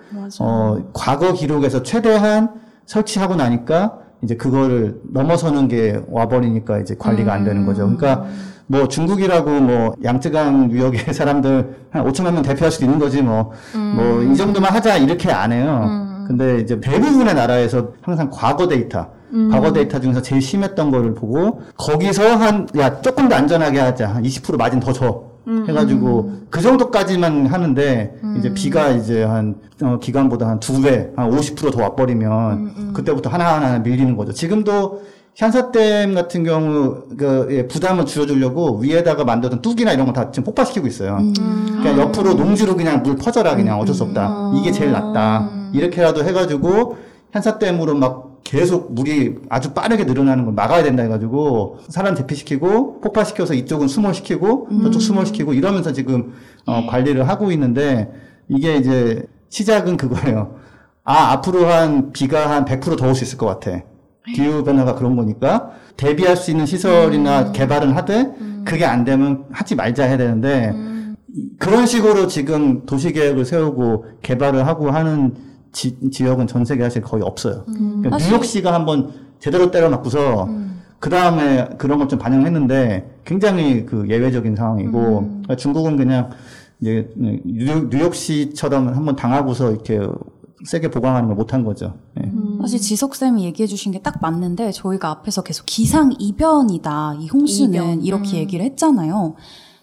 어 0.41 0.77
과거 0.93 1.33
기록에서 1.33 1.83
최대한 1.83 2.51
설치하고 2.85 3.35
나니까 3.37 3.99
이제 4.23 4.37
그거를 4.37 5.01
넘어서는 5.11 5.69
게 5.69 6.03
와버리니까 6.11 6.81
이제 6.81 6.95
관리가 6.99 7.33
안 7.33 7.45
되는 7.45 7.65
거죠. 7.65 7.85
그러니까 7.97 8.27
뭐 8.67 8.89
중국이라고 8.89 9.51
뭐 9.61 9.95
양쯔강 10.03 10.71
유역의 10.71 11.01
사람들 11.13 11.77
한 11.91 12.05
5천만 12.05 12.33
명 12.33 12.43
대표할 12.43 12.71
수도 12.73 12.85
있는 12.87 12.99
거지 12.99 13.23
뭐. 13.23 13.53
뭐 13.75 14.23
이 14.23 14.37
정도만 14.37 14.73
하자 14.73 14.97
이렇게 14.99 15.31
안 15.31 15.53
해요. 15.53 15.85
근데 16.27 16.61
이제 16.61 16.81
대부분의 16.81 17.35
나라에서 17.35 17.89
항상 18.01 18.31
과거 18.33 18.67
데이터, 18.67 19.09
과거 19.51 19.73
데이터 19.75 20.01
중에서 20.01 20.23
제일 20.23 20.41
심했던 20.41 20.91
거를 20.91 21.13
보고 21.15 21.61
거기서 21.77 22.37
한 22.37 22.67
야 22.79 23.01
조금 23.03 23.29
더 23.29 23.37
안전하게 23.37 23.79
하자, 23.81 24.15
한20% 24.15 24.57
마진 24.57 24.81
더 24.81 24.93
줘. 24.93 25.35
해가지고 25.69 26.33
그 26.49 26.63
정도까지만 26.63 27.45
하는데 27.49 28.15
이제 28.39 28.55
비가 28.55 28.89
이제 28.89 29.23
한 29.25 29.57
어, 29.83 29.99
기간보다 30.01 30.49
한 30.49 30.59
두 30.59 30.81
배, 30.81 31.11
한 31.17 31.31
50%더 31.31 31.83
와버리면 31.83 32.93
그때부터 32.95 33.29
하나하나 33.29 33.79
밀리는 33.81 34.17
거죠. 34.17 34.33
지금도 34.33 35.03
현사댐 35.35 36.15
같은 36.15 36.45
경우 36.45 37.03
그 37.17 37.49
예, 37.51 37.67
부담을 37.67 38.07
줄여주려고 38.07 38.79
위에다가 38.79 39.25
만들던 39.25 39.63
뚝이나 39.63 39.93
이런 39.93 40.07
거 40.07 40.13
다 40.13 40.31
지금 40.31 40.45
폭파시키고 40.45 40.87
있어요. 40.87 41.19
그냥 41.83 41.99
옆으로 41.99 42.35
농지로 42.35 42.77
그냥 42.77 43.03
물 43.03 43.17
퍼져라 43.17 43.57
그냥 43.57 43.81
어쩔 43.81 43.95
수 43.95 44.05
없다. 44.05 44.53
이게 44.57 44.71
제일 44.71 44.93
낫다. 44.93 45.51
이렇게라도 45.73 46.25
해가지고 46.25 46.97
현사댐으로 47.33 47.97
막 47.97 48.41
계속 48.45 48.93
물이 48.95 49.37
아주 49.49 49.73
빠르게 49.73 50.05
늘어나는 50.05 50.45
걸 50.45 50.55
막아야 50.55 50.83
된다 50.85 51.03
해가지고 51.03 51.79
사람 51.89 52.15
대피시키고 52.15 53.01
폭파시켜서 53.01 53.55
이쪽은 53.55 53.89
수몰시키고 53.89 54.69
저쪽 54.85 55.01
수몰시키고 55.01 55.55
이러면서 55.55 55.93
지금 55.93 56.35
어, 56.67 56.87
관리를 56.87 57.27
하고 57.29 57.51
있는데 57.51 58.13
이게 58.49 58.77
이제 58.77 59.25
시작은 59.49 59.97
그거예요. 59.97 60.57
아 61.03 61.33
앞으로 61.33 61.67
한 61.67 62.13
비가 62.13 62.51
한 62.51 62.65
100%더 62.65 63.09
올 63.09 63.15
수 63.17 63.25
있을 63.25 63.37
것 63.37 63.47
같아. 63.47 63.81
기후 64.33 64.65
변화가 64.65 64.95
그런 64.95 65.17
거니까 65.17 65.71
대비할 65.97 66.37
수 66.37 66.51
있는 66.51 66.65
시설이나 66.67 67.53
개발은 67.53 67.93
하되 67.93 68.33
그게 68.65 68.85
안 68.85 69.05
되면 69.05 69.45
하지 69.53 69.75
말자 69.75 70.05
해야 70.05 70.17
되는데 70.17 70.73
이- 71.35 71.49
그런 71.59 71.85
식으로 71.87 72.27
지금 72.27 72.87
도시 72.87 73.13
계획을 73.13 73.45
세우고 73.45 74.07
개발을 74.23 74.67
하고 74.67 74.91
하는 74.91 75.35
지, 75.73 75.99
지역은 76.11 76.47
전 76.47 76.65
세계 76.65 76.83
사실 76.85 77.03
거의 77.03 77.23
없어요. 77.23 77.65
그러니까 77.67 78.11
사실- 78.19 78.31
뉴욕시가 78.31 78.73
한번 78.73 79.11
제대로 79.41 79.71
때려 79.71 79.91
맞고서 79.91 80.49
그 81.01 81.11
다음에 81.11 81.69
그런 81.77 81.99
것 81.99 82.09
좀 82.09 82.19
반영했는데 82.19 83.11
굉장히 83.27 83.85
그 83.85 84.07
예외적인 84.09 84.57
상황이고 84.57 85.01
그러니까 85.21 85.57
중국은 85.57 85.97
그냥 85.99 86.31
이제 86.81 87.11
뉴욕, 87.45 87.89
뉴욕시처럼 87.91 88.89
한번 88.89 89.17
당하고서 89.17 89.73
이렇게 89.73 90.01
세게 90.67 90.91
보강하는 90.91 91.29
걸 91.29 91.37
못한 91.37 91.65
거죠. 91.65 91.95
예. 92.21 92.31
사실 92.61 92.81
지석 92.81 93.15
쌤이 93.15 93.45
얘기해 93.45 93.67
주신 93.67 93.93
게 93.93 94.01
딱 94.03 94.19
맞는데 94.21 94.71
저희가 94.73 95.11
앞에서 95.11 95.43
계속 95.43 95.65
기상 95.67 96.15
이변이다. 96.19 97.17
이 97.21 97.29
홍수는 97.29 97.75
이변. 97.75 98.03
이렇게 98.03 98.39
얘기를 98.39 98.65
했잖아요. 98.67 99.35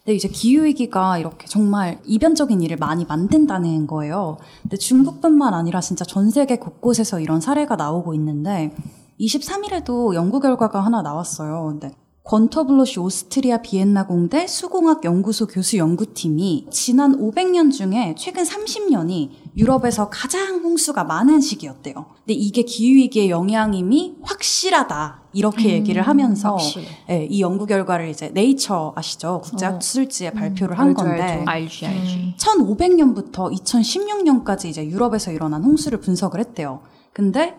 근데 0.03 0.15
이제 0.15 0.27
기후위기가 0.27 1.17
이렇게 1.19 1.45
정말 1.47 1.99
이변적인 2.05 2.61
일을 2.61 2.77
많이 2.77 3.05
만든다는 3.05 3.85
거예요. 3.87 4.37
근데 4.63 4.77
중국뿐만 4.77 5.53
아니라 5.53 5.79
진짜 5.81 6.03
전 6.05 6.29
세계 6.31 6.57
곳곳에서 6.57 7.19
이런 7.19 7.39
사례가 7.41 7.75
나오고 7.75 8.13
있는데 8.15 8.75
23일에도 9.19 10.15
연구 10.15 10.39
결과가 10.39 10.79
하나 10.81 11.01
나왔어요. 11.03 11.65
근데 11.67 11.91
권터블로시 12.23 12.99
오스트리아 12.99 13.57
비엔나 13.57 14.05
공대 14.05 14.45
수공학 14.45 15.03
연구소 15.03 15.47
교수 15.47 15.77
연구팀이 15.77 16.67
지난 16.69 17.17
500년 17.17 17.71
중에 17.71 18.13
최근 18.17 18.43
30년이 18.43 19.31
유럽에서 19.57 20.09
가장 20.09 20.59
홍수가 20.59 21.03
많은 21.03 21.41
시기였대요. 21.41 21.93
근데 21.93 22.33
이게 22.33 22.61
기후위기의 22.61 23.31
영향임이 23.31 24.17
확실하다. 24.21 25.21
이렇게 25.33 25.69
얘기를 25.71 26.01
하면서 26.03 26.51
확실해. 26.51 26.87
예, 27.09 27.25
이 27.25 27.41
연구 27.41 27.65
결과를 27.65 28.09
이제 28.09 28.29
네이처 28.29 28.93
아시죠? 28.95 29.41
국제학술지에 29.43 30.31
발표를 30.31 30.77
한 30.77 30.89
알죠, 30.89 31.03
건데 31.03 31.21
알죠. 31.23 31.49
알지 31.49 31.85
알지. 31.87 32.35
1500년부터 32.37 33.51
2016년까지 33.51 34.65
이제 34.65 34.85
유럽에서 34.85 35.31
일어난 35.31 35.63
홍수를 35.63 35.99
분석을 35.99 36.39
했대요. 36.39 36.81
근데 37.13 37.55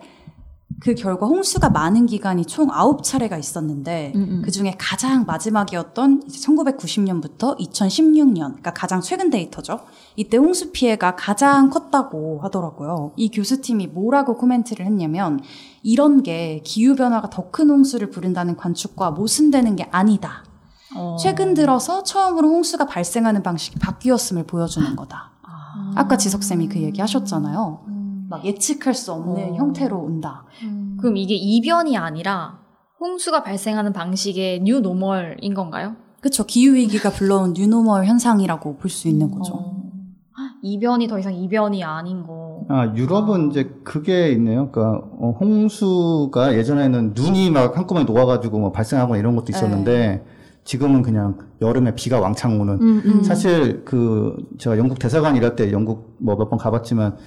그 0.83 0.95
결과 0.95 1.27
홍수가 1.27 1.69
많은 1.69 2.07
기간이 2.07 2.43
총 2.45 2.67
9차례가 2.67 3.39
있었는데 3.39 4.11
그 4.43 4.51
중에 4.51 4.75
가장 4.77 5.25
마지막이었던 5.25 6.23
이제 6.27 6.45
1990년부터 6.45 7.57
2016년, 7.57 8.35
그러니까 8.47 8.73
가장 8.73 8.99
최근 8.99 9.29
데이터죠. 9.29 9.79
이때 10.17 10.35
홍수 10.35 10.71
피해가 10.73 11.15
가장 11.15 11.69
컸다고 11.69 12.41
하더라고요. 12.43 13.13
이 13.15 13.31
교수팀이 13.31 13.87
뭐라고 13.87 14.35
코멘트를 14.35 14.85
했냐면 14.85 15.39
이런 15.83 16.21
게 16.21 16.61
기후 16.65 16.95
변화가 16.95 17.29
더 17.29 17.49
큰 17.49 17.69
홍수를 17.69 18.09
부른다는 18.09 18.57
관측과 18.57 19.11
모순되는 19.11 19.75
게 19.77 19.87
아니다. 19.91 20.43
어. 20.95 21.15
최근 21.17 21.53
들어서 21.53 22.03
처음으로 22.03 22.49
홍수가 22.49 22.87
발생하는 22.87 23.41
방식이 23.43 23.79
바뀌었음을 23.79 24.43
보여주는 24.45 24.95
거다. 24.97 25.31
아 25.95 26.07
까 26.07 26.17
지석쌤이 26.17 26.67
그 26.69 26.79
얘기 26.81 26.99
하셨잖아요. 26.99 27.85
막 28.29 28.45
예측할 28.45 28.93
수 28.93 29.11
없는 29.11 29.51
어. 29.51 29.55
형태로 29.55 29.97
온다. 29.99 30.45
그럼 30.99 31.17
이게 31.17 31.35
이변이 31.35 31.97
아니라 31.97 32.59
홍수가 32.99 33.43
발생하는 33.43 33.93
방식의 33.93 34.61
new 34.61 34.79
normal인 34.79 35.53
건가요? 35.53 35.95
그쵸. 36.21 36.45
기후 36.45 36.73
위기가 36.75 37.09
불러온 37.09 37.53
new 37.53 37.70
normal 37.70 38.05
현상이라고 38.05 38.77
볼 38.77 38.89
수 38.89 39.07
있는 39.09 39.29
거죠. 39.29 39.53
어. 39.55 39.83
이변이 40.61 41.07
더 41.09 41.19
이상 41.19 41.33
이변이 41.33 41.83
아닌 41.83 42.23
거. 42.25 42.65
아, 42.69 42.93
유럽은 42.95 43.51
이제 43.51 43.69
그게 43.83 44.29
있네요. 44.31 44.71
그러니까 44.71 45.05
어, 45.19 45.35
홍수가 45.39 46.55
예전에는 46.55 47.11
눈이 47.13 47.51
막 47.51 47.75
한꺼번에 47.77 48.05
녹아가지고 48.05 48.59
뭐 48.59 48.71
발생하거나 48.71 49.19
이런 49.19 49.35
것도 49.35 49.47
있었는데 49.49 50.23
지금은 50.63 51.01
그냥 51.01 51.37
여름에 51.61 51.93
비가 51.95 52.21
왕창 52.21 52.61
오는. 52.61 52.79
음. 52.81 53.21
사실 53.23 53.83
그 53.83 54.37
제가 54.57 54.77
영국 54.77 54.97
대사관 54.99 55.35
일할 55.35 55.57
때 55.57 55.73
영국 55.73 56.15
뭐 56.19 56.35
몇 56.37 56.49
번 56.49 56.57
가봤지만 56.57 57.17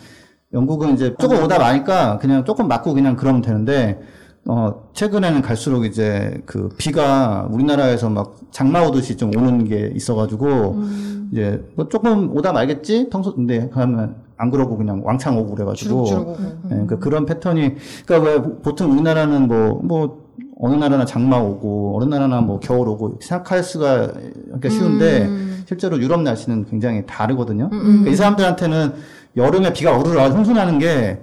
영국은 0.57 0.95
이제 0.95 1.15
조금 1.21 1.43
오다 1.45 1.59
마니까 1.59 2.19
그냥 2.19 2.45
조금 2.45 2.67
맞고 2.67 2.95
그냥 2.95 3.15
그러면 3.15 3.43
되는데 3.43 4.01
어 4.47 4.89
최근에는 4.95 5.43
갈수록 5.43 5.85
이제 5.85 6.41
그 6.47 6.71
비가 6.79 7.47
우리나라에서 7.51 8.09
막 8.09 8.37
장마 8.51 8.81
오듯이 8.83 9.17
좀 9.17 9.31
오는 9.37 9.65
게 9.65 9.93
있어가지고 9.95 10.83
이제 11.31 11.63
뭐 11.75 11.89
조금 11.89 12.35
오다 12.35 12.53
말겠지? 12.53 13.09
평소 13.11 13.35
근데 13.35 13.69
그러면 13.73 14.17
안 14.39 14.51
그러고 14.51 14.77
그냥 14.77 15.03
왕창 15.05 15.39
오고 15.39 15.55
그래가지고. 15.55 16.05
주룩주룩 16.05 16.29
오고. 16.29 16.43
예, 16.43 16.69
그러니까 16.69 16.99
그런 16.99 17.27
패턴이 17.27 17.75
그러니까 18.07 18.31
왜 18.31 18.43
보통 18.63 18.93
우리나라는 18.93 19.49
뭐뭐 19.49 20.27
어느 20.59 20.75
나라나 20.75 21.05
장마 21.05 21.39
오고 21.39 21.99
어느 21.99 22.09
나라나 22.09 22.41
뭐 22.41 22.61
겨울 22.61 22.89
오고 22.89 23.19
생각할 23.21 23.63
수가 23.63 24.13
그러니까 24.45 24.69
쉬운데 24.71 25.29
실제로 25.67 26.01
유럽 26.01 26.23
날씨는 26.23 26.67
굉장히 26.67 27.05
다르거든요. 27.05 27.69
그러니까 27.69 28.11
이 28.11 28.15
사람들한테는 28.15 28.93
여름에 29.37 29.73
비가 29.73 29.93
홍수 29.97 30.53
나는 30.53 30.79
게 30.79 31.19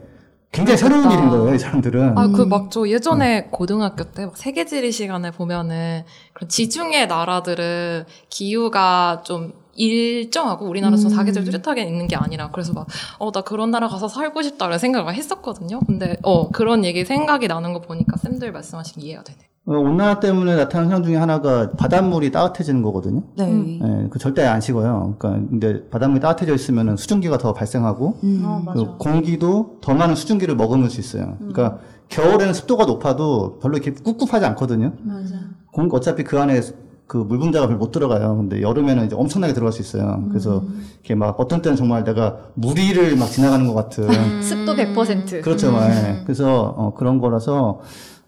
굉장히 0.51 0.77
새로운 0.77 1.01
그렇겠다. 1.03 1.19
일인 1.19 1.29
거예요, 1.31 1.55
이 1.55 1.59
사람들은. 1.59 2.17
아, 2.17 2.27
그 2.27 2.43
음. 2.43 2.49
막저 2.49 2.87
예전에 2.87 3.47
고등학교 3.49 4.03
때 4.03 4.25
막 4.25 4.37
세계지리 4.37 4.91
시간에 4.91 5.31
보면은 5.31 6.03
그런 6.33 6.47
지중해 6.47 7.07
나라들은 7.07 8.05
기후가 8.29 9.23
좀 9.25 9.53
일정하고 9.75 10.67
우리나라 10.67 10.95
좀 10.95 11.07
음. 11.07 11.15
사계절 11.15 11.43
뚜렷하게 11.45 11.81
있는 11.83 12.07
게 12.07 12.15
아니라 12.15 12.51
그래서 12.51 12.71
막 12.73 12.85
어 13.19 13.31
나 13.31 13.41
그런 13.41 13.71
나라 13.71 13.87
가서 13.87 14.07
살고 14.07 14.43
싶다라는 14.43 14.77
생각을 14.77 15.15
했었거든요. 15.15 15.79
근데 15.87 16.17
어 16.21 16.49
그런 16.51 16.85
얘기 16.85 17.03
생각이 17.05 17.47
나는 17.47 17.73
거 17.73 17.81
보니까 17.81 18.17
쌤들 18.17 18.51
말씀하신 18.51 19.01
게 19.01 19.07
이해가 19.07 19.23
되네. 19.23 19.39
어, 19.65 19.77
온난화 19.77 20.19
때문에 20.19 20.55
나타나는 20.57 20.91
현상 20.91 21.03
중에 21.03 21.15
하나가 21.15 21.71
바닷물이 21.71 22.31
따뜻해지는 22.31 22.81
거거든요. 22.81 23.23
네. 23.37 23.49
음. 23.49 23.79
예, 24.05 24.09
그 24.09 24.19
절대 24.19 24.43
안 24.45 24.59
식어요. 24.59 25.15
그러니까 25.17 25.47
근데 25.49 25.87
바닷물이 25.89 26.19
따뜻해져 26.21 26.53
있으면 26.53 26.97
수증기가 26.97 27.37
더 27.37 27.53
발생하고 27.53 28.17
음. 28.23 28.43
어, 28.45 28.61
맞아. 28.65 28.79
그 28.79 28.97
공기도 28.97 29.77
더 29.81 29.93
많은 29.93 30.15
수증기를 30.15 30.57
머금을 30.57 30.89
수 30.89 30.99
있어요. 30.99 31.37
그러니까 31.37 31.79
겨울에는 32.09 32.53
습도가 32.53 32.85
높아도 32.85 33.57
별로 33.59 33.77
이렇게 33.77 33.93
꿉꿉하지 33.93 34.45
않거든요. 34.47 34.93
맞아. 35.01 35.35
공 35.71 35.87
어차피 35.93 36.23
그 36.23 36.39
안에 36.39 36.59
그 37.07 37.19
물 37.23 37.37
분자가 37.37 37.67
별로 37.67 37.77
못 37.79 37.91
들어가요. 37.91 38.35
근데 38.37 38.61
여름에는 38.61 39.05
이제 39.05 39.15
엄청나게 39.15 39.53
들어갈 39.53 39.71
수 39.71 39.81
있어요. 39.81 40.23
그래서 40.29 40.63
이렇게 40.95 41.13
막 41.15 41.39
어떤 41.39 41.61
때는 41.61 41.77
정말 41.77 42.03
내가 42.03 42.37
무리를 42.55 43.15
막 43.17 43.27
지나가는 43.27 43.67
것 43.67 43.73
같은 43.75 44.41
습도 44.41 44.73
100%. 44.73 45.41
그렇죠. 45.43 45.73
예. 45.89 46.21
그래서 46.23 46.73
어, 46.75 46.93
그런 46.95 47.19
거라서 47.19 47.81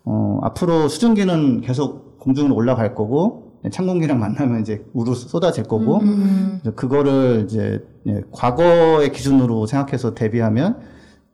어, 0.05 0.39
앞으로 0.43 0.87
수증기는 0.87 1.61
계속 1.61 2.19
공중으로 2.19 2.55
올라갈 2.55 2.95
거고 2.95 3.45
찬 3.71 3.87
공기랑 3.87 4.19
만나면 4.19 4.61
이제 4.61 4.85
우로 4.93 5.13
쏟아질 5.15 5.63
거고 5.63 5.97
음. 5.99 6.59
그래서 6.61 6.75
그거를 6.75 7.45
이제 7.45 7.83
예, 8.07 8.21
과거의 8.31 9.11
기준으로 9.11 9.65
생각해서 9.65 10.13
대비하면 10.13 10.77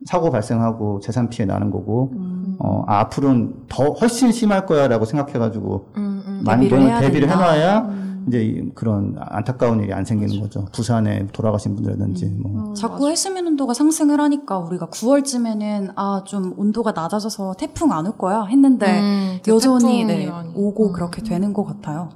사고 0.06 0.30
발생하고 0.30 1.00
재산 1.00 1.28
피해 1.28 1.44
나는 1.46 1.70
거고 1.70 2.12
어, 2.58 2.84
아, 2.86 3.00
앞으로는 3.00 3.54
더 3.68 3.90
훨씬 3.90 4.32
심할 4.32 4.66
거야라고 4.66 5.04
생각해가지고 5.04 5.88
음, 5.96 6.22
음. 6.26 6.42
많이 6.44 6.68
대비를 6.68 7.00
대비를. 7.00 7.30
해놔야 7.30 7.90
이제 8.28 8.42
이- 8.44 8.70
그런 8.74 9.16
안타까운 9.18 9.80
일이 9.80 9.92
안 9.92 10.04
생기는 10.04 10.40
거죠. 10.40 10.66
부산에 10.72 11.26
돌아가신 11.32 11.74
분들이라든지 11.74 12.26
뭐. 12.40 12.74
자꾸 12.74 13.08
해수면 13.08 13.46
온도가 13.48 13.74
상승을 13.74 14.20
하니까 14.20 14.58
우리가 14.58 14.86
9월쯤에는 14.88 15.92
아 15.96 16.22
좀 16.24 16.54
온도가 16.56 16.92
낮아져서 16.92 17.54
태풍 17.58 17.92
안 17.92 18.06
올 18.06 18.16
거야 18.16 18.44
했는데 18.44 19.00
음, 19.00 19.38
그 19.44 19.50
여전히 19.50 20.04
네. 20.04 20.30
오고 20.54 20.88
음. 20.88 20.92
그렇게 20.92 21.22
되는 21.22 21.52
것 21.52 21.64
같아요. 21.64 22.10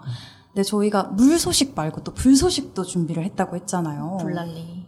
근데 0.53 0.62
저희가 0.62 1.05
물 1.16 1.38
소식 1.38 1.75
말고 1.75 2.03
또 2.03 2.12
불 2.14 2.35
소식도 2.37 2.83
준비를 2.85 3.25
했다고 3.25 3.57
했잖아요. 3.57 4.19
불랄리. 4.21 4.87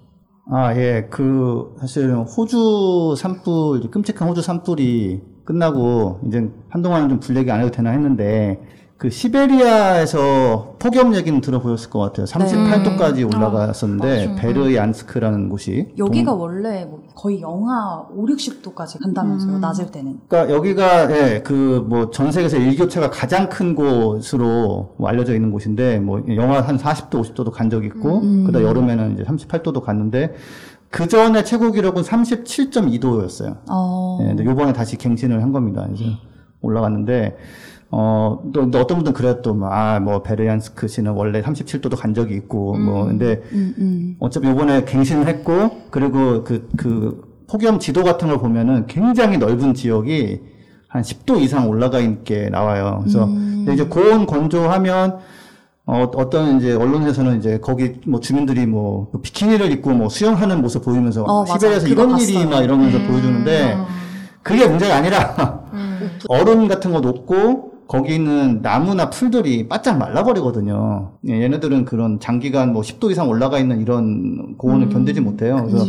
아, 0.50 0.74
예, 0.76 1.08
그, 1.10 1.76
사실, 1.78 2.10
호주 2.14 3.16
산불, 3.18 3.90
끔찍한 3.90 4.26
호주 4.26 4.40
산불이 4.40 5.20
끝나고, 5.44 6.20
이제 6.26 6.50
한동안은 6.70 7.10
좀 7.10 7.20
불 7.20 7.36
얘기 7.36 7.50
안 7.50 7.60
해도 7.60 7.70
되나 7.70 7.90
했는데, 7.90 8.58
그, 8.98 9.10
시베리아에서 9.10 10.74
폭염 10.80 11.14
얘기는 11.14 11.40
들어보셨을 11.40 11.88
것 11.88 12.00
같아요. 12.00 12.26
38도까지 12.26 13.32
올라갔었는데, 13.32 14.26
맞아. 14.26 14.40
베르얀스크라는 14.42 15.48
곳이. 15.48 15.92
여기가 15.96 16.32
동- 16.32 16.40
원래 16.40 16.84
뭐 16.84 17.04
거의 17.14 17.40
영하 17.40 18.04
5, 18.12 18.26
60도까지 18.26 19.00
간다면서요. 19.00 19.60
낮을 19.60 19.92
때는. 19.92 20.18
그러니까 20.26 20.52
여기가, 20.52 21.12
예, 21.12 21.42
그, 21.44 21.86
뭐, 21.88 22.10
전 22.10 22.32
세계에서 22.32 22.56
일교차가 22.56 23.08
가장 23.10 23.48
큰 23.48 23.76
곳으로 23.76 24.94
뭐 24.98 25.08
알려져 25.08 25.32
있는 25.32 25.52
곳인데, 25.52 26.00
뭐, 26.00 26.20
영하 26.34 26.60
한 26.60 26.76
40도, 26.76 27.22
50도도 27.22 27.52
간 27.52 27.70
적이 27.70 27.86
있고, 27.86 28.18
음. 28.22 28.44
그다음 28.46 28.64
여름에는 28.64 29.12
이제 29.14 29.22
38도도 29.22 29.80
갔는데, 29.80 30.34
그 30.90 31.06
전에 31.06 31.44
최고 31.44 31.70
기록은 31.70 32.02
37.2도였어요. 32.02 33.58
어. 33.70 34.18
예, 34.22 34.26
근데 34.28 34.44
요번에 34.44 34.72
다시 34.72 34.96
갱신을 34.96 35.40
한 35.40 35.52
겁니다. 35.52 35.84
그래서 35.86 36.02
올라갔는데, 36.62 37.36
어, 37.90 38.40
또, 38.52 38.60
근데 38.60 38.78
어떤 38.78 38.98
분들은 38.98 39.14
그래도 39.14 39.42
또, 39.42 39.54
뭐, 39.54 39.70
아, 39.70 39.98
뭐, 39.98 40.22
베르얀스크 40.22 40.88
씨는 40.88 41.12
원래 41.12 41.40
37도도 41.40 41.98
간 41.98 42.12
적이 42.12 42.34
있고, 42.34 42.76
뭐, 42.76 43.06
근데 43.06 43.42
음, 43.52 43.74
음. 43.78 44.16
어차피 44.20 44.48
요번에 44.48 44.84
갱신을 44.84 45.26
했고, 45.26 45.70
그리고 45.90 46.44
그, 46.44 46.68
그, 46.76 47.26
폭염 47.48 47.78
지도 47.78 48.04
같은 48.04 48.28
걸 48.28 48.38
보면은 48.38 48.86
굉장히 48.86 49.38
넓은 49.38 49.72
지역이 49.72 50.40
한 50.88 51.02
10도 51.02 51.40
이상 51.40 51.68
올라가 51.68 51.98
있게 51.98 52.50
나와요. 52.50 52.98
그래서, 53.00 53.24
근데 53.26 53.72
이제 53.72 53.84
고온 53.84 54.26
건조하면, 54.26 55.20
어, 55.86 56.02
어떤 56.16 56.58
이제 56.58 56.74
언론에서는 56.74 57.38
이제 57.38 57.58
거기 57.62 57.94
뭐 58.06 58.20
주민들이 58.20 58.66
뭐 58.66 59.10
비키니를 59.22 59.72
입고 59.72 59.92
뭐 59.92 60.10
수영하는 60.10 60.60
모습 60.60 60.84
보이면서 60.84 61.24
어. 61.24 61.46
시베리아에서 61.46 61.88
이런 61.88 62.18
일이 62.18 62.34
봤어요. 62.34 62.50
막 62.50 62.62
이러면서 62.62 62.98
보여주는데 62.98 63.78
그게 64.42 64.66
문제가 64.66 64.96
아니라 64.96 65.62
얼음 66.28 66.68
같은 66.68 66.92
거 66.92 67.00
녹고 67.00 67.77
거기 67.88 68.14
있는 68.16 68.60
나무나 68.60 69.08
풀들이 69.08 69.66
바짝 69.66 69.96
말라버리거든요. 69.98 71.12
예, 71.28 71.42
얘네들은 71.42 71.86
그런 71.86 72.20
장기간 72.20 72.74
뭐 72.74 72.82
10도 72.82 73.10
이상 73.10 73.28
올라가 73.28 73.58
있는 73.58 73.80
이런 73.80 74.56
고온을 74.58 74.90
견디지 74.90 75.22
못해요. 75.22 75.66
그래서 75.66 75.86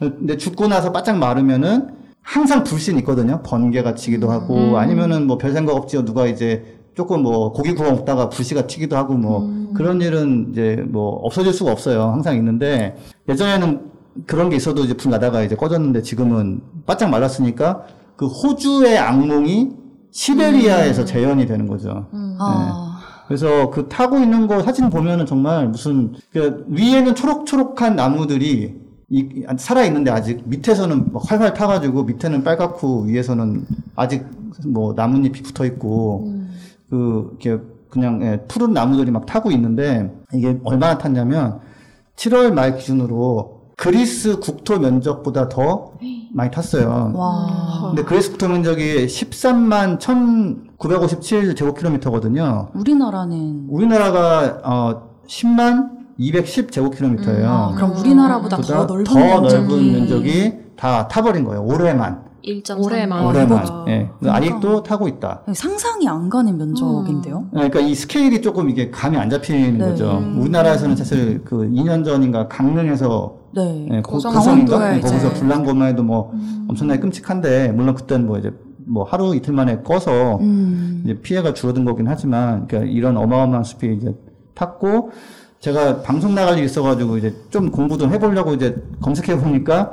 근데 0.00 0.36
죽고 0.38 0.66
나서 0.68 0.92
바짝 0.92 1.18
마르면은 1.18 1.88
항상 2.22 2.64
불신 2.64 2.98
있거든요. 3.00 3.42
번개가 3.42 3.94
치기도 3.94 4.30
하고 4.30 4.78
아니면은 4.78 5.26
뭐 5.26 5.36
별 5.36 5.52
생각 5.52 5.76
없지요. 5.76 6.04
누가 6.06 6.26
이제 6.26 6.78
조금 6.94 7.22
뭐 7.22 7.52
고기 7.52 7.74
구워 7.74 7.92
먹다가 7.92 8.30
불씨가 8.30 8.66
튀기도 8.66 8.96
하고 8.96 9.14
뭐 9.14 9.68
그런 9.74 10.00
일은 10.00 10.48
이제 10.50 10.82
뭐 10.88 11.10
없어질 11.22 11.52
수가 11.52 11.70
없어요. 11.70 12.04
항상 12.04 12.34
있는데 12.36 12.96
예전에는 13.28 13.80
그런 14.26 14.48
게 14.48 14.56
있어도 14.56 14.84
이제 14.84 14.94
불 14.94 15.10
나다가 15.10 15.42
이제 15.42 15.54
꺼졌는데 15.54 16.00
지금은 16.00 16.62
바짝 16.86 17.10
말랐으니까 17.10 17.84
그 18.16 18.26
호주의 18.26 18.96
악몽이 18.98 19.84
시베리아에서 20.16 21.04
재현이 21.04 21.46
되는 21.46 21.66
거죠. 21.68 22.06
아. 22.38 23.00
그래서 23.26 23.70
그 23.70 23.86
타고 23.88 24.18
있는 24.18 24.46
거 24.46 24.62
사진 24.62 24.88
보면은 24.88 25.26
정말 25.26 25.68
무슨 25.68 26.14
그 26.32 26.64
위에는 26.68 27.14
초록초록한 27.14 27.96
나무들이 27.96 28.80
이, 29.10 29.44
살아 29.58 29.84
있는데 29.84 30.10
아직 30.10 30.42
밑에서는 30.46 31.12
막 31.12 31.22
활활 31.30 31.52
타가지고 31.52 32.04
밑에는 32.04 32.44
빨갛고 32.44 33.02
위에서는 33.02 33.66
아직 33.94 34.24
뭐 34.66 34.94
나뭇잎이 34.94 35.42
붙어 35.42 35.66
있고 35.66 36.32
그 36.88 37.36
이렇게 37.38 37.62
그냥 37.90 38.22
예, 38.22 38.40
푸른 38.48 38.72
나무들이 38.72 39.10
막 39.10 39.26
타고 39.26 39.50
있는데 39.50 40.10
이게 40.32 40.58
얼마나 40.64 40.96
탔냐면 40.96 41.60
7월 42.16 42.52
말 42.54 42.78
기준으로 42.78 43.72
그리스 43.76 44.40
국토 44.40 44.78
면적보다 44.78 45.50
더 45.50 45.92
많이 46.32 46.50
탔어요. 46.50 47.12
와. 47.14 47.65
근데 47.88 48.02
그리스 48.04 48.30
국토 48.30 48.48
면적이 48.48 49.06
13만 49.06 49.98
1,957 50.00 51.54
제곱킬로미터거든요. 51.54 52.68
우리나라는 52.74 53.66
우리나라가 53.68 54.60
어 54.64 55.02
10만 55.26 55.90
210 56.18 56.72
제곱킬로미터예요. 56.72 57.48
아, 57.48 57.74
그럼 57.74 57.92
우리나라보다 57.96 58.56
더 58.58 58.84
넓은 58.86 59.04
더 59.04 59.14
면적이 59.18 59.66
넓은 59.68 59.92
면적이 59.92 60.54
다 60.76 61.08
타버린 61.08 61.44
거예요. 61.44 61.62
올해만. 61.64 62.25
1.3. 62.46 62.82
올해만. 62.84 63.24
어, 63.24 63.28
올해만. 63.28 63.66
예. 63.88 64.08
아직도 64.24 64.82
타고 64.82 65.08
있다. 65.08 65.42
상상이 65.52 66.08
안 66.08 66.28
가는 66.28 66.56
면적인데요. 66.56 67.46
그러니까 67.50 67.80
이 67.80 67.94
스케일이 67.94 68.40
조금 68.40 68.70
이게 68.70 68.90
감이 68.90 69.16
안 69.16 69.28
잡히는 69.28 69.78
네. 69.78 69.84
거죠. 69.84 70.22
우리나라에서는 70.38 70.94
사실 70.96 71.42
그 71.44 71.68
2년 71.70 72.04
전인가 72.04 72.46
강릉에서 72.48 73.36
네. 73.54 73.88
예, 73.90 74.00
고- 74.02 74.12
고성- 74.12 74.34
고성인가? 74.34 74.96
예, 74.96 75.00
거기서 75.00 75.32
불난 75.34 75.64
것만 75.64 75.88
해도 75.88 76.02
뭐 76.02 76.32
엄청나게 76.68 77.00
끔찍한데 77.00 77.72
물론 77.72 77.94
그때는 77.94 78.26
뭐 78.26 78.38
이제 78.38 78.52
뭐 78.88 79.02
하루 79.04 79.34
이틀 79.34 79.52
만에 79.52 79.82
꺼서 79.82 80.36
음. 80.40 81.02
이제 81.04 81.20
피해가 81.20 81.52
줄어든 81.54 81.84
거긴 81.84 82.06
하지만 82.06 82.68
그러니까 82.68 82.92
이런 82.92 83.16
어마어마한 83.16 83.64
숲이 83.64 83.94
이제 83.94 84.14
탔고 84.54 85.10
제가 85.58 86.02
방송 86.02 86.34
나갈 86.34 86.56
일이 86.58 86.66
있어가지고 86.66 87.16
이제 87.18 87.34
좀 87.50 87.70
공부 87.70 87.98
좀 87.98 88.12
해보려고 88.12 88.52
이제 88.54 88.76
검색해 89.00 89.40
보니까 89.40 89.92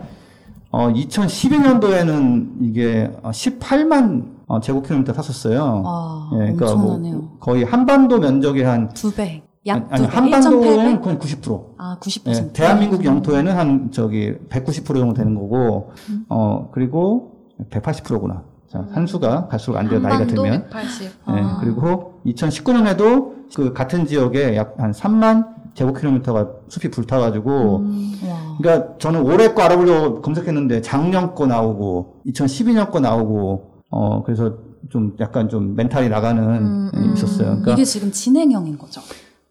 어 0.73 0.89
2012년도에는 0.91 2.47
이게 2.61 3.11
18만 3.23 4.33
어, 4.47 4.59
제곱킬로미터 4.59 5.13
탔었어요. 5.13 5.81
와, 5.85 6.29
예, 6.33 6.37
그러니까 6.37 6.71
엄청나네요. 6.71 7.15
뭐 7.15 7.37
거의 7.39 7.63
한반도 7.63 8.19
면적의 8.19 8.63
한 8.63 8.89
두 8.93 9.13
배. 9.13 9.21
아니, 9.23 9.41
약 9.67 9.87
아니. 9.91 10.05
한반도는 10.07 10.99
1.8배? 10.99 11.01
거의 11.03 11.17
90%. 11.17 11.65
아, 11.77 11.97
90%. 12.01 12.27
예, 12.27 12.51
대한민국 12.53 13.05
영토에는 13.05 13.55
한 13.55 13.91
저기 13.91 14.33
190% 14.49 14.85
정도 14.97 15.13
되는 15.13 15.35
거고 15.35 15.91
음. 16.09 16.25
어 16.29 16.69
그리고 16.73 17.33
180%구나. 17.69 18.41
자, 18.67 18.83
산수가 18.95 19.47
갈수록 19.49 19.77
안 19.77 19.87
돼요 19.87 19.99
나이가 19.99 20.25
들면. 20.25 20.69
80. 20.71 21.03
예, 21.03 21.11
아. 21.25 21.57
그리고 21.61 22.19
2019년에도 22.25 23.33
그 23.55 23.73
같은 23.73 24.07
지역에 24.07 24.55
약 24.57 24.73
한 24.79 24.91
3만 24.91 25.53
제곱킬로미터가 25.75 26.47
숲이 26.69 26.89
불타가지고 26.91 27.77
음, 27.77 28.13
와. 28.53 28.57
그러니까 28.57 28.97
저는 28.99 29.21
올해 29.21 29.53
거 29.53 29.61
알아보려고 29.63 30.21
검색했는데 30.21 30.81
작년 30.81 31.35
거 31.35 31.45
나오고 31.47 32.21
2012년 32.27 32.91
거 32.91 32.99
나오고 32.99 33.71
어 33.89 34.23
그래서 34.23 34.53
좀 34.89 35.15
약간 35.19 35.49
좀 35.49 35.75
멘탈이 35.75 36.09
나가는 36.09 36.43
음, 36.43 36.91
게 36.93 37.13
있었어요. 37.13 37.47
그러니까 37.47 37.73
이게 37.73 37.83
지금 37.85 38.11
진행형인 38.11 38.77
거죠. 38.77 39.01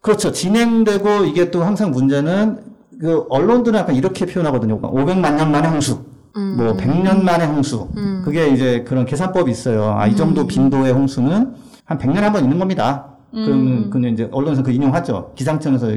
그렇죠. 0.01 0.31
진행되고 0.31 1.25
이게 1.25 1.49
또 1.51 1.63
항상 1.63 1.91
문제는 1.91 2.59
그 2.99 3.25
언론들은 3.29 3.79
약간 3.79 3.95
이렇게 3.95 4.25
표현하거든요. 4.25 4.79
500만 4.81 5.35
년 5.35 5.51
만에 5.51 5.67
홍수. 5.67 5.99
음. 6.35 6.55
뭐 6.57 6.73
100년 6.73 7.23
만의 7.23 7.47
홍수. 7.47 7.87
음. 7.97 8.21
그게 8.25 8.47
이제 8.49 8.83
그런 8.87 9.05
계산법이 9.05 9.49
있어요. 9.51 9.95
아, 9.97 10.07
이 10.07 10.15
정도 10.15 10.45
빈도의 10.47 10.91
홍수는 10.93 11.55
한 11.85 11.97
100년에 11.97 12.21
한 12.21 12.33
번 12.33 12.43
있는 12.43 12.59
겁니다. 12.59 13.07
그러면 13.31 13.89
그는 13.89 14.13
이제 14.13 14.29
언론에서 14.31 14.61
그 14.61 14.71
인용하죠. 14.71 15.31
기상청에서 15.35 15.87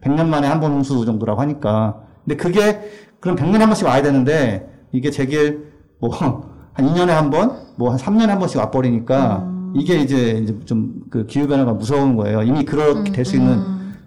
100년 0.00 0.26
만에 0.28 0.46
한 0.46 0.60
번 0.60 0.72
홍수 0.72 1.04
정도라고 1.04 1.40
하니까. 1.42 2.00
근데 2.26 2.36
그게 2.36 2.80
그럼 3.20 3.36
100년에 3.36 3.58
한 3.60 3.68
번씩 3.68 3.86
와야 3.86 4.02
되는데 4.02 4.68
이게 4.92 5.10
제길 5.10 5.72
뭐한 6.00 6.42
2년에 6.74 7.08
한 7.08 7.30
번, 7.30 7.56
뭐 7.76 7.90
한 7.90 7.98
3년에 7.98 8.26
한 8.26 8.38
번씩 8.38 8.58
와버리니까 8.58 9.50
이게 9.74 9.96
이제 10.00 10.30
이제 10.42 10.58
좀 10.64 11.06
그 11.10 11.24
기후 11.26 11.46
변화가 11.46 11.72
무서운 11.74 12.16
거예요. 12.16 12.42
이미 12.42 12.64
그렇게 12.64 13.12
될 13.12 13.24
수 13.24 13.36
있는 13.36 13.62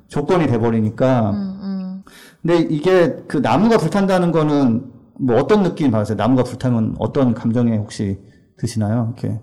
조건이 0.10 0.48
돼버리니까. 0.48 1.30
음, 1.32 2.04
근데 2.42 2.58
이게 2.70 3.16
그 3.28 3.38
나무가 3.38 3.78
불탄다는 3.78 4.32
거는 4.32 4.92
뭐 5.20 5.38
어떤 5.38 5.64
느낌 5.64 5.92
받으세요? 5.92 6.16
나무가 6.18 6.44
불타면 6.44 6.96
어떤 7.00 7.34
감정에 7.34 7.78
혹시 7.78 8.20
드시나요? 8.58 9.14
이렇게. 9.18 9.40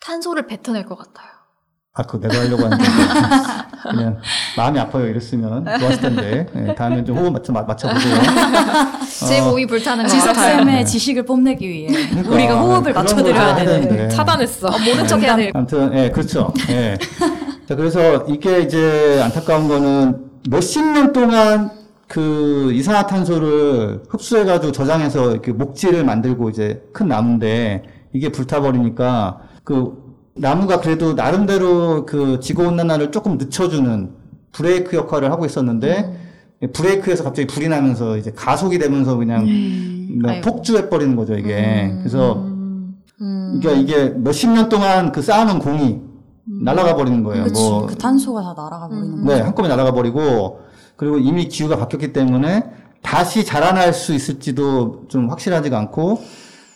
탄소를 0.00 0.46
뱉어낼 0.46 0.84
것 0.86 0.96
같아요. 0.96 1.28
아, 1.92 2.02
그거 2.04 2.28
내가 2.28 2.40
하려고 2.44 2.64
하는데. 2.64 2.84
그냥 3.90 4.18
마음이 4.56 4.78
아파요. 4.78 5.06
이랬으면 5.06 5.64
좋았을 5.64 6.00
텐데. 6.00 6.46
예, 6.54 6.74
다음엔 6.74 7.04
좀 7.04 7.18
호흡 7.18 7.32
맞춰, 7.32 7.52
맞춰보세요. 7.52 8.14
제 9.28 9.40
어. 9.40 9.46
몸이 9.48 9.66
불타는 9.66 10.04
것 10.04 10.10
지석 10.10 10.28
같아요. 10.34 10.58
쌤의 10.60 10.86
지식을 10.86 11.24
뽐내기 11.24 11.68
위해 11.68 11.88
그러니까, 12.10 12.30
우리가 12.34 12.54
네, 12.54 12.60
호흡을 12.60 12.92
맞춰드려야. 12.92 13.56
되는데. 13.56 14.08
차단했어. 14.08 14.70
모른 14.84 15.06
척 15.08 15.20
해야 15.20 15.34
될. 15.34 15.50
아무튼, 15.52 15.92
예, 15.98 16.10
그렇죠. 16.10 16.52
예. 16.68 16.96
자, 17.68 17.74
그래서 17.74 18.24
이게 18.28 18.60
이제 18.60 19.20
안타까운 19.24 19.66
거는 19.66 20.24
몇십 20.48 20.84
년 20.92 21.12
동안 21.12 21.70
그 22.06 22.70
이산화탄소를 22.72 24.02
흡수해가지고 24.08 24.72
저장해서 24.72 25.32
이렇게 25.32 25.50
목지를 25.52 26.04
만들고 26.04 26.50
이제 26.50 26.82
큰 26.92 27.08
나무인데 27.08 27.82
이게 28.12 28.30
불타버리니까 28.30 29.38
그 29.64 30.09
나무가 30.34 30.80
그래도 30.80 31.14
나름대로 31.14 32.06
그 32.06 32.40
지구온난화를 32.40 33.10
조금 33.10 33.36
늦춰주는 33.38 34.10
브레이크 34.52 34.96
역할을 34.96 35.30
하고 35.30 35.44
있었는데 35.44 36.18
브레이크에서 36.72 37.24
갑자기 37.24 37.46
불이 37.46 37.68
나면서 37.68 38.16
이제 38.16 38.32
가속이 38.34 38.78
되면서 38.78 39.16
그냥 39.16 39.46
뭐 40.20 40.30
아이고. 40.30 40.50
폭주해버리는 40.50 41.16
거죠 41.16 41.34
이게. 41.34 41.94
그래서 41.98 42.34
음. 43.20 43.60
그러니까 43.60 43.72
이게 43.72 44.10
몇십 44.10 44.50
년 44.50 44.68
동안 44.68 45.12
그 45.12 45.22
쌓아놓은 45.22 45.58
공이 45.58 46.00
날아가 46.62 46.96
버리는 46.96 47.22
거예요. 47.22 47.44
그치. 47.44 47.62
뭐, 47.62 47.86
그 47.86 47.96
탄소가 47.96 48.42
다 48.42 48.54
날아가 48.56 48.88
버리는 48.88 49.24
네, 49.24 49.32
거죠. 49.32 49.44
한꺼번에 49.44 49.68
날아가 49.68 49.92
버리고, 49.92 50.60
그리고 50.96 51.18
이미 51.18 51.48
기후가 51.48 51.76
바뀌었기 51.76 52.12
때문에 52.12 52.64
다시 53.02 53.44
자라날 53.44 53.92
수 53.92 54.14
있을지도 54.14 55.04
좀 55.08 55.30
확실하지가 55.30 55.78
않고, 55.78 56.22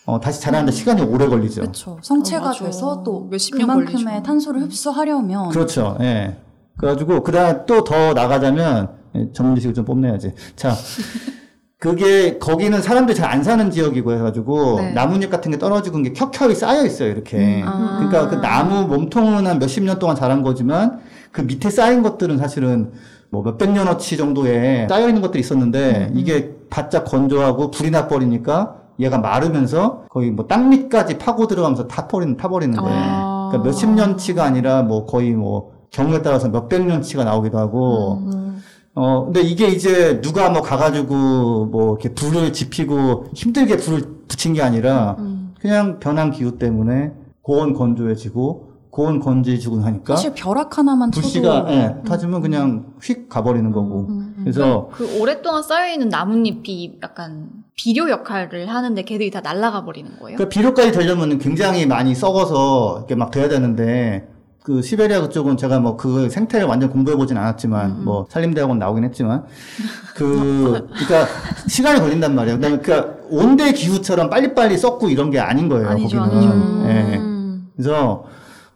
어, 0.06 0.20
다시 0.20 0.40
자라는데 0.40 0.72
시간이 0.72 1.02
오래 1.02 1.26
걸리죠. 1.26 1.62
그렇죠. 1.62 1.98
성체가 2.02 2.50
어. 2.50 2.52
돼서 2.52 3.02
또 3.04 3.26
몇십 3.30 3.56
년 3.56 3.68
그만큼의 3.68 4.04
걸리죠. 4.04 4.22
탄소를 4.22 4.62
흡수하려면 4.62 5.48
그렇죠. 5.48 5.96
예. 6.00 6.36
그래가지고, 6.76 7.22
그 7.22 7.32
다음에 7.32 7.64
또더 7.66 8.14
나가자면, 8.14 8.90
예, 9.14 9.32
전문 9.32 9.54
지식을 9.54 9.74
좀 9.74 9.84
뽐내야지. 9.84 10.34
자, 10.56 10.74
그게, 11.78 12.38
거기는 12.38 12.82
사람들이 12.82 13.16
잘 13.16 13.30
안 13.30 13.42
사는 13.44 13.70
지역이고 13.70 14.12
해가지고, 14.12 14.80
네. 14.80 14.92
나뭇잎 14.92 15.30
같은 15.30 15.50
게 15.52 15.58
떨어지고 15.58 16.02
게 16.02 16.12
켜켜이 16.12 16.54
쌓여 16.54 16.84
있어요, 16.84 17.10
이렇게. 17.10 17.62
아. 17.64 17.96
그러니까 17.98 18.28
그 18.28 18.42
나무 18.44 18.88
몸통은 18.88 19.46
한 19.46 19.58
몇십 19.58 19.84
년 19.84 19.98
동안 19.98 20.16
자란 20.16 20.42
거지만, 20.42 20.98
그 21.30 21.42
밑에 21.42 21.70
쌓인 21.70 22.02
것들은 22.02 22.38
사실은 22.38 22.92
뭐 23.30 23.42
몇백 23.42 23.70
년어치 23.70 24.16
정도에 24.16 24.86
쌓여 24.88 25.08
있는 25.08 25.22
것들이 25.22 25.40
있었는데, 25.40 26.10
이게 26.14 26.56
바짝 26.70 27.04
건조하고 27.04 27.70
불이 27.70 27.90
나버리니까, 27.90 28.83
얘가 29.00 29.18
마르면서 29.18 30.04
거의 30.10 30.30
뭐 30.30 30.46
땅밑까지 30.46 31.18
파고 31.18 31.46
들어가면서 31.46 31.88
타버리는, 31.88 32.36
타버리는 32.36 32.76
거예요. 32.76 32.96
아. 32.96 33.48
그러니까 33.50 33.68
몇십 33.68 33.90
년치가 33.90 34.44
아니라 34.44 34.82
뭐 34.82 35.06
거의 35.06 35.32
뭐 35.32 35.72
경우에 35.90 36.22
따라서 36.22 36.48
몇백 36.48 36.86
년치가 36.86 37.24
나오기도 37.24 37.58
하고 37.58 38.18
음. 38.32 38.62
어 38.94 39.24
근데 39.24 39.42
이게 39.42 39.68
이제 39.68 40.20
누가 40.20 40.50
뭐 40.50 40.62
가가지고 40.62 41.66
뭐 41.66 41.90
이렇게 41.90 42.14
불을 42.14 42.52
지피고 42.52 43.26
힘들게 43.34 43.76
불을 43.76 44.02
붙인 44.28 44.52
게 44.54 44.62
아니라 44.62 45.16
음. 45.18 45.54
그냥 45.60 45.98
변한 45.98 46.30
기후 46.30 46.58
때문에 46.58 47.12
고온 47.42 47.74
건조해지고 47.74 48.73
고온 48.94 49.18
건조해지고 49.18 49.80
하니까 49.80 50.14
사실 50.14 50.32
벼락 50.36 50.78
하나만 50.78 51.10
불씨가 51.10 51.62
쳐도 51.66 51.72
예, 51.72 51.96
타주면 52.06 52.40
그냥 52.42 52.84
휙 53.02 53.28
가버리는 53.28 53.72
거고 53.72 54.08
그래서 54.38 54.88
그 54.92 55.18
오랫동안 55.20 55.64
쌓여 55.64 55.92
있는 55.92 56.08
나뭇잎이 56.10 57.00
약간 57.02 57.48
비료 57.74 58.08
역할을 58.08 58.68
하는데 58.68 59.02
걔들이 59.02 59.32
다 59.32 59.40
날아가 59.40 59.84
버리는 59.84 60.08
거예요? 60.20 60.38
그 60.38 60.48
비료까지 60.48 60.92
되려면 60.92 61.40
굉장히 61.40 61.86
많이 61.86 62.14
썩어서 62.14 62.98
이렇게 62.98 63.16
막 63.16 63.32
돼야 63.32 63.48
되는데 63.48 64.28
그 64.62 64.80
시베리아 64.80 65.22
그쪽은 65.22 65.56
제가 65.56 65.80
뭐 65.80 65.96
그 65.96 66.30
생태를 66.30 66.68
완전 66.68 66.88
공부해 66.88 67.16
보진 67.16 67.36
않았지만 67.36 68.04
뭐 68.04 68.26
산림대학원 68.30 68.78
나오긴 68.78 69.02
했지만 69.02 69.42
그 70.14 70.86
그러니까 70.88 71.26
시간이 71.66 71.98
걸린단 71.98 72.32
말이에요. 72.32 72.58
그다음에 72.58 72.78
그러니까 72.78 73.14
온대 73.28 73.72
기후처럼 73.72 74.30
빨리빨리 74.30 74.78
썩고 74.78 75.08
이런 75.08 75.30
게 75.32 75.40
아닌 75.40 75.68
거예요. 75.68 75.88
아니죠, 75.88 76.20
거기는. 76.20 76.52
아니죠. 76.52 76.88
예. 76.88 77.16
음. 77.16 77.68
그래서 77.74 78.24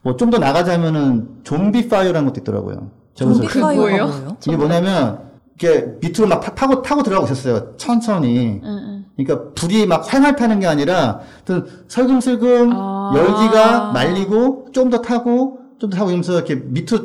뭐 0.02 0.16
좀 0.16 0.30
더 0.30 0.38
나가자면은 0.38 1.28
zombie 1.44 1.88
fire라는 1.88 2.26
것도 2.28 2.40
있더라고요. 2.40 2.90
좀비? 3.14 3.58
뭐예요? 3.58 4.36
이게 4.46 4.56
뭐냐면 4.56 5.20
이게 5.56 5.86
밑으로 6.00 6.28
막 6.28 6.40
타- 6.40 6.54
타고 6.54 6.82
타고 6.82 7.02
들어가고 7.02 7.26
있었어요. 7.32 7.76
천천히. 7.76 8.60
응, 8.62 8.64
응. 8.64 9.04
그러니까 9.16 9.50
불이 9.54 9.86
막 9.86 10.04
활활 10.12 10.36
타는 10.36 10.60
게 10.60 10.66
아니라 10.68 11.20
어떤 11.42 11.66
설금설금 11.88 12.70
아. 12.72 13.12
열기가 13.16 13.90
말리고 13.92 14.68
좀 14.72 14.90
더 14.90 15.02
타고 15.02 15.58
좀 15.80 15.90
더 15.90 15.96
타고 15.96 16.10
이러면서 16.10 16.34
이렇게 16.34 16.54
밑으로 16.54 17.02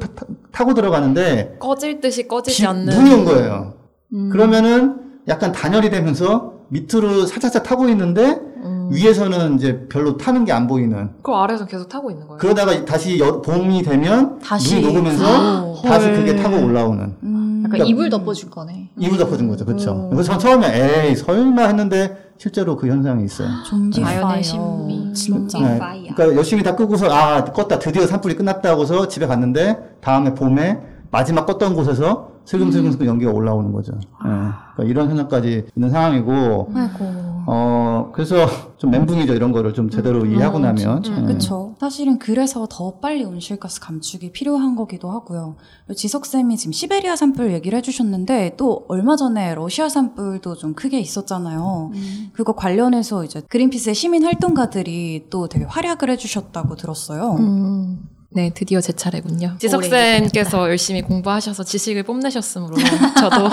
타, 0.51 0.65
고 0.65 0.73
들어가는데 0.75 1.57
꺼질 1.59 1.99
듯이 2.01 2.27
꺼지지 2.27 2.61
비- 2.61 2.67
않는. 2.67 2.93
눈이 2.95 3.13
온 3.13 3.25
거예요. 3.25 3.73
음. 4.13 4.29
그러면은 4.29 4.99
약간 5.27 5.51
단열이 5.51 5.89
되면서 5.89 6.53
밑으로 6.69 7.25
살짝살 7.25 7.63
타고 7.63 7.87
있는데 7.89 8.39
음. 8.63 8.82
위에서는 8.93 9.55
이제 9.55 9.85
별로 9.89 10.17
타는 10.17 10.45
게 10.45 10.51
안 10.51 10.67
보이는. 10.67 11.09
그 11.21 11.31
아래에서 11.31 11.65
계속 11.65 11.89
타고 11.89 12.11
있는 12.11 12.27
거예요. 12.27 12.37
그러다가 12.37 12.85
다시 12.85 13.19
여- 13.19 13.41
봄이 13.41 13.81
되면 13.83 14.39
다시 14.39 14.75
눈이 14.81 14.87
녹으면서 14.93 15.25
아, 15.25 15.73
다시 15.83 16.07
헐. 16.07 16.15
그게 16.15 16.35
타고 16.35 16.63
올라오는. 16.63 17.15
음, 17.23 17.61
약간 17.65 17.71
그러니까- 17.71 17.85
이불 17.89 18.09
덮어준 18.09 18.49
거네. 18.51 18.89
이불 18.99 19.17
덮어준 19.17 19.47
거죠. 19.47 19.65
그렇죠. 19.65 19.91
음. 19.93 20.09
그래서 20.11 20.31
전 20.31 20.39
처음에 20.39 21.07
에이 21.09 21.15
설마 21.15 21.63
했는데 21.63 22.17
실제로 22.37 22.75
그 22.75 22.87
현상이 22.87 23.23
있어요. 23.25 23.47
좀비 23.69 24.01
자연의 24.01 24.21
fire 24.23 24.41
신비. 24.43 25.13
진짜. 25.13 25.59
네. 25.59 25.79
fire. 25.79 26.13
그러니까 26.15 26.37
열심히 26.37 26.61
다 26.63 26.75
끄고서 26.75 27.07
아 27.09 27.43
껐다 27.45 27.79
드디어 27.79 28.05
산불이 28.05 28.35
끝났다 28.35 28.69
하고서 28.69 29.07
집에 29.07 29.25
갔는데 29.25 29.77
다음에 30.01 30.33
봄에 30.33 30.79
마지막 31.11 31.45
껐던 31.47 31.75
곳에서 31.75 32.32
슬금슬금슬금 32.45 33.07
연기가 33.07 33.31
올라오는 33.31 33.71
거죠. 33.71 33.93
예. 34.25 34.27
그러니까 34.75 34.83
이런 34.83 35.09
현상까지 35.09 35.65
있는 35.75 35.89
상황이고 35.89 36.71
아이고 36.73 37.05
어 37.45 38.11
그래서 38.13 38.45
좀 38.77 38.91
멘붕이죠 38.91 39.33
이런 39.33 39.51
거를 39.51 39.73
좀 39.73 39.89
제대로 39.89 40.25
이해하고 40.25 40.59
나면 40.59 41.03
예. 41.05 41.21
그쵸. 41.25 41.75
사실은 41.79 42.19
그래서 42.19 42.67
더 42.69 42.99
빨리 42.99 43.23
온실가스 43.23 43.79
감축이 43.79 44.31
필요한 44.31 44.75
거기도 44.75 45.11
하고요. 45.11 45.55
지석쌤이 45.95 46.57
지금 46.57 46.71
시베리아 46.71 47.15
산불 47.15 47.53
얘기를 47.53 47.77
해주셨는데 47.77 48.55
또 48.57 48.85
얼마 48.87 49.15
전에 49.15 49.55
러시아 49.55 49.89
산불도 49.89 50.55
좀 50.55 50.73
크게 50.73 50.99
있었잖아요. 50.99 51.91
그거 52.33 52.53
관련해서 52.53 53.23
이제 53.25 53.41
그린피스의 53.49 53.95
시민 53.95 54.23
활동가들이 54.25 55.27
또 55.29 55.47
되게 55.47 55.65
활약을 55.65 56.09
해주셨다고 56.09 56.75
들었어요. 56.75 57.35
음. 57.39 57.99
네, 58.35 58.51
드디어 58.53 58.81
제 58.81 58.93
차례군요. 58.93 59.57
지석쌤께서 59.59 60.69
열심히 60.69 61.01
공부하셔서 61.01 61.63
지식을 61.63 62.03
뽐내셨으므로 62.03 62.75
저도 63.19 63.49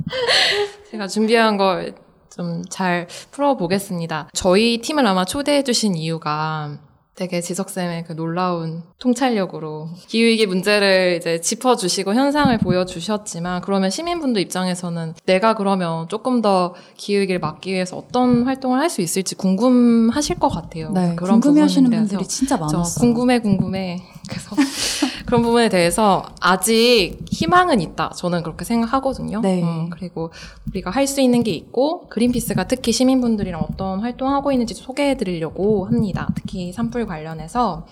제가 0.90 1.06
준비한 1.08 1.56
걸 1.56 1.94
좀 2.34 2.64
잘 2.68 3.06
풀어보겠습니다. 3.30 4.28
저희 4.32 4.78
팀을 4.78 5.06
아마 5.06 5.24
초대해주신 5.24 5.94
이유가 5.94 6.76
되게 7.16 7.40
지석쌤의 7.40 8.04
그 8.08 8.12
놀라운 8.16 8.82
통찰력으로 8.98 9.88
기후위기 10.08 10.46
문제를 10.46 11.16
이제 11.20 11.40
짚어주시고 11.40 12.12
현상을 12.12 12.56
보여주셨지만 12.58 13.62
그러면 13.62 13.90
시민분들 13.90 14.42
입장에서는 14.42 15.14
내가 15.24 15.54
그러면 15.54 16.08
조금 16.08 16.42
더 16.42 16.74
기후위기를 16.96 17.38
막기 17.40 17.72
위해서 17.72 17.96
어떤 17.96 18.42
활동을 18.42 18.80
할 18.80 18.90
수 18.94 19.00
있을지 19.00 19.34
궁금하실 19.34 20.38
것 20.38 20.48
같아요. 20.48 20.90
네, 20.90 21.14
그런 21.16 21.40
궁금해 21.40 21.62
하시는 21.62 21.84
부분에 21.84 21.96
대해서 22.02 22.10
분들이 22.16 22.28
진짜 22.28 22.56
저 22.56 22.64
많았어요. 22.64 23.00
궁금해 23.00 23.38
궁금해. 23.40 24.02
그래서 24.28 24.50
그런 25.26 25.42
부분에 25.42 25.68
대해서 25.68 26.24
아직 26.40 27.18
희망은 27.30 27.80
있다. 27.80 28.10
저는 28.16 28.42
그렇게 28.42 28.64
생각하거든요. 28.64 29.40
네. 29.40 29.62
음, 29.62 29.90
그리고 29.90 30.30
우리가 30.68 30.90
할 30.90 31.04
수 31.06 31.20
있는 31.20 31.42
게 31.42 31.50
있고 31.52 32.08
그린피스가 32.08 32.66
특히 32.66 32.90
시민분들이랑 32.92 33.60
어떤 33.70 34.00
활동하고 34.00 34.52
있는지 34.52 34.74
소개해 34.74 35.16
드리려고 35.16 35.84
합니다. 35.86 36.28
특히 36.34 36.72
산불 36.72 37.06
관련해서 37.06 37.86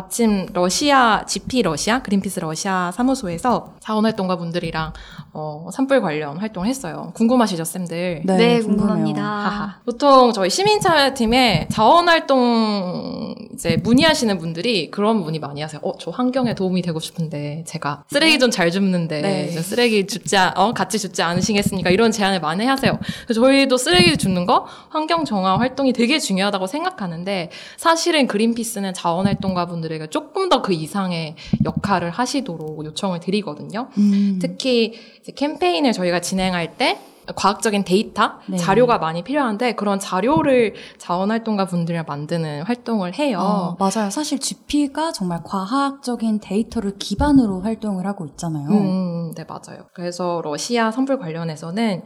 마침 0.00 0.46
러시아 0.52 1.24
GP 1.26 1.62
러시아 1.62 2.00
그린피스 2.00 2.38
러시아 2.38 2.92
사무소에서 2.92 3.74
자원활동가 3.80 4.36
분들이랑 4.36 4.92
어, 5.32 5.68
산불 5.72 6.00
관련 6.00 6.36
활동을 6.36 6.68
했어요. 6.68 7.10
궁금하시죠, 7.16 7.64
쌤들? 7.64 8.22
네, 8.24 8.36
네. 8.36 8.60
궁금합니다. 8.60 9.20
하하. 9.22 9.76
보통 9.84 10.32
저희 10.32 10.48
시민참여팀에 10.48 11.68
자원활동 11.72 13.34
이제 13.52 13.78
문의하시는 13.82 14.38
분들이 14.38 14.92
그런 14.92 15.16
문의 15.22 15.40
많이 15.40 15.60
하세요. 15.60 15.80
어, 15.82 15.92
저 15.98 16.12
환경에 16.12 16.54
도움이 16.54 16.82
되고 16.82 17.00
싶은데 17.00 17.64
제가 17.66 18.04
쓰레기 18.10 18.38
좀 18.38 18.50
잘 18.50 18.70
줍는데 18.70 19.22
네. 19.22 19.48
쓰레기 19.50 20.06
줍지 20.06 20.36
않- 20.36 20.52
어 20.56 20.72
같이 20.72 20.98
줍지 20.98 21.22
않으시겠습니까? 21.22 21.90
이런 21.90 22.10
제안을 22.12 22.40
많이 22.40 22.64
하세요. 22.64 22.98
그래서 23.24 23.40
저희도 23.40 23.76
쓰레기 23.76 24.16
줍는 24.16 24.46
거 24.46 24.66
환경 24.88 25.24
정화 25.24 25.58
활동이 25.58 25.92
되게 25.92 26.18
중요하다고 26.20 26.66
생각하는데 26.68 27.50
사실은 27.76 28.26
그린피스는 28.28 28.94
자원활동가 28.94 29.66
분 29.66 29.79
들에게 29.80 30.08
조금 30.08 30.48
더 30.48 30.60
그 30.62 30.72
이상의 30.74 31.36
역할을 31.64 32.10
하시도록 32.10 32.84
요청을 32.84 33.20
드리거든요. 33.20 33.88
음. 33.98 34.38
특히 34.40 34.92
캠페인을 35.34 35.92
저희가 35.92 36.20
진행할 36.20 36.76
때 36.76 36.98
과학적인 37.36 37.84
데이터, 37.84 38.32
네. 38.46 38.56
자료가 38.56 38.98
많이 38.98 39.22
필요한데 39.22 39.74
그런 39.74 39.98
자료를 40.00 40.74
자원활동가 40.98 41.66
분들이랑 41.66 42.04
만드는 42.08 42.62
활동을 42.62 43.14
해요. 43.14 43.38
어, 43.40 43.76
맞아요. 43.78 44.10
사실 44.10 44.38
GP가 44.38 45.12
정말 45.12 45.40
과학적인 45.44 46.40
데이터를 46.40 46.98
기반으로 46.98 47.60
활동을 47.60 48.06
하고 48.06 48.26
있잖아요. 48.26 48.68
음, 48.68 49.32
네, 49.36 49.44
맞아요. 49.44 49.86
그래서 49.94 50.40
러시아 50.44 50.90
산불 50.90 51.18
관련해서는 51.18 52.02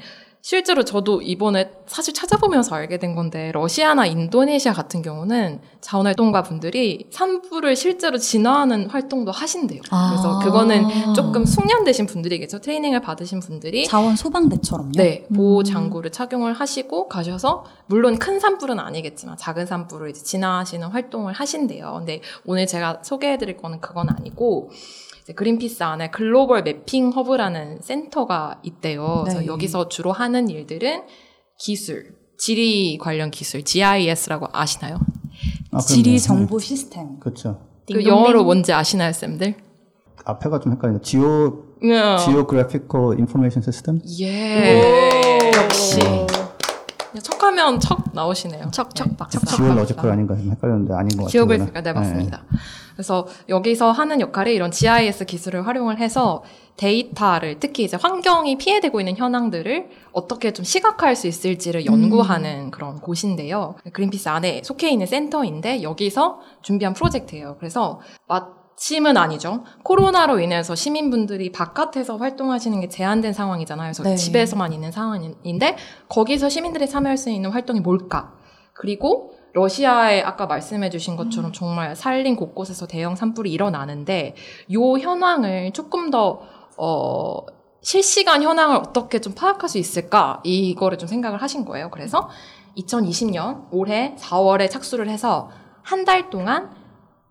실제로 0.47 0.84
저도 0.84 1.22
이번에 1.22 1.70
사실 1.86 2.12
찾아보면서 2.12 2.76
알게 2.76 2.99
된 2.99 3.14
건데 3.14 3.51
러시아나 3.53 4.05
인도네시아 4.05 4.74
같은 4.74 5.01
경우는 5.01 5.61
자원활동가 5.80 6.42
분들이 6.42 7.07
산불을 7.11 7.74
실제로 7.76 8.18
진화하는 8.18 8.90
활동도 8.90 9.32
하신대요. 9.32 9.80
아. 9.88 10.11
그래서 10.11 10.38
그거는 10.40 11.14
조금 11.14 11.47
숙련되신 11.47 12.05
분들이겠죠. 12.05 12.59
트레이닝을 12.59 13.01
받으신 13.01 13.40
분들이 13.40 13.86
자원 13.86 14.16
소방대처럼요. 14.16 14.92
네, 14.97 15.26
보호 15.34 15.61
음. 15.61 15.64
장구를 15.64 16.12
착용을 16.12 16.53
하시고 16.53 17.09
가셔서 17.09 17.64
물론 17.86 18.18
큰 18.18 18.38
산불은 18.38 18.78
아니겠지만 18.78 19.38
작은 19.38 19.64
산불을 19.64 20.11
이제 20.11 20.22
진화하시는 20.22 20.88
활동을 20.88 21.32
하신대요. 21.32 21.95
근데 22.01 22.20
오늘 22.45 22.66
제가 22.66 22.99
소개해드릴 23.03 23.57
거는 23.57 23.80
그건 23.80 24.11
아니고 24.11 24.72
그린피스 25.33 25.83
안에 25.83 26.11
글로벌 26.11 26.62
매핑 26.62 27.11
허브라는 27.11 27.81
센터가 27.81 28.61
있대요. 28.62 29.22
그래서 29.25 29.41
네. 29.41 29.47
여기서 29.47 29.89
주로 29.89 30.12
하는 30.12 30.51
일들은 30.51 31.05
기술, 31.59 32.14
지리 32.37 32.99
관련 32.99 33.31
기술, 33.31 33.62
GIS라고 33.62 34.49
아시나요? 34.53 34.99
아, 35.72 35.79
지리. 35.81 36.20
정보 36.20 36.59
시스템. 36.59 37.18
그렇죠. 37.20 37.61
그. 37.87 38.05
영어로 38.05 38.45
뭔지 38.45 38.72
아시나요, 38.72 39.12
쌤들? 39.12 39.55
앞에가 40.25 40.61
좀 40.61 40.72
헷갈리네. 40.72 41.01
지오 41.03 41.64
응. 41.83 42.16
Geographical 42.18 43.12
Information 43.18 43.62
System? 43.62 44.01
예. 44.20 45.51
역시. 45.55 46.01
척하면 47.21 47.81
척 47.81 48.05
나오시네요. 48.12 48.71
척척 48.71 49.09
네, 49.09 49.17
박사. 49.17 49.39
지오로지컬 49.41 49.97
박사. 49.97 50.12
아닌가 50.12 50.37
좀 50.37 50.51
헷갈렸는데 50.51 50.95
아닌 50.95 51.09
것 51.11 51.17
같아요. 51.25 51.29
지오그래피가 51.29 51.83
네 51.83 51.93
맞습니다. 51.93 52.45
그래서 52.95 53.27
여기서 53.49 53.91
하는 53.91 54.21
역할이 54.21 54.55
이런 54.55 54.71
GIS 54.71 55.25
기술을 55.25 55.67
활용을 55.67 55.99
해서 55.99 56.45
데이터를 56.77 57.59
특히 57.61 57.85
이제 57.85 57.97
환경이 58.01 58.59
피해되고 58.59 59.01
있는 59.01 59.17
현황들을 59.17 59.91
어떻게 60.12 60.53
좀 60.53 60.65
시각화할 60.65 61.17
수 61.17 61.27
있을지를 61.27 61.87
연구하는 61.87 62.71
그런 62.71 63.01
곳인데요. 63.01 63.77
그린피스 63.93 64.29
안에 64.29 64.62
속해 64.65 64.91
있는 64.91 65.07
센터인데 65.07 65.83
여기서 65.83 66.41
준비한 66.62 66.95
프로젝트예요. 66.95 67.57
그래서 67.59 68.01
마 68.27 68.47
침은 68.77 69.16
아니죠. 69.16 69.64
코로나로 69.83 70.41
인해서 70.41 70.75
시민분들이 70.75 71.53
바깥에서 71.53 72.16
활동하시는 72.16 72.81
게 72.81 72.89
제한된 72.89 73.33
상황이잖아요. 73.33 73.87
그래서 73.87 74.03
네. 74.03 74.16
집에서만 74.16 74.72
있는 74.72 74.91
상황인데 74.91 75.77
거기서 76.09 76.49
시민들이 76.49 76.89
참여할 76.89 77.16
수 77.16 77.31
있는 77.31 77.51
활동이 77.51 77.81
뭘까? 77.81 78.35
그리고 78.72 79.33
러시아에 79.53 80.22
아까 80.22 80.47
말씀해 80.47 80.91
주신 80.91 81.14
것처럼 81.16 81.53
정말 81.53 81.95
살림 81.95 82.35
곳곳에서 82.35 82.89
대형 82.89 83.14
산불이 83.14 83.53
일어나는데 83.53 84.35
요 84.72 84.99
현황을 84.99 85.70
조금 85.72 86.11
더 86.11 86.41
어, 86.77 87.37
실시간 87.81 88.43
현황을 88.43 88.77
어떻게 88.77 89.20
좀 89.20 89.35
파악할 89.35 89.68
수 89.68 89.79
있을까? 89.79 90.41
이거를 90.43 90.99
좀 90.99 91.07
생각을 91.07 91.41
하신 91.41 91.64
거예요. 91.64 91.91
그래서 91.91 92.29
2020년 92.77 93.68
올해 93.70 94.16
4월에 94.18 94.68
착수를 94.70 95.09
해서 95.09 95.51
한 95.83 96.05
달 96.05 96.31
동안 96.31 96.70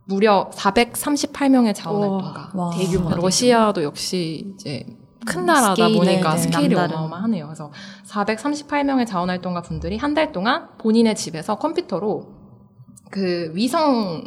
무려 0.06 0.50
438명의 0.54 1.74
자원활동가. 1.76 2.52
와. 2.54 2.70
대규모다, 2.72 3.16
러시아도 3.16 3.84
역시 3.84 4.54
이제 4.56 4.86
큰 5.26 5.42
음, 5.42 5.46
나라다 5.46 5.76
스케일이, 5.76 5.98
보니까 5.98 6.30
네, 6.32 6.36
네. 6.36 6.42
스케일이 6.42 6.76
남다른. 6.76 6.96
어마어마하네요. 6.98 7.46
그래서 7.46 7.72
438명의 8.06 9.08
자원활동가 9.08 9.62
분들이 9.62 9.98
한 9.98 10.14
달 10.14 10.32
동안 10.32 10.68
본인의 10.78 11.16
집에서 11.16 11.56
컴퓨터로 11.56 12.28
그 13.10 13.52
위성 13.56 14.24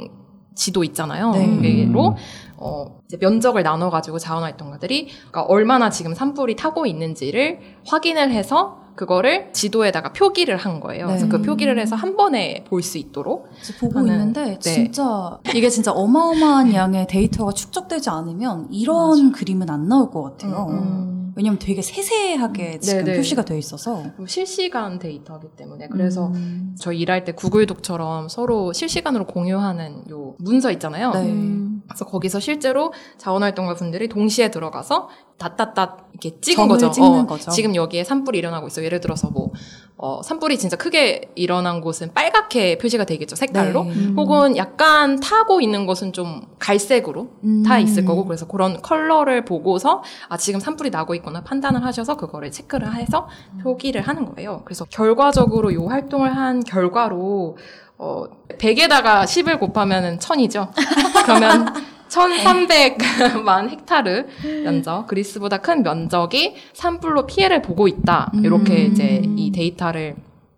지도 0.55 0.83
있잖아요. 0.85 1.33
네. 1.33 1.87
그로 1.87 2.17
어, 2.57 3.01
이제 3.05 3.19
면적을 3.21 3.63
나눠가지고 3.63 4.19
자원활동가들이 4.19 5.09
그러니까 5.09 5.43
얼마나 5.43 5.91
지금 5.91 6.15
산불이 6.15 6.57
타고 6.57 6.87
있는지를 6.87 7.61
확인을 7.87 8.33
해서 8.33 8.79
그거를 8.97 9.51
지도에다가 9.53 10.13
표기를 10.13 10.57
한 10.57 10.81
거예요. 10.81 11.07
그래서 11.07 11.27
네. 11.27 11.31
그 11.31 11.43
표기를 11.43 11.79
해서 11.79 11.95
한 11.97 12.17
번에 12.17 12.65
볼 12.67 12.83
수 12.83 12.99
있도록 12.99 13.49
보고 13.81 13.99
하는- 14.01 14.13
있는데 14.13 14.45
네. 14.45 14.59
진짜 14.59 15.39
이게 15.55 15.69
진짜 15.69 15.93
어마어마한 15.93 16.73
양의 16.75 17.07
데이터가 17.07 17.53
축적되지 17.53 18.11
않으면 18.11 18.69
이런 18.71 19.33
그림은 19.33 19.69
안 19.71 19.89
나올 19.89 20.11
것 20.11 20.23
같아요. 20.23 20.67
음. 20.71 21.13
왜냐면 21.37 21.59
되게 21.59 21.83
세세하게 21.83 22.81
지금 22.81 23.05
네네. 23.05 23.19
표시가 23.19 23.45
되어 23.45 23.59
있어서. 23.59 24.03
그리고 24.03 24.27
실시간 24.27 24.99
데이터이기 24.99 25.49
때문에 25.57 25.89
그래서 25.89 26.29
음. 26.29 26.75
저희 26.81 27.01
일할 27.01 27.25
때 27.25 27.33
구글 27.33 27.67
독처럼 27.67 28.29
서로 28.31 28.73
실시간으로 28.73 29.27
공유하는 29.27 30.05
요 30.11 30.35
문서 30.39 30.71
있잖아요. 30.73 31.11
네. 31.11 31.21
음. 31.31 31.83
그래서 31.89 32.07
거기서 32.07 32.41
실제로 32.41 32.93
자원활동가 33.19 33.75
분들이 33.75 34.09
동시에 34.09 34.51
들어가서 34.51 35.09
닷닷닷 35.39 36.09
이렇게 36.13 36.41
찍은 36.41 36.67
거죠. 36.67 36.91
찍는 36.91 37.21
어, 37.21 37.27
거죠. 37.27 37.51
지금 37.51 37.75
여기에 37.75 38.05
산불이 38.05 38.39
일어나고 38.39 38.69
있어. 38.69 38.83
예를 38.83 39.01
들어서 39.01 39.29
뭐 39.29 39.53
어, 39.99 40.23
산불이 40.23 40.59
진짜 40.59 40.77
크게 40.77 41.31
일어난 41.35 41.81
곳은 41.81 42.13
빨갛게 42.15 42.79
표시가 42.79 43.05
되겠죠. 43.05 43.37
색깔로. 43.37 43.85
네. 43.85 43.91
음. 43.91 44.15
혹은 44.17 44.57
약간 44.57 45.21
타고 45.21 45.61
있는 45.61 45.85
곳은 45.85 46.15
좀 46.15 46.43
갈색으로 46.59 47.29
음. 47.45 47.63
타 47.63 47.79
있을 47.79 48.07
거고 48.07 48.25
그래서 48.25 48.47
그런 48.47 48.81
컬러를 48.81 49.45
보고서 49.45 50.03
아 50.29 50.39
지금 50.39 50.59
산불이 50.59 50.89
나고 50.91 51.15
있구나 51.15 51.43
판단을 51.43 51.85
하셔서 51.85 52.17
그거를 52.17 52.51
체크를 52.51 52.95
해서 52.95 53.29
표기를 53.63 54.01
하는 54.01 54.25
거예요. 54.35 54.63
그래서 54.65 54.87
결과적으로 54.87 55.71
이 55.71 55.77
활동을 55.77 56.35
한 56.35 56.65
결과로 56.65 57.59
어 57.99 58.25
100에다가 58.59 59.25
10을 59.25 59.59
곱하면은 59.61 60.19
1000이죠. 60.19 60.71
그러면 61.25 61.67
1300만 62.09 63.71
헥타르 63.71 64.27
면적, 64.65 65.07
그리스보다 65.07 65.59
큰 65.59 65.83
면적이 65.83 66.55
산불로 66.73 67.27
피해를 67.27 67.63
보고 67.63 67.89
있다. 67.89 68.33
이렇게 68.43 68.87
음. 68.87 68.93
이제 68.93 69.23
이 69.37 69.51
데이터를 69.53 70.17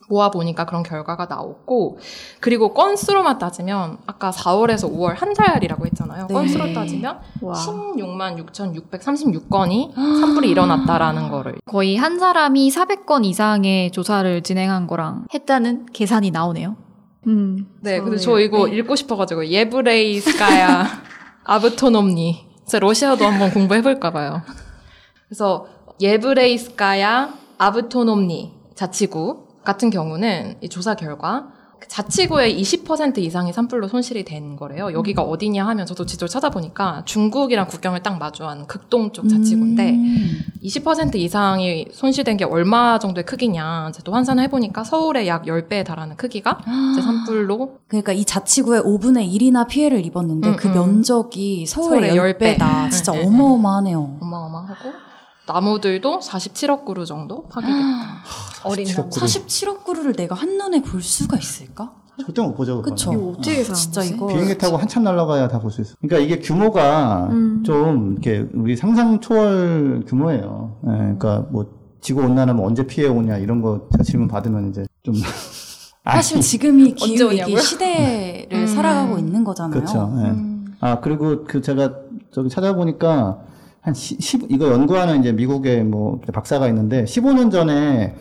모아 0.09 0.31
보니까 0.31 0.65
그런 0.65 0.83
결과가 0.83 1.27
나왔고 1.27 1.99
그리고 2.41 2.73
건수로만 2.73 3.39
따지면 3.39 3.99
아까 4.07 4.31
4월에서 4.31 4.91
5월 4.91 5.15
한 5.15 5.35
달이라고 5.35 5.87
했잖아요. 5.87 6.27
네. 6.29 6.35
건수로 6.35 6.73
따지면 6.73 7.19
와. 7.43 7.55
16만 7.55 8.43
6,636건이 8.47 9.95
산불이 9.95 10.49
일어났다라는 10.49 11.29
거를 11.31 11.57
거의 11.67 11.97
한 11.97 12.19
사람이 12.19 12.71
400건 12.71 13.25
이상의 13.27 13.91
조사를 13.91 14.43
진행한 14.43 14.87
거랑 14.87 15.27
했다는 15.33 15.87
계산이 15.93 16.31
나오네요. 16.31 16.77
음. 17.27 17.67
네, 17.81 18.01
근데 18.01 18.17
저 18.17 18.39
이거 18.41 18.67
네. 18.67 18.77
읽고 18.77 18.97
싶어가지고 18.97 19.47
예브레이스카야 19.47 20.87
아브토놈니. 21.49 22.47
진짜 22.59 22.79
러시아도 22.79 23.25
한번 23.25 23.51
공부해볼까 23.51 24.11
봐요. 24.11 24.43
그래서 25.27 25.67
예브레이스카야 25.99 27.33
아브토놈니 27.57 28.53
자치구 28.75 29.47
같은 29.65 29.89
경우는 29.89 30.59
이 30.61 30.69
조사 30.69 30.95
결과 30.95 31.49
그 31.49 31.58
자치구의 31.87 32.61
20% 32.61 33.19
이상이 33.19 33.53
산불로 33.53 33.89
손실이 33.89 34.25
된 34.25 34.57
거래요. 34.57 34.93
여기가 34.93 35.23
어디냐 35.23 35.67
하면 35.69 35.87
저도 35.87 36.07
지도를 36.07 36.29
찾아보니까 36.29 37.03
중국이랑 37.05 37.69
국경을 37.69 38.03
딱 38.03 38.19
마주한 38.19 38.67
극동 38.67 39.13
쪽 39.13 39.29
자치구인데 39.29 39.91
음. 39.91 40.41
20% 40.63 41.15
이상이 41.17 41.87
손실된 41.93 42.37
게 42.37 42.45
얼마 42.45 42.99
정도의 42.99 43.25
크기냐 43.25 43.89
이제 43.91 44.01
또 44.05 44.13
환산을 44.13 44.43
해보니까 44.45 44.85
서울의 44.85 45.29
약 45.29 45.45
10배에 45.45 45.85
달하는 45.85 46.17
크기가 46.17 46.61
이제 46.93 47.01
산불로 47.01 47.79
그러니까 47.89 48.13
이 48.13 48.25
자치구의 48.25 48.83
5분의 48.83 49.33
1이나 49.33 49.67
피해를 49.69 50.05
입었는데 50.05 50.49
음, 50.49 50.57
그 50.57 50.69
음. 50.69 50.75
면적이 50.75 51.67
서울의 51.67 52.11
서울의 52.11 52.35
10배다. 52.35 52.59
10배. 52.59 52.91
진짜 52.91 53.13
네, 53.13 53.21
네, 53.21 53.27
어마어마하네요. 53.27 54.19
어마어마하고 54.21 55.08
나무들도 55.53 56.21
47억 56.21 56.85
그루 56.85 57.07
정도 57.07 57.45
파괴됐다. 57.49 58.23
어린 58.65 58.85
17억 58.87 58.97
나무. 58.97 59.11
그루. 59.11 59.27
47억 59.27 59.85
그루를 59.85 60.13
내가 60.15 60.35
한눈에 60.35 60.83
볼 60.83 61.03
수가 61.03 61.37
있을까? 61.39 61.93
절대 62.21 62.43
못 62.43 62.55
보죠. 62.57 62.83
그쵸. 62.83 63.13
이거 63.13 63.29
어떻게 63.31 63.57
계산한 63.57 63.75
진짜? 63.77 64.03
이거 64.03 64.27
비행기 64.27 64.59
타고 64.59 64.77
한참 64.77 65.05
날아가야 65.05 65.49
다 65.49 65.61
볼 65.61 65.71
수 65.71 65.81
있어. 65.83 65.95
그러니까 66.01 66.19
이게 66.27 66.41
규모가 66.41 67.29
음. 67.31 67.63
좀 67.65 68.13
이렇게 68.13 68.47
우리 68.55 68.77
상상 68.77 69.21
초월 69.21 70.05
규모예요. 70.07 70.77
예, 70.87 70.91
그러니까 70.91 71.47
뭐 71.51 71.67
지구 72.01 72.23
온난화면 72.23 72.65
언제 72.65 72.87
피해 72.87 73.07
오냐 73.09 73.39
이런 73.39 73.63
거 73.63 73.89
질문 74.05 74.27
받으면 74.29 74.71
이제 74.71 74.85
좀 75.05 75.15
사실 76.05 76.41
지금이 76.41 76.95
기후 76.95 77.31
위기? 77.31 77.57
시대를 77.61 78.49
음. 78.53 78.67
살아가고 78.67 79.19
있는 79.19 79.45
거잖아요. 79.45 79.71
그렇죠. 79.81 80.13
예. 80.25 80.31
음. 80.31 80.75
아 80.81 80.99
그리고 81.01 81.45
그 81.45 81.61
제가 81.63 81.95
저기 82.33 82.49
찾아보니까 82.49 83.39
한 83.89 83.95
10, 83.95 84.47
이거 84.51 84.71
연구하는 84.71 85.21
이제 85.21 85.33
미국의 85.33 85.85
뭐 85.85 86.21
박사가 86.33 86.69
있는데 86.69 87.05
15년 87.05 87.51
전에 87.51 88.15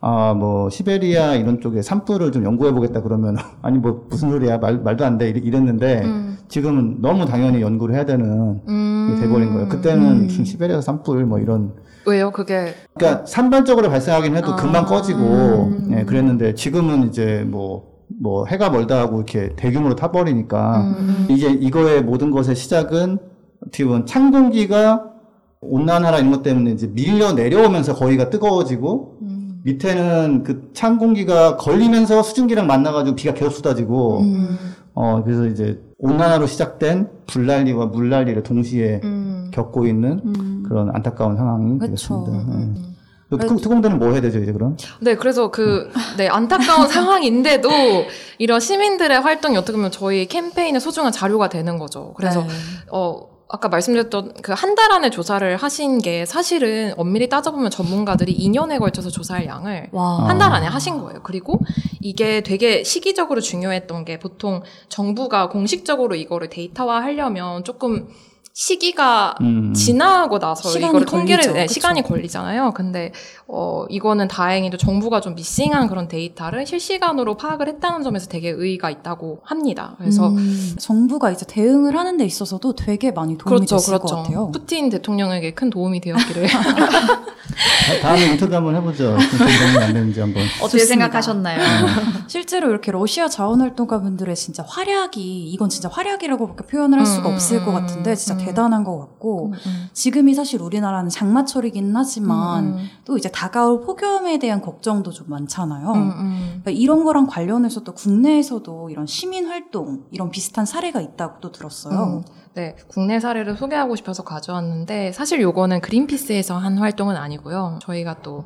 아 0.00 0.34
뭐 0.34 0.68
시베리아 0.68 1.34
이런 1.34 1.62
쪽에 1.62 1.80
산불을 1.80 2.30
좀 2.30 2.44
연구해 2.44 2.72
보겠다 2.72 3.00
그러면 3.00 3.36
아니 3.62 3.78
뭐 3.78 4.06
무슨 4.10 4.30
소리야 4.30 4.58
말, 4.58 4.78
말도 4.78 5.02
안 5.04 5.16
돼 5.16 5.30
이랬는데 5.30 6.02
음. 6.04 6.38
지금은 6.48 7.00
너무 7.00 7.24
당연히 7.24 7.62
연구를 7.62 7.94
해야 7.94 8.04
되는 8.04 8.60
음. 8.68 9.14
게 9.16 9.22
돼버린 9.22 9.54
거예요. 9.54 9.68
그때는 9.68 10.06
음. 10.06 10.22
무슨 10.24 10.44
시베리아 10.44 10.82
산불 10.82 11.24
뭐 11.24 11.38
이런 11.38 11.72
왜요? 12.06 12.30
그게 12.32 12.74
그러니까 12.94 13.24
산발적으로 13.24 13.88
발생하긴 13.88 14.36
해도 14.36 14.52
아. 14.52 14.56
금방 14.56 14.84
꺼지고 14.84 15.20
음. 15.20 15.96
예, 15.96 16.04
그랬는데 16.04 16.54
지금은 16.54 17.08
이제 17.08 17.44
뭐 17.46 17.94
뭐 18.20 18.44
해가 18.46 18.70
멀다 18.70 19.00
하고 19.00 19.16
이렇게 19.16 19.54
대규모로 19.56 19.96
타버리니까 19.96 20.80
음. 20.82 21.26
이게 21.30 21.50
이거의 21.50 22.02
모든 22.02 22.30
것의 22.30 22.54
시작은 22.54 23.18
어떻게 23.66 23.84
보면 23.84 24.06
찬 24.06 24.30
공기가 24.30 25.13
온난화라 25.68 26.18
이런 26.18 26.30
것 26.30 26.42
때문에 26.42 26.70
이제 26.72 26.86
밀려 26.92 27.32
내려오면서 27.32 27.94
거기가 27.94 28.30
뜨거워지고 28.30 29.18
음. 29.22 29.60
밑에는 29.64 30.42
그 30.44 30.70
찬 30.74 30.98
공기가 30.98 31.56
걸리면서 31.56 32.22
수증기랑 32.22 32.66
만나가지고 32.66 33.16
비가 33.16 33.32
계속 33.34 33.50
쏟아지고 33.50 34.20
음. 34.20 34.58
어 34.94 35.22
그래서 35.24 35.46
이제 35.46 35.80
온난화로 35.98 36.46
시작된 36.46 37.08
불난리와 37.26 37.86
물난리를 37.86 38.42
동시에 38.42 39.00
음. 39.04 39.50
겪고 39.52 39.86
있는 39.86 40.20
음. 40.24 40.64
그런 40.68 40.90
안타까운 40.94 41.36
상황이 41.36 41.78
그쵸. 41.78 41.86
되겠습니다. 42.26 42.32
예. 42.32 42.36
음. 42.62 42.94
그 43.30 43.38
특- 43.38 43.56
특공대는 43.62 43.98
뭐 43.98 44.10
해야 44.12 44.20
되죠 44.20 44.38
이제 44.38 44.52
그럼? 44.52 44.76
네, 45.00 45.16
그래서 45.16 45.50
그, 45.50 45.88
네, 46.18 46.28
안타까운 46.28 46.86
상황인데도 46.86 47.68
이런 48.38 48.60
시민들의 48.60 49.18
활동이 49.20 49.56
어떻게 49.56 49.72
보면 49.76 49.90
저희 49.90 50.26
캠페인의 50.26 50.80
소중한 50.80 51.10
자료가 51.10 51.48
되는 51.48 51.78
거죠. 51.78 52.12
그래서, 52.16 52.42
네. 52.42 52.48
어, 52.92 53.22
아까 53.48 53.68
말씀드렸던 53.68 54.34
그 54.42 54.52
한 54.52 54.74
달 54.74 54.90
안에 54.92 55.10
조사를 55.10 55.56
하신 55.56 55.98
게 55.98 56.24
사실은 56.24 56.92
엄밀히 56.96 57.28
따져보면 57.28 57.70
전문가들이 57.70 58.36
2년에 58.36 58.78
걸쳐서 58.78 59.10
조사할 59.10 59.46
양을 59.46 59.88
와. 59.92 60.26
한달 60.28 60.52
안에 60.52 60.66
하신 60.66 60.98
거예요. 61.00 61.20
그리고 61.22 61.60
이게 62.00 62.40
되게 62.42 62.82
시기적으로 62.82 63.40
중요했던 63.40 64.04
게 64.04 64.18
보통 64.18 64.62
정부가 64.88 65.48
공식적으로 65.50 66.14
이거를 66.16 66.48
데이터화 66.48 67.02
하려면 67.02 67.62
조금 67.64 68.08
시기가 68.56 69.34
음. 69.40 69.74
지나고 69.74 70.38
나서 70.38 70.76
이걸 70.78 71.04
통계를. 71.04 71.52
네. 71.52 71.66
시간이 71.66 72.02
걸리잖아요. 72.02 72.72
근데 72.74 73.12
어 73.46 73.84
이거는 73.90 74.26
다행히도 74.28 74.78
정부가 74.78 75.20
좀 75.20 75.34
미싱한 75.34 75.88
그런 75.88 76.08
데이터를 76.08 76.66
실시간으로 76.66 77.36
파악을 77.36 77.68
했다는 77.68 78.02
점에서 78.02 78.26
되게 78.26 78.48
의의가 78.48 78.88
있다고 78.90 79.40
합니다. 79.44 79.94
그래서 79.98 80.28
음, 80.30 80.74
정부가 80.78 81.30
이제 81.30 81.44
대응을 81.46 81.94
하는 81.96 82.16
데 82.16 82.24
있어서도 82.24 82.74
되게 82.74 83.10
많이 83.12 83.36
도움이 83.36 83.56
그렇죠, 83.66 83.76
됐을 83.76 83.98
것 83.98 84.06
그렇죠. 84.06 84.16
같아요. 84.22 84.50
푸틴 84.50 84.88
대통령에게 84.88 85.52
큰 85.52 85.68
도움이 85.68 86.00
되었기를. 86.00 86.46
다- 86.48 86.64
다음에 88.02 88.26
인터뷰 88.32 88.54
한번 88.54 88.76
해보죠. 88.76 89.16
진짜 89.30 89.44
안 89.84 89.92
되는지 89.92 90.20
한번. 90.20 90.42
어떻게 90.62 90.78
좋습니다. 90.78 90.86
생각하셨나요? 90.86 91.60
실제로 92.26 92.70
이렇게 92.70 92.90
러시아 92.92 93.28
자원활동가분들의 93.28 94.34
진짜 94.36 94.64
활약이 94.66 95.50
이건 95.50 95.68
진짜 95.68 95.90
활약이라고밖에 95.90 96.64
표현을 96.66 96.98
할 96.98 97.04
수가 97.06 97.28
음, 97.28 97.34
없을 97.34 97.58
음, 97.58 97.64
것 97.66 97.72
같은데 97.72 98.14
진짜 98.16 98.40
음. 98.40 98.44
대단한 98.46 98.84
것 98.84 98.98
같고 98.98 99.52
지금이 99.92 100.34
사실 100.34 100.62
우리나라는 100.62 101.10
장마철이긴 101.10 101.92
하지만 101.94 102.64
음, 102.64 102.88
또 103.04 103.18
이제 103.18 103.30
다가올 103.34 103.80
폭염에 103.80 104.38
대한 104.38 104.62
걱정도 104.62 105.10
좀 105.10 105.28
많잖아요. 105.28 105.90
음, 105.90 106.10
음. 106.10 106.46
그러니까 106.62 106.70
이런 106.70 107.02
거랑 107.02 107.26
관련해서 107.26 107.82
또 107.82 107.92
국내에서도 107.92 108.90
이런 108.90 109.06
시민 109.06 109.46
활동 109.46 110.04
이런 110.12 110.30
비슷한 110.30 110.64
사례가 110.64 111.00
있다고 111.00 111.40
또 111.40 111.50
들었어요. 111.50 111.98
음, 111.98 112.24
네, 112.54 112.76
국내 112.86 113.18
사례를 113.18 113.56
소개하고 113.56 113.96
싶어서 113.96 114.22
가져왔는데 114.22 115.10
사실 115.10 115.40
요거는 115.40 115.80
그린피스에서 115.80 116.56
한 116.56 116.78
활동은 116.78 117.16
아니고요. 117.16 117.80
저희가 117.82 118.22
또 118.22 118.44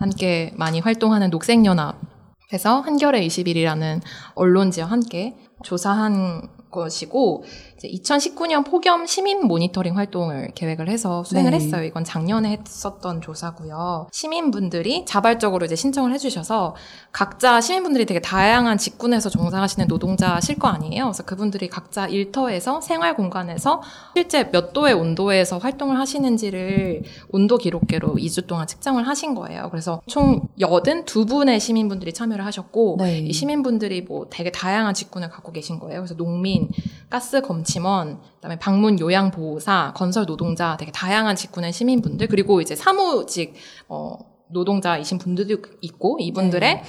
함께 0.00 0.52
많이 0.56 0.80
활동하는 0.80 1.30
녹색연합에서 1.30 2.80
한겨레 2.84 3.24
21이라는 3.28 4.00
언론지와 4.34 4.88
함께 4.88 5.36
조사한 5.62 6.48
것이고 6.72 7.44
이제 7.76 7.88
2019년 7.88 8.64
폭염 8.64 9.06
시민 9.06 9.46
모니터링 9.46 9.96
활동을 9.96 10.52
계획을 10.54 10.88
해서 10.88 11.24
수행을 11.24 11.50
네. 11.50 11.56
했어요. 11.56 11.82
이건 11.82 12.04
작년에 12.04 12.58
했었던 12.66 13.20
조사고요. 13.20 14.08
시민분들이 14.12 15.04
자발적으로 15.04 15.66
이제 15.66 15.74
신청을 15.74 16.12
해주셔서 16.14 16.76
각자 17.12 17.60
시민분들이 17.60 18.06
되게 18.06 18.20
다양한 18.20 18.78
직군에서 18.78 19.28
종사하시는 19.28 19.88
노동자실 19.88 20.58
거 20.58 20.68
아니에요. 20.68 21.04
그래서 21.04 21.24
그분들이 21.24 21.68
각자 21.68 22.06
일터에서 22.06 22.80
생활 22.80 23.16
공간에서 23.16 23.82
실제 24.14 24.50
몇 24.50 24.72
도의 24.72 24.94
온도에서 24.94 25.58
활동을 25.58 25.98
하시는지를 25.98 27.02
온도 27.30 27.58
기록계로 27.58 28.14
2주 28.14 28.46
동안 28.46 28.66
측정을 28.66 29.06
하신 29.08 29.34
거예요. 29.34 29.68
그래서 29.70 30.00
총 30.06 30.48
82분의 30.60 31.58
시민분들이 31.58 32.12
참여를 32.12 32.44
하셨고 32.46 32.96
네. 33.00 33.18
이 33.18 33.32
시민분들이 33.32 34.02
뭐 34.02 34.26
되게 34.30 34.52
다양한 34.52 34.94
직군을 34.94 35.28
갖고 35.30 35.52
계신 35.52 35.78
거예요. 35.78 36.00
그래서 36.00 36.14
농민, 36.14 36.68
가스 37.10 37.40
검침 37.40 37.73
원, 37.82 38.20
그 38.20 38.40
다음에 38.40 38.58
방문 38.58 38.98
요양 39.00 39.30
보호사, 39.30 39.92
건설 39.96 40.26
노동자 40.26 40.76
되게 40.76 40.92
다양한 40.92 41.36
직군의 41.36 41.72
시민분들 41.72 42.28
그리고 42.28 42.60
이제 42.60 42.76
사무직 42.76 43.54
어 43.88 44.18
노동자이신 44.50 45.18
분들도 45.18 45.56
있고 45.80 46.18
이분들의 46.20 46.82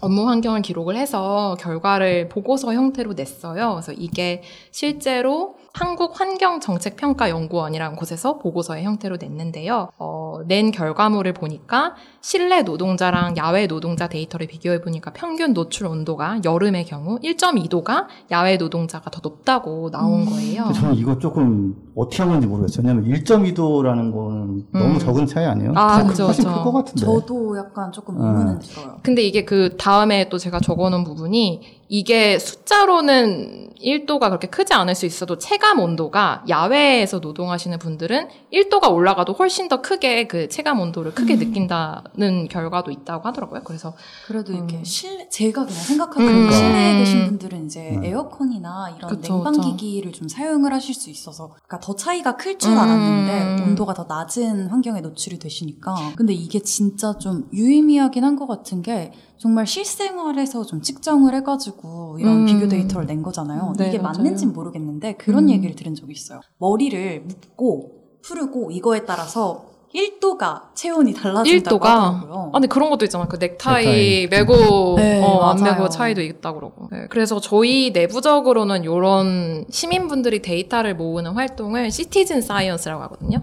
업무 0.00 0.28
환경을 0.28 0.62
기록을 0.62 0.96
해서 0.96 1.56
결과를 1.60 2.28
보고서 2.28 2.74
형태로 2.74 3.14
냈어요. 3.14 3.72
그래서 3.74 3.92
이게 3.92 4.42
실제로 4.72 5.56
한국환경정책평가연구원이라는 5.76 7.96
곳에서 7.96 8.38
보고서의 8.38 8.84
형태로 8.84 9.18
냈는데요. 9.20 9.90
어, 9.98 10.38
낸 10.46 10.70
결과물을 10.70 11.34
보니까 11.34 11.94
실내 12.22 12.62
노동자랑 12.62 13.36
야외 13.36 13.66
노동자 13.66 14.08
데이터를 14.08 14.46
비교해 14.46 14.80
보니까 14.80 15.12
평균 15.12 15.52
노출 15.52 15.86
온도가 15.86 16.40
여름의 16.44 16.86
경우 16.86 17.18
1.2도가 17.20 18.06
야외 18.30 18.56
노동자가 18.56 19.10
더 19.10 19.20
높다고 19.22 19.90
나온 19.90 20.22
음. 20.22 20.30
거예요. 20.30 20.72
저는 20.72 20.94
이거 20.94 21.18
조금 21.18 21.74
어떻게 21.94 22.22
한 22.22 22.32
건지 22.32 22.46
모르겠어요. 22.46 22.86
왜냐면 22.86 23.04
1.2도라는 23.10 24.14
거는 24.14 24.66
너무 24.72 24.94
음. 24.94 24.98
적은 24.98 25.26
차이 25.26 25.44
아니에요? 25.44 25.72
아, 25.76 26.00
더 26.02 26.08
그죠, 26.08 26.24
훨씬 26.24 26.44
그죠. 26.44 26.56
클것 26.56 26.72
같은데. 26.72 27.04
저도 27.04 27.58
약간 27.58 27.92
조금 27.92 28.16
음. 28.16 28.22
의문은 28.24 28.60
들어요. 28.60 28.96
근데 29.02 29.20
이게 29.22 29.44
그 29.44 29.76
다음에 29.76 30.30
또 30.30 30.38
제가 30.38 30.60
적어놓은 30.60 31.04
부분이 31.04 31.75
이게 31.88 32.38
숫자로는 32.38 33.70
1도가 33.76 34.20
그렇게 34.28 34.48
크지 34.48 34.72
않을 34.72 34.94
수 34.94 35.06
있어도 35.06 35.38
체감 35.38 35.78
온도가 35.80 36.44
야외에서 36.48 37.18
노동하시는 37.18 37.78
분들은 37.78 38.28
1도가 38.52 38.90
올라가도 38.92 39.34
훨씬 39.34 39.68
더 39.68 39.82
크게 39.82 40.26
그 40.26 40.48
체감 40.48 40.80
온도를 40.80 41.14
크게 41.14 41.34
음. 41.34 41.38
느낀다는 41.38 42.48
결과도 42.48 42.90
있다고 42.90 43.28
하더라고요. 43.28 43.60
그래서 43.64 43.94
그래도 44.26 44.52
이렇게 44.52 44.76
음. 44.76 44.84
실내 44.84 45.28
제가 45.28 45.66
그냥 45.66 45.80
생각하기에 45.82 46.28
음. 46.28 46.50
실내에 46.50 46.98
계신 46.98 47.26
분들은 47.26 47.66
이제 47.66 47.90
음. 47.96 48.04
에어컨이나 48.04 48.94
이런 48.96 49.10
그쵸, 49.10 49.34
냉방기기를 49.44 50.12
좀 50.12 50.28
사용을 50.28 50.72
하실 50.72 50.94
수 50.94 51.10
있어서 51.10 51.48
그러니까 51.48 51.80
더 51.80 51.94
차이가 51.94 52.36
클줄 52.36 52.72
음. 52.72 52.78
알았는데 52.78 53.62
온도가 53.64 53.94
더 53.94 54.04
낮은 54.08 54.68
환경에 54.68 55.00
노출이 55.02 55.38
되시니까 55.38 55.94
근데 56.16 56.32
이게 56.32 56.60
진짜 56.60 57.16
좀 57.18 57.48
유의미하긴 57.52 58.24
한 58.24 58.36
것 58.36 58.46
같은 58.46 58.82
게 58.82 59.12
정말 59.38 59.66
실생활에서 59.66 60.64
좀 60.64 60.80
측정을 60.82 61.34
해가지고 61.34 62.18
이런 62.20 62.40
음. 62.40 62.46
비교 62.46 62.68
데이터를 62.68 63.06
낸 63.06 63.22
거잖아요. 63.22 63.74
네, 63.76 63.88
이게. 63.88 63.98
맞는지는 63.98 64.52
모르겠는데 64.52 65.14
그런 65.14 65.44
음. 65.44 65.50
얘기를 65.50 65.74
들은 65.76 65.94
적이 65.94 66.12
있어요. 66.12 66.40
머리를 66.58 67.22
묶고 67.22 67.92
풀고 68.22 68.70
이거에 68.72 69.04
따라서 69.04 69.66
1도가 69.94 70.74
체온이 70.74 71.14
달라진다고 71.14 71.78
1도가 71.78 71.84
하더라고요. 71.84 72.48
아, 72.48 72.52
근데 72.52 72.66
그런 72.68 72.90
것도 72.90 73.04
있잖아. 73.06 73.26
그 73.28 73.36
넥타이, 73.36 73.84
넥타이. 73.84 74.26
매고, 74.28 74.96
네, 74.96 75.22
어, 75.22 75.42
안. 75.50 75.62
매고 75.62 75.88
차이도 75.88 76.20
있다 76.20 76.52
그러고. 76.52 76.88
네, 76.90 77.06
그래서 77.08 77.40
저희 77.40 77.92
내부적으로는 77.92 78.82
이런 78.84 79.64
시민분들이 79.70 80.42
데이터를 80.42 80.96
모으는 80.96 81.32
활동을 81.32 81.90
citizen 81.90 82.42
science라고 82.42 83.02
하거든요. 83.04 83.38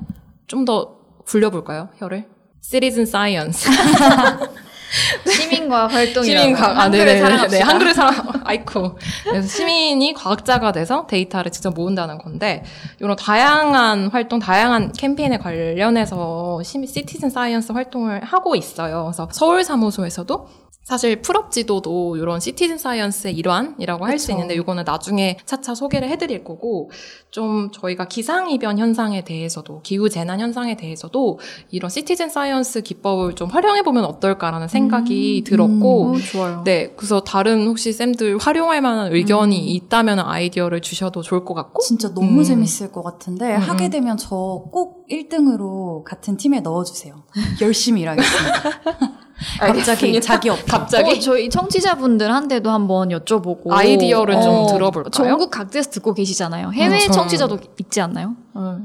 좀 0.48 0.66
더 0.66 0.98
굴려볼까요, 1.26 1.90
혀를? 1.98 2.28
citizen 2.62 3.06
science. 3.06 3.70
시민과 5.28 5.88
활동이라고 5.88 6.24
시민 6.24 6.56
과학, 6.56 6.78
아, 6.78 6.90
네네. 6.90 7.22
네, 7.48 7.62
한글을 7.62 7.94
사랑, 7.94 8.14
아이쿠. 8.46 8.96
그래서 9.24 9.48
시민이 9.48 10.14
과학자가 10.14 10.72
돼서 10.72 11.08
데이터를 11.08 11.52
직접 11.52 11.74
모은다는 11.74 12.18
건데, 12.20 12.64
이런 13.00 13.16
다양한 13.16 14.10
활동, 14.10 14.40
다양한 14.40 14.94
캠페인에 14.94 15.38
관련해서 15.38 16.62
시민, 16.64 16.88
citizen 16.88 17.30
science 17.30 17.72
활동을 17.72 18.24
하고 18.24 18.56
있어요. 18.56 19.06
그래서 19.06 19.28
서울 19.32 19.64
사무소에서도 19.64 20.48
사실 20.84 21.22
플없 21.22 21.52
지도도 21.52 22.18
이런 22.18 22.42
citizen 22.42 22.78
science의 22.78 23.36
일환이라고 23.36 24.06
할 24.06 24.20
수. 24.20 24.32
있는데 24.32 24.54
이거는 24.56 24.84
나중에 24.86 25.38
차차 25.46 25.76
소개를 25.76 26.10
해드릴 26.10 26.44
거고 26.44 26.90
좀 27.32 27.72
저희가 27.72 28.08
기상이변 28.10 28.78
현상에 28.80 29.24
대해서도 29.24 29.82
기후 29.82 30.10
재난 30.10 30.40
현상에 30.42 30.76
대해서도 30.76 31.40
이런 31.72 31.90
citizen 31.90 32.30
science 32.30 32.82
기법을 32.82 33.36
좀 33.36 33.50
활용해 33.50 33.84
보면 33.84 34.04
어떨까라는 34.06 34.68
생각이 34.68 35.42
음, 35.42 35.50
들었고 35.50 36.02
오, 36.12 36.18
좋아요. 36.20 36.64
네 36.66 36.92
그래서 36.98 37.22
다른 37.22 37.66
혹시 37.66 37.94
쌤들 37.94 38.38
활용할 38.38 38.82
만한 38.82 39.14
의견이 39.14 39.58
음. 39.58 39.68
있다면 39.76 40.20
아이디어를 40.20 40.82
주셔도 40.82 41.22
좋을 41.22 41.46
것 41.46 41.54
같고 41.54 41.82
진짜 41.82 42.14
너무 42.14 42.40
음. 42.42 42.44
재밌을 42.44 42.92
것 42.92 43.04
같은데 43.04 43.56
음, 43.56 43.62
하게 43.62 43.86
음. 43.86 43.90
되면 43.90 44.18
저 44.18 44.34
꼭 44.72 45.08
1등으로 45.10 46.04
같은 46.04 46.38
팀에 46.38 46.60
넣어주세요. 46.62 47.24
열심히 47.62 48.02
일하겠습니다. 48.02 49.23
갑자기. 49.60 50.22
자기 50.22 50.50
업 50.50 50.60
갑자기 50.68 51.12
어, 51.12 51.20
저희 51.20 51.50
청취자분들한테도 51.50 52.70
한번 52.70 53.10
여쭤보고 53.10 53.72
아이디어를 53.72 54.42
좀 54.42 54.52
어, 54.56 54.68
들어볼까요? 54.68 55.10
전국 55.12 55.50
각지에서 55.52 55.90
듣고 55.92 56.14
계시잖아요. 56.14 56.72
해외 56.72 57.00
그렇죠. 57.00 57.12
청취자도 57.14 57.60
있지 57.80 58.02
않나요? 58.02 58.36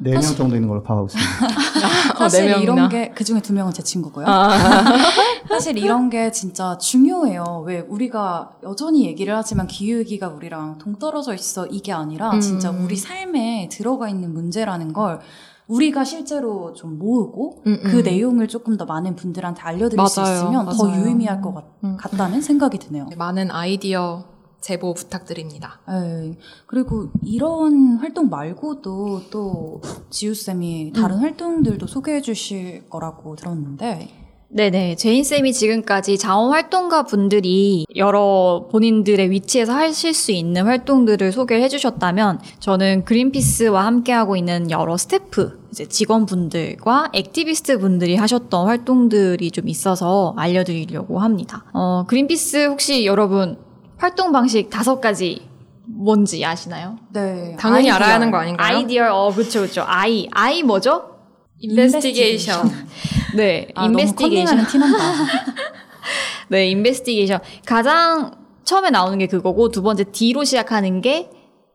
네 0.00 0.12
명 0.12 0.22
정도 0.22 0.54
있는 0.54 0.66
걸로 0.68 0.82
파악하고 0.82 1.08
있습니다. 1.08 2.16
사실 2.18 2.46
네. 2.46 2.60
이런 2.62 2.88
게 2.88 3.12
그 3.14 3.24
중에 3.24 3.40
두 3.40 3.52
명은 3.52 3.72
제 3.72 3.82
친구고요. 3.82 4.26
아. 4.26 4.48
사실 5.48 5.76
이런 5.78 6.08
게 6.10 6.30
진짜 6.32 6.76
중요해요. 6.78 7.64
왜 7.66 7.80
우리가 7.80 8.50
여전히 8.62 9.06
얘기를 9.06 9.36
하지만 9.36 9.66
기후위기가 9.66 10.28
우리랑 10.28 10.78
동떨어져 10.78 11.34
있어 11.34 11.66
이게 11.66 11.92
아니라 11.92 12.30
음. 12.30 12.40
진짜 12.40 12.70
우리 12.70 12.96
삶에 12.96 13.68
들어가 13.70 14.08
있는 14.08 14.32
문제라는 14.32 14.92
걸 14.92 15.20
우리가 15.68 16.02
실제로 16.04 16.72
좀 16.72 16.98
모으고 16.98 17.62
음, 17.66 17.80
그 17.84 17.98
음. 17.98 18.02
내용을 18.02 18.48
조금 18.48 18.76
더 18.76 18.84
많은 18.86 19.14
분들한테 19.16 19.60
알려드릴 19.62 20.06
수 20.08 20.20
맞아요, 20.20 20.34
있으면 20.34 20.66
더 20.68 20.84
맞아요. 20.84 21.02
유의미할 21.02 21.40
것 21.42 21.54
같, 21.54 21.64
음. 21.84 21.96
같다는 21.98 22.40
생각이 22.40 22.78
드네요. 22.78 23.06
많은 23.16 23.50
아이디어 23.50 24.24
제보 24.60 24.92
부탁드립니다. 24.92 25.80
네. 25.86 26.36
그리고 26.66 27.10
이런 27.22 27.96
활동 27.98 28.28
말고도 28.28 29.30
또 29.30 29.80
지우쌤이 30.10 30.92
다른 30.94 31.18
활동들도 31.18 31.86
소개해 31.86 32.22
주실 32.22 32.88
거라고 32.88 33.36
들었는데 33.36 34.17
네네. 34.50 34.96
제인쌤이 34.96 35.52
지금까지 35.52 36.16
자원활동가 36.16 37.02
분들이 37.02 37.84
여러 37.96 38.66
본인들의 38.70 39.30
위치에서 39.30 39.74
하실 39.74 40.14
수 40.14 40.32
있는 40.32 40.64
활동들을 40.64 41.32
소개를 41.32 41.62
해주셨다면 41.64 42.40
저는 42.58 43.04
그린피스와 43.04 43.84
함께하고 43.84 44.36
있는 44.36 44.70
여러 44.70 44.96
스태프, 44.96 45.68
이제 45.70 45.84
직원분들과 45.86 47.10
activist 47.12 47.78
분들이 47.78 48.16
하셨던 48.16 48.66
활동들이 48.66 49.50
좀 49.50 49.68
있어서 49.68 50.34
알려드리려고 50.38 51.18
합니다. 51.18 51.64
어, 51.74 52.04
그린피스 52.06 52.68
혹시 52.68 53.04
여러분 53.04 53.58
활동 53.98 54.32
방식 54.32 54.70
다섯 54.70 55.00
가지 55.00 55.42
뭔지 55.84 56.42
아시나요? 56.44 56.96
네. 57.12 57.54
당연히 57.58 57.90
아이디어. 57.90 57.94
알아야 57.96 58.14
하는 58.14 58.30
거 58.30 58.38
아닌가요? 58.38 58.76
아이디어, 58.78 59.14
어, 59.14 59.30
그쵸, 59.30 59.60
그쵸. 59.60 59.84
I, 59.86 60.26
I 60.32 60.62
뭐죠? 60.62 61.17
investigation. 61.60 62.70
네, 63.36 63.68
아, 63.74 63.86
investigation. 63.86 64.66
티난다. 64.66 64.98
네, 66.48 66.68
investigation. 66.70 67.40
가장 67.66 68.32
처음에 68.64 68.90
나오는 68.90 69.18
게 69.18 69.26
그거고 69.26 69.70
두 69.70 69.82
번째 69.82 70.04
D로 70.04 70.44
시작하는 70.44 71.00
게 71.00 71.30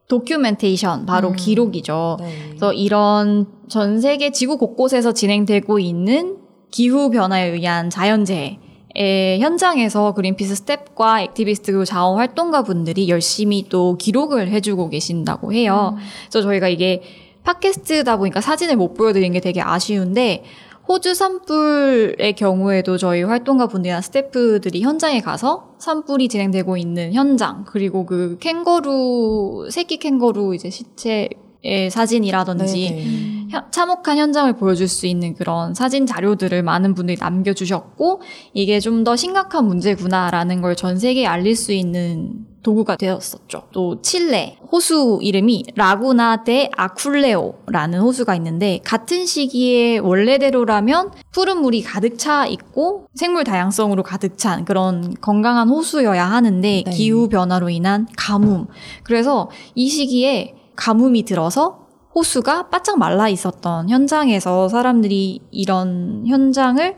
documentation, 0.07 1.05
바로 1.05 1.29
음. 1.29 1.35
기록이죠. 1.35 2.17
네. 2.19 2.45
그래서 2.49 2.73
이런 2.73 3.47
전 3.67 3.99
세계 3.99 4.31
지구 4.31 4.57
곳곳에서 4.57 5.13
진행되고 5.13 5.79
있는 5.79 6.37
기후 6.71 7.09
변화에 7.09 7.47
의한 7.49 7.89
자연재해의 7.89 9.39
현장에서 9.39 10.13
그린피스 10.13 10.55
스태프와 10.55 11.21
activist 11.21 11.71
그리고 11.71 11.85
자원 11.85 12.17
활동가 12.17 12.63
분들이 12.63 13.09
열심히 13.09 13.67
또 13.69 13.95
기록을 13.97 14.49
해주고 14.49 14.89
계신다고 14.89 15.53
해요. 15.53 15.95
그래서 16.29 16.41
저희가 16.41 16.67
이게 16.67 17.01
팟캐스트다 17.43 18.17
보니까 18.17 18.41
사진을 18.41 18.75
못 18.75 18.93
보여드린 18.93 19.33
게 19.33 19.39
되게 19.39 19.61
아쉬운데 19.61 20.43
호주 20.87 21.13
산불의 21.13 22.33
경우에도 22.33 22.97
저희 22.97 23.23
활동가 23.23 23.67
분들이나 23.67 24.01
스태프들이 24.01 24.81
현장에 24.81 25.21
가서 25.21 25.75
산불이 25.79 26.27
진행되고 26.27 26.75
있는 26.75 27.13
현장 27.13 27.63
그리고 27.65 28.05
그 28.05 28.37
캥거루 28.39 29.69
새끼 29.71 29.97
캥거루 29.97 30.55
이제 30.55 30.69
시체의 30.69 31.89
사진이라든지 31.89 32.89
네, 32.89 32.95
네. 32.95 33.42
현- 33.53 33.71
참혹한 33.71 34.17
현장을 34.17 34.51
보여줄 34.53 34.87
수 34.87 35.05
있는 35.05 35.35
그런 35.35 35.73
사진 35.75 36.05
자료들을 36.07 36.63
많은 36.63 36.95
분들이 36.95 37.17
남겨주셨고 37.19 38.21
이게 38.53 38.79
좀 38.79 39.03
더 39.03 39.15
심각한 39.15 39.65
문제구나라는 39.67 40.61
걸 40.61 40.75
전 40.75 40.97
세계에 40.97 41.25
알릴 41.25 41.55
수 41.55 41.71
있는 41.73 42.45
도구가 42.63 42.95
되었었죠. 42.95 43.63
또 43.73 44.01
칠레 44.01 44.57
호수 44.71 45.19
이름이 45.21 45.63
라구나 45.75 46.43
데 46.45 46.69
아쿨레오라는 46.77 47.99
호수가 47.99 48.33
있는데 48.35 48.79
같은 48.85 49.25
시기에 49.25 49.97
원래대로라면 49.97 51.11
푸른 51.31 51.61
물이 51.61 51.83
가득 51.83 52.17
차 52.17 52.45
있고 52.47 53.07
생물 53.13 53.43
다양성으로 53.43 54.03
가득 54.03 54.37
찬 54.37 54.63
그런 54.63 55.13
건강한 55.19 55.67
호수여야 55.69 56.25
하는데 56.25 56.83
네. 56.85 56.91
기후 56.91 57.27
변화로 57.27 57.69
인한 57.69 58.07
가뭄 58.17 58.67
그래서 59.03 59.49
이 59.75 59.89
시기에 59.89 60.55
가뭄이 60.77 61.23
들어서 61.23 61.82
호수가 62.15 62.69
바짝 62.69 62.99
말라 62.99 63.27
있었던 63.29 63.89
현장에서 63.89 64.69
사람들이 64.69 65.41
이런 65.51 66.23
현장을 66.27 66.95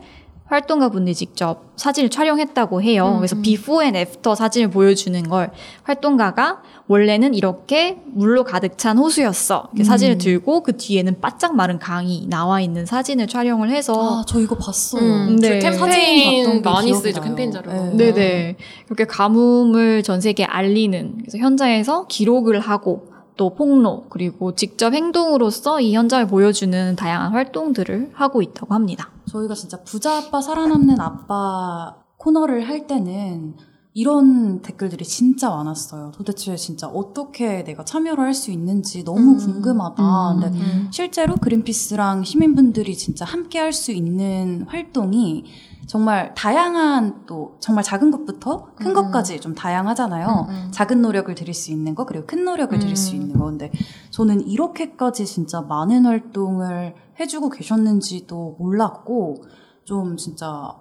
활동가 0.48 0.90
분들이 0.90 1.16
직접 1.16 1.72
사진을 1.76 2.10
촬영했다고 2.10 2.84
해요. 2.84 3.14
음, 3.14 3.18
그래서 3.18 3.36
음. 3.36 3.42
before 3.42 3.82
and 3.82 3.96
after 3.96 4.36
사진을 4.36 4.70
보여주는 4.70 5.28
걸 5.28 5.52
활동가가 5.84 6.62
원래는 6.88 7.34
이렇게 7.34 7.98
물로 8.14 8.44
가득 8.44 8.78
찬 8.78 9.00
호수였어. 9.00 9.70
이렇게 9.72 9.82
음. 9.82 9.86
사진을 9.86 10.18
들고 10.20 10.62
그 10.62 10.78
뒤에는 10.78 11.20
바짝 11.20 11.56
마른 11.56 11.80
강이 11.80 12.28
나와 12.30 12.62
있는 12.62 12.86
사진을 12.86 13.28
촬영을 13.28 13.72
해서 13.72 14.20
아, 14.20 14.24
저 14.28 14.40
이거 14.40 14.56
봤어요. 14.56 15.02
음, 15.02 15.38
네. 15.38 15.60
그 15.60 15.62
사진 15.62 15.80
캠페인 15.80 16.46
봤던 16.46 16.62
게 16.62 16.70
많이 16.70 16.92
나요. 16.92 17.24
캠페인 17.24 17.52
자료. 17.52 17.72
네. 17.72 18.12
네네. 18.12 18.56
그렇게 18.86 19.06
가뭄을 19.06 20.04
전 20.04 20.22
세계에 20.22 20.46
알리는, 20.46 21.16
그래서 21.22 21.40
현장에서 21.40 22.06
기록을 22.06 22.60
하고, 22.60 23.15
또 23.38 23.54
폭로, 23.56 24.06
그리고 24.10 24.56
직접 24.56 24.94
행동으로서 24.94 25.82
이 25.82 25.94
현장을 25.96 26.28
보여주는 26.28 26.96
다양한 26.96 27.32
활동들을 27.34 28.12
하고 28.14 28.42
있다고 28.42 28.74
합니다. 28.74 29.10
저희가 29.30 29.54
진짜 29.56 29.82
부자 29.84 30.18
아빠 30.18 30.42
살아남는 30.42 31.00
아빠 31.02 31.96
코너를 32.18 32.68
할 32.68 32.88
때는 32.88 33.56
이런 33.94 34.62
댓글들이 34.62 35.06
진짜 35.06 35.50
많았어요. 35.50 36.12
도대체 36.16 36.56
진짜 36.58 36.88
어떻게 36.88 37.64
내가 37.64 37.86
참여를 37.86 38.22
할 38.24 38.34
수 38.34 38.52
있는지 38.52 39.06
너무 39.06 39.32
음, 39.34 39.38
궁금하다. 39.38 40.32
음, 40.34 40.40
근데 40.42 40.60
음. 40.60 40.88
실제로 40.92 41.36
그린피스랑 41.36 42.24
시민분들이 42.26 42.96
진짜 42.98 43.24
함께 43.24 43.58
할 43.60 43.72
수 43.72 43.92
있는 43.94 44.66
활동이 44.68 45.46
정말 45.88 46.34
다양한 46.36 47.26
또 47.26 47.58
정말 47.60 47.84
작은 47.84 48.12
것부터 48.12 48.74
큰 48.76 48.88
음. 48.88 48.94
것까지 48.94 49.40
좀 49.40 49.54
다양하잖아요. 49.56 50.48
음, 50.50 50.54
음. 50.54 50.72
작은 50.72 51.02
노력을 51.02 51.34
들일 51.36 51.54
수 51.54 51.72
있는 51.72 51.94
거 51.96 52.06
그리고 52.06 52.26
큰 52.26 52.44
노력을 52.46 52.78
들일 52.80 52.96
수 52.96 53.16
음. 53.16 53.22
있는 53.22 53.38
거. 53.38 53.46
근데 53.46 53.72
저는 54.10 54.48
이렇게까지 54.48 55.26
진짜 55.26 55.62
많은 55.62 56.06
활동을 56.06 56.96
해주고 57.20 57.50
계셨는지도 57.50 58.56
몰랐고 58.60 59.44
좀 59.86 60.18
진짜 60.18 60.76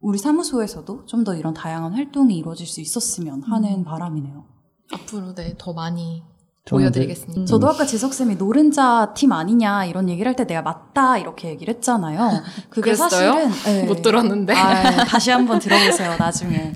우리 0.00 0.18
사무소에서도 0.18 1.06
좀 1.06 1.24
더 1.24 1.34
이런 1.34 1.54
다양한 1.54 1.92
활동이 1.94 2.36
이루어질 2.36 2.66
수 2.66 2.80
있었으면 2.80 3.42
하는 3.44 3.80
음. 3.80 3.84
바람이네요. 3.84 4.44
앞으로 4.92 5.34
네, 5.34 5.54
더 5.58 5.72
많이 5.72 6.22
보여드리겠습니다. 6.64 7.40
음. 7.40 7.46
저도 7.46 7.68
아까 7.68 7.84
지석쌤이 7.84 8.36
노른자 8.36 9.14
팀 9.14 9.32
아니냐 9.32 9.84
이런 9.86 10.08
얘기를 10.08 10.28
할 10.28 10.36
때 10.36 10.46
내가 10.46 10.62
맞다 10.62 11.18
이렇게 11.18 11.48
얘기를 11.48 11.74
했잖아요. 11.74 12.42
그게 12.70 12.92
그랬어요? 12.92 13.08
사실은 13.08 13.50
네. 13.64 13.84
못 13.84 14.00
들었는데. 14.02 14.54
아, 14.54 15.04
다시 15.04 15.30
한번 15.30 15.58
들어보세요 15.58 16.16
나중에. 16.18 16.72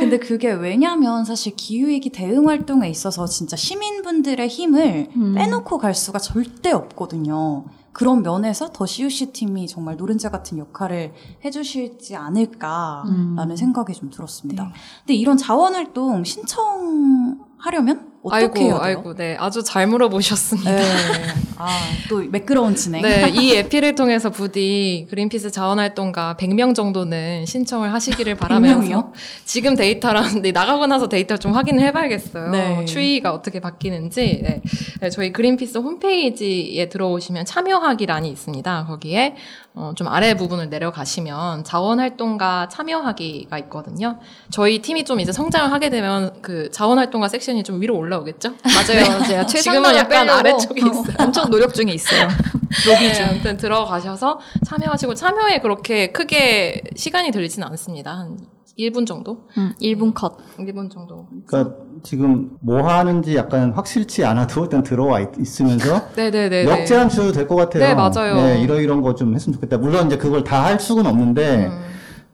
근데 0.00 0.18
그게 0.18 0.50
왜냐면 0.52 1.24
사실 1.24 1.54
기후위기 1.56 2.10
대응 2.10 2.48
활동에 2.48 2.88
있어서 2.88 3.26
진짜 3.26 3.56
시민분들의 3.56 4.48
힘을 4.48 5.08
음. 5.14 5.34
빼놓고 5.34 5.78
갈 5.78 5.94
수가 5.94 6.18
절대 6.18 6.72
없거든요. 6.72 7.66
그런 7.92 8.22
면에서 8.22 8.70
더 8.72 8.86
CUC 8.86 9.32
팀이 9.32 9.66
정말 9.66 9.96
노른자 9.96 10.30
같은 10.30 10.56
역할을 10.58 11.12
해주실지 11.44 12.16
않을까라는 12.16 13.50
음. 13.50 13.56
생각이 13.56 13.92
좀 13.92 14.08
들었습니다. 14.10 14.64
네. 14.64 14.70
근데 15.00 15.14
이런 15.14 15.36
자원활동 15.36 16.22
신청하려면 16.24 18.07
어떻게 18.22 18.64
아이고? 18.64 18.78
아이고, 18.82 19.14
네. 19.14 19.36
아주 19.38 19.62
잘 19.62 19.86
물어보셨습니다. 19.86 20.70
네. 20.70 20.82
아, 21.56 21.68
또 22.08 22.18
매끄러운 22.18 22.74
진행. 22.76 23.02
네, 23.02 23.28
이 23.30 23.52
에피를 23.54 23.94
통해서 23.96 24.30
부디 24.30 25.06
그린피스 25.10 25.50
자원활동가 25.50 26.36
100명 26.38 26.74
정도는 26.74 27.46
신청을 27.46 27.92
하시기를 27.92 28.36
바라면서 28.36 28.78
명이요? 28.78 29.12
지금 29.44 29.74
데이터랑 29.74 30.42
네, 30.42 30.52
나가고 30.52 30.86
나서 30.86 31.08
데이터 31.08 31.36
좀 31.36 31.52
확인을 31.52 31.84
해봐야겠어요. 31.86 32.50
네. 32.50 32.84
추이가 32.84 33.32
어떻게 33.32 33.60
바뀌는지. 33.60 34.40
네. 34.42 34.62
네, 35.00 35.10
저희 35.10 35.32
그린피스 35.32 35.78
홈페이지에 35.78 36.88
들어오시면 36.88 37.44
참여하기란이 37.44 38.30
있습니다. 38.30 38.86
거기에 38.86 39.34
어, 39.74 39.92
좀 39.94 40.08
아래 40.08 40.34
부분을 40.34 40.70
내려가시면 40.70 41.62
자원활동가 41.62 42.68
참여하기가 42.68 43.58
있거든요. 43.58 44.18
저희 44.50 44.80
팀이 44.82 45.04
좀 45.04 45.20
이제 45.20 45.30
성장을 45.30 45.70
하게 45.70 45.88
되면 45.88 46.42
그 46.42 46.70
자원활동가 46.72 47.28
섹션이 47.28 47.62
좀 47.62 47.80
위로 47.80 47.96
올라오겠죠? 47.96 48.54
맞아요. 48.64 49.24
제가 49.24 49.46
지금은 49.46 49.94
약간 49.94 50.28
아래쪽에 50.28 50.80
있어요. 50.80 51.16
엄청 51.18 51.48
노력 51.50 51.74
중에 51.74 51.92
있어요. 51.92 52.28
네, 52.98 53.22
아무튼 53.22 53.56
들어가셔서 53.56 54.40
참여하시고 54.66 55.14
참여에 55.14 55.60
그렇게 55.60 56.10
크게 56.12 56.82
시간이 56.96 57.30
들리지는 57.30 57.66
않습니다. 57.68 58.12
한 58.12 58.36
1분 58.78 59.06
정도? 59.06 59.38
음, 59.56 59.72
1분 59.82 60.14
컷. 60.14 60.36
1분 60.58 60.88
정도. 60.90 61.26
그러니까 61.46 61.74
지금 62.04 62.50
뭐 62.60 62.82
하는지 62.88 63.34
약간 63.36 63.72
확실치 63.72 64.24
않아도 64.24 64.62
일단 64.64 64.82
들어와 64.84 65.20
있, 65.20 65.28
있으면서 65.38 66.00
네네네. 66.14 66.64
역제한 66.70 67.08
주셔도 67.08 67.32
될 67.32 67.48
것 67.48 67.56
같아요. 67.56 67.82
네, 67.82 67.94
맞아요. 67.94 68.36
네, 68.36 68.60
이러 68.62 68.80
이런 68.80 69.02
거 69.02 69.14
좀 69.14 69.34
했으면 69.34 69.54
좋겠다. 69.54 69.78
물론 69.78 70.06
이제 70.06 70.16
그걸 70.16 70.44
다 70.44 70.58
할 70.68 70.78
수는 70.78 71.06
없는데 71.06 71.66
음. 71.66 71.80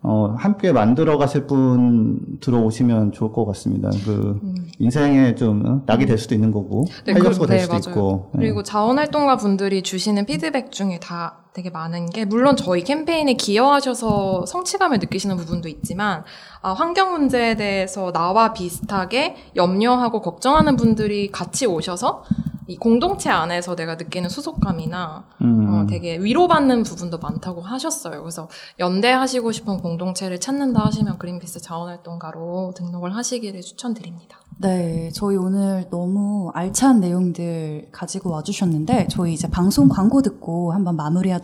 어, 0.02 0.34
함께 0.36 0.70
만들어 0.72 1.16
가실 1.16 1.46
분 1.46 2.18
들어오시면 2.40 3.12
좋을 3.12 3.32
것 3.32 3.46
같습니다. 3.46 3.88
그 4.04 4.38
인생에 4.78 5.34
좀 5.36 5.64
어, 5.64 5.82
낙이 5.86 6.04
될 6.04 6.18
수도 6.18 6.34
있는 6.34 6.50
거고 6.52 6.80
음. 6.82 7.04
네, 7.06 7.12
활력소가 7.12 7.46
그- 7.46 7.50
될 7.52 7.58
네, 7.58 7.62
수도 7.62 7.72
맞아요. 7.74 7.80
있고. 7.88 8.30
네. 8.34 8.40
그리고 8.40 8.62
자원활동가 8.62 9.36
분들이 9.38 9.82
주시는 9.82 10.26
피드백 10.26 10.72
중에 10.72 10.98
다 11.00 11.43
되게 11.54 11.70
많은 11.70 12.10
게 12.10 12.24
물론 12.24 12.56
저희 12.56 12.82
캠페인에 12.82 13.34
기여하셔서 13.34 14.44
성취감을 14.44 14.98
느끼시는 14.98 15.36
부분도 15.36 15.68
있지만 15.68 16.24
아, 16.60 16.72
환경 16.72 17.12
문제에 17.12 17.54
대해서 17.54 18.10
나와 18.10 18.52
비슷하게 18.52 19.36
염려하고 19.54 20.20
걱정하는 20.20 20.74
분들이 20.74 21.30
같이 21.30 21.66
오셔서 21.66 22.24
이 22.66 22.76
공동체 22.76 23.30
안에서 23.30 23.76
내가 23.76 23.94
느끼는 23.94 24.30
소속감이나 24.30 25.24
음. 25.42 25.68
어, 25.68 25.86
되게 25.86 26.16
위로받는 26.18 26.82
부분도 26.82 27.18
많다고 27.18 27.60
하셨어요. 27.60 28.22
그래서 28.22 28.48
연대하시고 28.80 29.52
싶은 29.52 29.78
공동체를 29.78 30.40
찾는다 30.40 30.84
하시면 30.86 31.18
그린피스 31.18 31.60
자원활동가로 31.60 32.72
등록을 32.74 33.14
하시기를 33.14 33.60
추천드립니다. 33.60 34.38
네, 34.56 35.10
저희 35.12 35.36
오늘 35.36 35.88
너무 35.90 36.50
알찬 36.54 37.00
내용들 37.00 37.88
가지고 37.90 38.30
와주셨는데, 38.30 39.08
저희 39.10 39.32
이제 39.32 39.50
방송 39.50 39.88
광고 39.88 40.22
듣고 40.22 40.72
한번 40.72 40.94
마무리하도록 40.94 41.43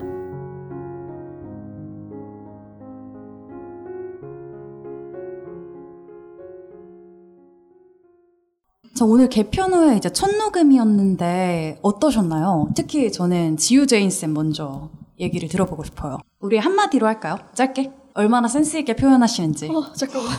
저 8.93 9.05
오늘 9.05 9.29
개편 9.29 9.73
후에 9.73 9.95
이제 9.97 10.09
첫 10.11 10.35
녹음이었는데 10.35 11.79
어떠셨나요? 11.81 12.69
특히 12.75 13.11
저는 13.11 13.57
지유 13.57 13.87
제인 13.87 14.09
쌤 14.09 14.33
먼저 14.33 14.89
얘기를 15.19 15.47
들어보고 15.47 15.83
싶어요. 15.85 16.17
우리 16.39 16.57
한마디로 16.57 17.07
할까요? 17.07 17.37
짧게? 17.53 17.91
얼마나 18.15 18.47
센스 18.47 18.77
있게 18.77 18.95
표현하시는지. 18.95 19.69
어, 19.69 19.93
잠깐만. 19.93 20.33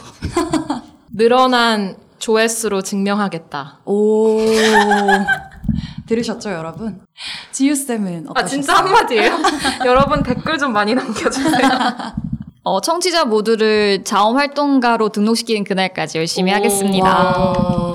늘어난 1.14 1.96
조회수로 2.18 2.82
증명하겠다. 2.82 3.80
오. 3.86 4.38
들으셨죠, 6.06 6.50
여러분? 6.50 7.00
지유 7.52 7.74
쌤은 7.74 8.26
어떠셨어요? 8.28 8.34
아 8.34 8.44
진짜 8.46 8.74
한마디예요? 8.74 9.38
여러분 9.86 10.22
댓글 10.22 10.58
좀 10.58 10.72
많이 10.72 10.94
남겨주세요. 10.94 11.68
어, 12.64 12.80
청취자 12.80 13.24
모두를 13.24 14.04
자원활동가로 14.04 15.08
등록시키는 15.08 15.64
그날까지 15.64 16.18
열심히 16.18 16.52
오, 16.52 16.56
하겠습니다. 16.56 17.04
와. 17.04 17.91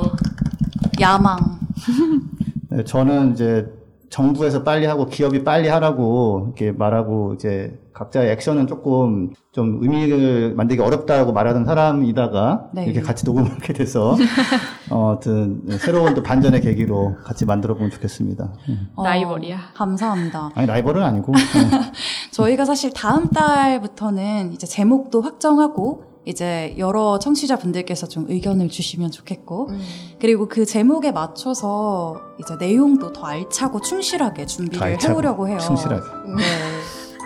야망. 1.00 1.60
네, 2.70 2.84
저는 2.84 3.34
이제 3.34 3.72
정부에서 4.10 4.64
빨리 4.64 4.86
하고 4.86 5.06
기업이 5.06 5.44
빨리 5.44 5.68
하라고 5.68 6.46
이렇게 6.48 6.72
말하고 6.72 7.34
이제 7.34 7.78
각자의 7.94 8.32
액션은 8.32 8.68
조금 8.68 9.34
좀 9.52 9.80
의미를 9.82 10.54
만들기 10.56 10.82
어렵다고 10.82 11.34
말하던 11.34 11.66
사람이다가 11.66 12.70
네. 12.74 12.86
이렇게 12.86 13.02
같이 13.02 13.26
녹음을 13.26 13.52
하게 13.52 13.74
돼서 13.74 14.16
어, 14.92 15.08
하여튼 15.08 15.64
새로운 15.80 16.14
또 16.14 16.22
반전의 16.24 16.62
계기로 16.62 17.18
같이 17.24 17.46
만들어 17.46 17.74
보면 17.74 17.90
좋겠습니다. 17.92 18.54
음. 18.70 18.90
어, 18.96 19.04
라이벌이야. 19.04 19.58
감사합니다. 19.74 20.52
아니 20.54 20.68
라이벌은 20.68 21.02
아니고 21.02 21.34
네. 21.36 21.92
저희가 22.32 22.66
사실 22.66 22.94
다음 22.94 23.30
달부터는 23.30 24.54
이제 24.54 24.68
제목도 24.68 25.22
확정하고 25.22 26.04
이제 26.28 26.76
여러 26.78 27.20
청취자분들께서 27.20 28.08
좀 28.10 28.26
의견을 28.28 28.68
주시면 28.68 29.12
좋겠고 29.12 29.70
음. 29.70 29.80
그리고 30.20 30.50
그 30.50 30.66
제목에 30.66 31.14
맞춰서 31.14 32.20
이제 32.38 32.56
내용도 32.60 33.14
더 33.14 33.26
알차고 33.26 33.80
충실하게 33.80 34.42
더 34.42 34.48
준비를 34.48 34.84
알차고 34.84 35.14
해오려고 35.14 35.48
해요. 35.48 35.58
충실하게. 35.60 36.02
네. 36.36 36.44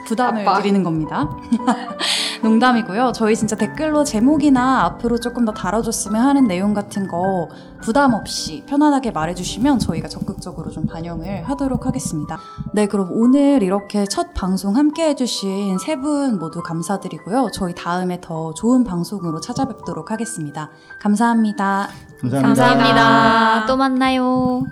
부담을 0.08 0.48
아빠. 0.48 0.62
드리는 0.62 0.84
겁니다. 0.84 1.30
농담이고요. 2.44 3.12
저희 3.14 3.36
진짜 3.36 3.56
댓글로 3.56 4.04
제목이나 4.04 4.84
앞으로 4.86 5.20
조금 5.20 5.46
더 5.46 5.52
다뤄줬으면 5.54 6.22
하는 6.26 6.48
내용 6.48 6.74
같은 6.74 7.08
거 7.08 7.50
부담 7.82 8.14
없이 8.14 8.64
편안하게 8.68 9.12
말해주시면 9.12 9.80
저희가 9.80 10.08
적극적으로 10.08 10.72
좀 10.72 10.86
반영을 10.86 11.44
하도록 11.44 11.86
하겠습니다. 11.86 12.40
네, 12.74 12.88
그럼 12.88 13.10
오늘 13.12 13.62
이렇게 13.64 14.06
첫 14.06 14.34
방송 14.34 14.76
함께 14.76 15.10
해주신 15.10 15.78
세 15.78 16.02
분 16.02 16.40
모두 16.40 16.64
감사드리고요. 16.64 17.50
저희 17.54 17.76
다음에 17.76 18.20
더 18.22 18.54
좋은 18.56 18.84
방송으로 18.84 19.40
찾아뵙도록 19.40 20.10
하겠습니다. 20.10 20.72
감사합니다. 21.00 21.90
감사합니다. 22.22 22.42
감사합니다. 22.64 23.66
또 23.68 23.78
만나요. 23.78 24.66